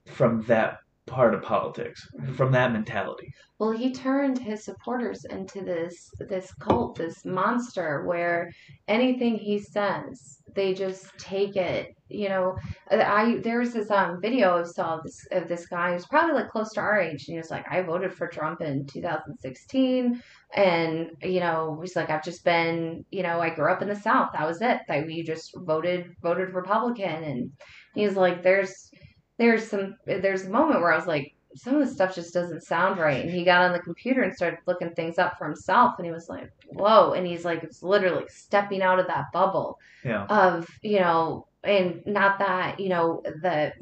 from 0.06 0.42
that 0.42 0.78
part 1.06 1.34
of 1.34 1.42
politics, 1.42 2.06
from 2.34 2.50
that 2.52 2.72
mentality. 2.72 3.32
Well, 3.58 3.70
he 3.70 3.92
turned 3.92 4.38
his 4.38 4.64
supporters 4.64 5.24
into 5.24 5.62
this 5.62 6.10
this 6.18 6.52
cult, 6.54 6.96
this 6.96 7.24
monster, 7.24 8.04
where 8.04 8.52
anything 8.88 9.36
he 9.36 9.58
says, 9.58 10.42
they 10.56 10.74
just 10.74 11.16
take 11.18 11.54
it. 11.54 11.94
You 12.08 12.28
know, 12.28 12.56
I 12.90 13.40
there 13.42 13.60
was 13.60 13.72
this 13.72 13.90
um 13.90 14.20
video 14.20 14.58
I 14.58 14.62
saw 14.64 14.96
of 14.96 15.04
this 15.04 15.26
of 15.30 15.48
this 15.48 15.66
guy 15.66 15.92
who's 15.92 16.06
probably 16.06 16.34
like 16.34 16.48
close 16.48 16.72
to 16.72 16.80
our 16.80 16.98
age, 17.00 17.26
and 17.28 17.34
he 17.34 17.36
was 17.36 17.50
like, 17.50 17.64
I 17.70 17.82
voted 17.82 18.12
for 18.14 18.26
Trump 18.26 18.60
in 18.60 18.86
2016, 18.86 20.22
and 20.54 21.10
you 21.22 21.40
know, 21.40 21.78
he's 21.82 21.96
like, 21.96 22.10
I've 22.10 22.24
just 22.24 22.44
been, 22.44 23.04
you 23.10 23.22
know, 23.22 23.40
I 23.40 23.50
grew 23.50 23.70
up 23.70 23.82
in 23.82 23.88
the 23.88 23.96
South, 23.96 24.30
that 24.32 24.46
was 24.46 24.62
it. 24.62 24.80
That 24.88 25.06
we 25.06 25.22
just 25.22 25.52
voted 25.56 26.14
voted 26.22 26.54
Republican, 26.54 27.24
and 27.24 27.50
he's 27.94 28.16
like, 28.16 28.42
there's 28.42 28.90
there's 29.38 29.68
some 29.68 29.96
there's 30.06 30.46
a 30.46 30.50
moment 30.50 30.80
where 30.80 30.92
I 30.92 30.96
was 30.96 31.06
like, 31.06 31.35
some 31.56 31.76
of 31.76 31.86
the 31.86 31.92
stuff 31.92 32.14
just 32.14 32.34
doesn't 32.34 32.62
sound 32.62 32.98
right. 32.98 33.22
And 33.24 33.30
he 33.30 33.44
got 33.44 33.62
on 33.62 33.72
the 33.72 33.80
computer 33.80 34.22
and 34.22 34.34
started 34.34 34.58
looking 34.66 34.90
things 34.94 35.18
up 35.18 35.38
for 35.38 35.46
himself, 35.46 35.94
and 35.98 36.06
he 36.06 36.12
was 36.12 36.28
like, 36.28 36.50
whoa. 36.68 37.12
And 37.12 37.26
he's 37.26 37.44
like, 37.44 37.62
it's 37.62 37.82
literally 37.82 38.26
stepping 38.28 38.82
out 38.82 38.98
of 38.98 39.06
that 39.08 39.32
bubble 39.32 39.78
yeah. 40.04 40.24
of 40.24 40.68
you 40.82 41.00
know, 41.00 41.46
and 41.64 42.02
not 42.06 42.38
that 42.38 42.78
you 42.78 42.88
know 42.88 43.22
the 43.24 43.72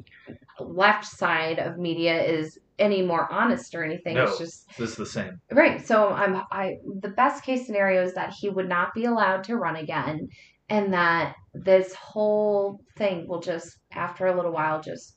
left 0.60 1.06
side 1.06 1.58
of 1.58 1.78
media 1.78 2.22
is 2.22 2.58
any 2.78 3.02
more 3.02 3.30
honest 3.32 3.74
or 3.74 3.84
anything. 3.84 4.14
No, 4.14 4.24
it's 4.24 4.38
just 4.38 4.68
this 4.76 4.90
is 4.90 4.96
the 4.96 5.06
same. 5.06 5.40
Right. 5.50 5.86
So 5.86 6.08
I'm 6.08 6.42
I 6.50 6.78
the 7.00 7.10
best 7.10 7.44
case 7.44 7.66
scenario 7.66 8.02
is 8.02 8.14
that 8.14 8.32
he 8.32 8.48
would 8.48 8.68
not 8.68 8.94
be 8.94 9.04
allowed 9.04 9.44
to 9.44 9.56
run 9.56 9.76
again 9.76 10.28
and 10.68 10.92
that 10.92 11.34
this 11.52 11.94
whole 11.94 12.80
thing 12.96 13.28
will 13.28 13.40
just 13.40 13.78
after 13.92 14.26
a 14.26 14.34
little 14.34 14.52
while 14.52 14.80
just 14.80 15.16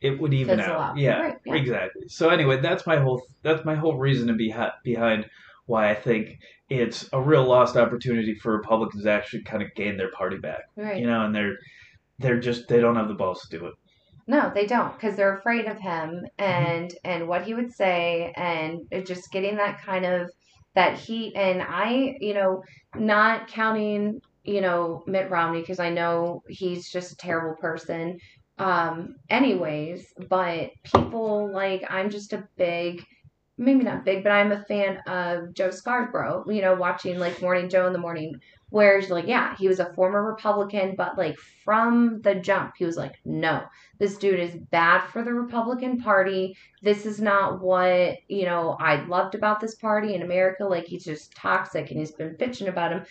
it 0.00 0.20
would 0.20 0.32
even 0.32 0.58
Fizzle 0.58 0.74
out. 0.74 0.90
out. 0.90 0.98
Yeah, 0.98 1.20
Right, 1.20 1.36
yeah. 1.44 1.54
exactly. 1.54 2.08
So 2.08 2.28
anyway, 2.28 2.60
that's 2.60 2.86
my 2.86 2.98
whole 2.98 3.22
that's 3.42 3.64
my 3.64 3.74
whole 3.74 3.96
reason 3.96 4.36
behind 4.36 4.72
behind 4.84 5.26
why 5.66 5.90
I 5.90 5.94
think 5.94 6.38
it's 6.70 7.08
a 7.12 7.20
real 7.20 7.44
lost 7.44 7.76
opportunity 7.76 8.34
for 8.34 8.56
Republicans 8.56 9.04
to 9.04 9.10
actually 9.10 9.42
kind 9.42 9.62
of 9.62 9.74
gain 9.74 9.96
their 9.96 10.10
party 10.10 10.38
back. 10.38 10.62
right. 10.76 10.98
You 10.98 11.06
know, 11.06 11.24
and 11.24 11.34
they're 11.34 11.56
they're 12.18 12.40
just 12.40 12.68
they 12.68 12.80
don't 12.80 12.96
have 12.96 13.08
the 13.08 13.14
balls 13.14 13.42
to 13.42 13.58
do 13.58 13.66
it. 13.66 13.74
No, 14.26 14.52
they 14.54 14.66
don't 14.66 14.92
because 14.94 15.16
they're 15.16 15.38
afraid 15.38 15.66
of 15.66 15.78
him 15.78 16.26
mm-hmm. 16.38 16.42
and 16.42 16.94
and 17.04 17.28
what 17.28 17.44
he 17.44 17.54
would 17.54 17.72
say 17.72 18.32
and 18.36 18.80
just 19.06 19.32
getting 19.32 19.56
that 19.56 19.80
kind 19.80 20.04
of 20.04 20.30
that 20.74 20.98
heat 20.98 21.34
and 21.34 21.62
I, 21.62 22.16
you 22.20 22.34
know, 22.34 22.62
not 22.94 23.48
counting, 23.48 24.20
you 24.44 24.60
know, 24.60 25.02
Mitt 25.06 25.30
Romney 25.30 25.60
because 25.60 25.80
I 25.80 25.90
know 25.90 26.42
he's 26.48 26.88
just 26.88 27.12
a 27.12 27.16
terrible 27.16 27.56
person 27.56 28.18
um 28.58 29.16
anyways, 29.30 30.12
but 30.28 30.70
people 30.82 31.52
like 31.52 31.84
I'm 31.88 32.10
just 32.10 32.32
a 32.32 32.46
big 32.56 33.04
maybe 33.58 33.82
not 33.82 34.04
big, 34.04 34.22
but 34.22 34.30
I'm 34.30 34.52
a 34.52 34.64
fan 34.64 34.98
of 35.06 35.52
Joe 35.52 35.70
Scarborough, 35.70 36.44
you 36.46 36.62
know, 36.62 36.74
watching 36.74 37.18
like 37.18 37.42
Morning 37.42 37.68
Joe 37.68 37.88
in 37.88 37.92
the 37.92 37.98
morning 37.98 38.40
where 38.70 39.00
he's 39.00 39.10
like, 39.10 39.26
yeah, 39.26 39.56
he 39.56 39.66
was 39.66 39.80
a 39.80 39.92
former 39.94 40.22
Republican, 40.24 40.94
but 40.96 41.16
like 41.16 41.36
from 41.64 42.20
the 42.22 42.34
jump, 42.34 42.74
he 42.76 42.84
was 42.84 42.96
like, 42.96 43.14
no, 43.24 43.64
this 43.98 44.16
dude 44.18 44.38
is 44.38 44.54
bad 44.70 45.00
for 45.08 45.22
the 45.24 45.32
Republican 45.32 45.98
Party. 45.98 46.56
This 46.82 47.06
is 47.06 47.20
not 47.20 47.60
what, 47.60 48.18
you 48.28 48.44
know, 48.44 48.76
I 48.78 49.04
loved 49.06 49.34
about 49.34 49.60
this 49.60 49.74
party 49.74 50.14
in 50.14 50.22
America. 50.22 50.64
Like, 50.64 50.84
he's 50.84 51.04
just 51.04 51.34
toxic 51.34 51.90
and 51.90 51.98
he's 51.98 52.12
been 52.12 52.36
bitching 52.36 52.68
about 52.68 52.92
him 52.92 53.04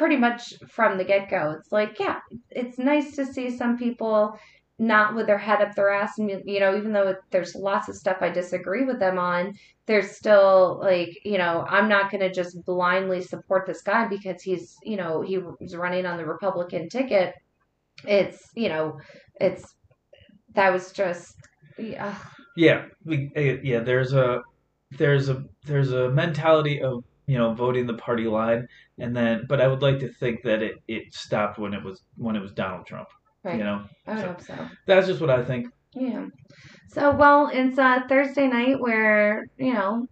pretty 0.00 0.16
much 0.16 0.54
from 0.68 0.98
the 0.98 1.04
get 1.04 1.30
go. 1.30 1.54
It's 1.58 1.70
like, 1.70 2.00
yeah, 2.00 2.18
it's 2.50 2.78
nice 2.78 3.14
to 3.16 3.24
see 3.26 3.56
some 3.56 3.78
people 3.78 4.38
not 4.78 5.14
with 5.14 5.26
their 5.26 5.38
head 5.38 5.60
up 5.60 5.74
their 5.74 5.90
ass 5.90 6.18
and 6.18 6.30
you 6.46 6.58
know 6.58 6.74
even 6.74 6.90
though 6.90 7.14
there's 7.30 7.54
lots 7.54 7.86
of 7.90 7.94
stuff 7.94 8.16
i 8.22 8.30
disagree 8.30 8.82
with 8.82 8.98
them 8.98 9.18
on 9.18 9.52
there's 9.84 10.12
still 10.12 10.80
like 10.82 11.10
you 11.22 11.36
know 11.36 11.66
i'm 11.68 11.86
not 11.86 12.10
going 12.10 12.22
to 12.22 12.32
just 12.32 12.64
blindly 12.64 13.20
support 13.20 13.66
this 13.66 13.82
guy 13.82 14.08
because 14.08 14.40
he's 14.40 14.78
you 14.82 14.96
know 14.96 15.20
he 15.20 15.36
was 15.36 15.76
running 15.76 16.06
on 16.06 16.16
the 16.16 16.24
republican 16.24 16.88
ticket 16.88 17.34
it's 18.06 18.48
you 18.56 18.70
know 18.70 18.98
it's 19.38 19.74
that 20.54 20.72
was 20.72 20.92
just 20.92 21.36
yeah, 21.80 22.14
Yeah, 22.56 22.86
we, 23.04 23.30
eh, 23.36 23.56
yeah. 23.62 23.80
There's 23.80 24.12
a 24.12 24.42
there's 24.92 25.28
a 25.28 25.44
there's 25.64 25.92
a 25.92 26.10
mentality 26.10 26.82
of 26.82 27.04
you 27.30 27.38
know 27.38 27.54
voting 27.54 27.86
the 27.86 27.94
party 28.06 28.26
line, 28.26 28.66
and 28.98 29.10
then 29.16 29.44
but 29.48 29.60
I 29.60 29.68
would 29.68 29.82
like 29.82 29.98
to 30.00 30.12
think 30.20 30.42
that 30.42 30.62
it, 30.62 30.74
it 30.88 31.14
stopped 31.14 31.58
when 31.58 31.72
it 31.74 31.82
was 31.82 32.02
when 32.16 32.34
it 32.36 32.42
was 32.46 32.52
Donald 32.52 32.86
Trump. 32.86 33.08
right 33.44 33.56
You 33.58 33.64
know, 33.64 33.78
i 34.06 34.14
would 34.14 34.20
so- 34.20 34.26
hope 34.28 34.42
so 34.42 34.68
that's 34.86 35.06
just 35.06 35.20
what 35.20 35.30
I 35.30 35.44
think. 35.44 35.68
Yeah. 35.94 36.26
So, 36.88 37.02
well, 37.22 37.50
it's 37.52 37.78
uh, 37.78 38.00
Thursday 38.08 38.46
night 38.48 38.80
where, 38.80 39.46
you 39.58 39.74
know, 39.74 40.06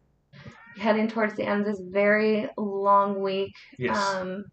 heading 0.78 1.08
towards 1.08 1.34
the 1.34 1.44
end 1.44 1.60
of 1.60 1.66
this 1.66 1.80
very 2.02 2.48
long 2.56 3.20
week. 3.20 3.52
Yes. 3.78 3.96
Um, 3.96 4.44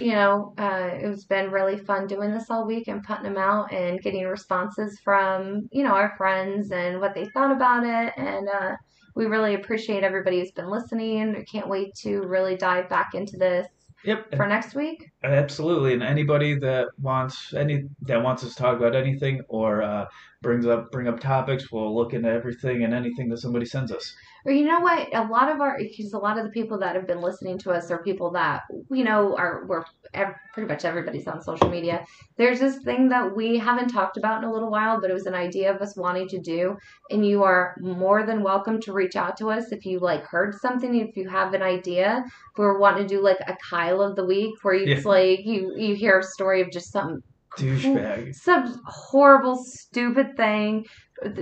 you 0.00 0.12
know, 0.12 0.54
uh, 0.58 0.90
it's 0.92 1.24
been 1.24 1.50
really 1.50 1.78
fun 1.78 2.06
doing 2.06 2.32
this 2.32 2.50
all 2.50 2.66
week 2.66 2.86
and 2.88 3.02
putting 3.02 3.24
them 3.24 3.38
out 3.38 3.72
and 3.72 4.00
getting 4.02 4.24
responses 4.26 5.00
from, 5.04 5.68
you 5.72 5.82
know, 5.84 5.94
our 5.94 6.14
friends 6.16 6.70
and 6.72 7.00
what 7.00 7.14
they 7.14 7.26
thought 7.26 7.52
about 7.52 7.82
it. 7.84 8.12
And 8.16 8.48
uh, 8.48 8.74
we 9.14 9.26
really 9.26 9.54
appreciate 9.54 10.04
everybody 10.04 10.40
who's 10.40 10.52
been 10.52 10.70
listening. 10.70 11.34
We 11.34 11.44
can't 11.44 11.68
wait 11.68 11.94
to 11.96 12.22
really 12.22 12.56
dive 12.56 12.88
back 12.88 13.14
into 13.14 13.36
this 13.36 13.66
yep. 14.04 14.34
for 14.34 14.46
next 14.46 14.74
week. 14.74 15.10
Absolutely, 15.22 15.92
and 15.92 16.02
anybody 16.02 16.58
that 16.58 16.88
wants 17.00 17.54
any 17.54 17.84
that 18.02 18.22
wants 18.22 18.44
us 18.44 18.54
to 18.54 18.62
talk 18.62 18.76
about 18.76 18.94
anything 18.94 19.42
or 19.48 19.82
uh, 19.82 20.06
brings 20.42 20.66
up 20.66 20.90
bring 20.90 21.08
up 21.08 21.20
topics, 21.20 21.70
we'll 21.70 21.94
look 21.94 22.12
into 22.14 22.28
everything 22.28 22.84
and 22.84 22.94
anything 22.94 23.28
that 23.28 23.38
somebody 23.38 23.66
sends 23.66 23.92
us. 23.92 24.14
Or 24.44 24.52
you 24.52 24.64
know 24.64 24.80
what? 24.80 25.14
A 25.14 25.24
lot 25.26 25.48
of 25.50 25.60
our 25.60 25.78
because 25.78 26.12
a 26.12 26.18
lot 26.18 26.38
of 26.38 26.44
the 26.44 26.50
people 26.50 26.78
that 26.78 26.96
have 26.96 27.06
been 27.06 27.20
listening 27.20 27.58
to 27.58 27.70
us 27.70 27.90
are 27.90 28.02
people 28.02 28.30
that 28.32 28.62
you 28.90 29.04
know 29.04 29.36
are 29.36 29.64
we're 29.66 29.84
ev- 30.14 30.34
pretty 30.52 30.68
much 30.68 30.84
everybody's 30.84 31.26
on 31.28 31.40
social 31.42 31.68
media. 31.70 32.04
There's 32.36 32.58
this 32.60 32.78
thing 32.82 33.08
that 33.10 33.36
we 33.36 33.58
haven't 33.58 33.88
talked 33.88 34.16
about 34.16 34.42
in 34.42 34.48
a 34.48 34.52
little 34.52 34.70
while, 34.70 35.00
but 35.00 35.10
it 35.10 35.14
was 35.14 35.26
an 35.26 35.34
idea 35.34 35.72
of 35.74 35.80
us 35.80 35.96
wanting 35.96 36.28
to 36.28 36.40
do, 36.40 36.76
and 37.10 37.24
you 37.26 37.42
are 37.44 37.76
more 37.80 38.26
than 38.26 38.42
welcome 38.42 38.80
to 38.82 38.92
reach 38.92 39.14
out 39.16 39.36
to 39.38 39.50
us 39.50 39.70
if 39.72 39.86
you 39.86 39.98
like 40.00 40.24
heard 40.24 40.54
something, 40.60 40.94
if 40.96 41.16
you 41.16 41.28
have 41.28 41.54
an 41.54 41.62
idea. 41.62 42.24
If 42.26 42.58
we're 42.58 42.78
wanting 42.78 43.06
to 43.06 43.14
do 43.16 43.22
like 43.22 43.38
a 43.46 43.56
Kyle 43.70 44.02
of 44.02 44.16
the 44.16 44.24
week, 44.24 44.54
where 44.62 44.74
you 44.74 44.94
Yeah. 44.94 45.00
like 45.04 45.40
you 45.44 45.72
you 45.76 45.94
hear 45.94 46.18
a 46.18 46.22
story 46.22 46.60
of 46.62 46.70
just 46.72 46.90
something 46.92 47.22
Douchebag. 47.58 48.34
some 48.34 48.80
horrible, 48.86 49.56
stupid 49.64 50.36
thing. 50.36 50.86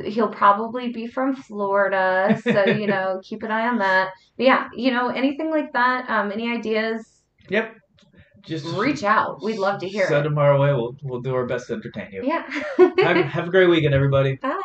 He'll 0.04 0.28
probably 0.28 0.92
be 0.92 1.06
from 1.06 1.34
Florida, 1.36 2.40
so 2.42 2.66
you 2.66 2.86
know, 2.94 3.20
keep 3.22 3.42
an 3.42 3.50
eye 3.50 3.66
on 3.68 3.78
that. 3.78 4.10
But 4.36 4.46
yeah, 4.46 4.68
you 4.74 4.90
know, 4.90 5.08
anything 5.08 5.50
like 5.50 5.72
that, 5.72 6.08
um, 6.08 6.32
any 6.32 6.50
ideas, 6.50 7.20
Yep. 7.48 7.76
Just 8.42 8.64
reach 8.76 9.04
out. 9.04 9.42
We'd 9.42 9.58
love 9.58 9.80
to 9.80 9.88
hear 9.88 10.06
Send 10.06 10.20
it. 10.20 10.30
them 10.30 10.38
our 10.38 10.58
way. 10.58 10.72
We'll 10.72 10.96
we'll 11.02 11.20
do 11.20 11.34
our 11.34 11.46
best 11.46 11.66
to 11.66 11.74
entertain 11.74 12.10
you. 12.10 12.22
Yeah. 12.24 12.48
have, 12.78 13.16
have 13.16 13.48
a 13.48 13.50
great 13.50 13.68
weekend, 13.68 13.92
everybody. 13.94 14.36
Bye. 14.42 14.60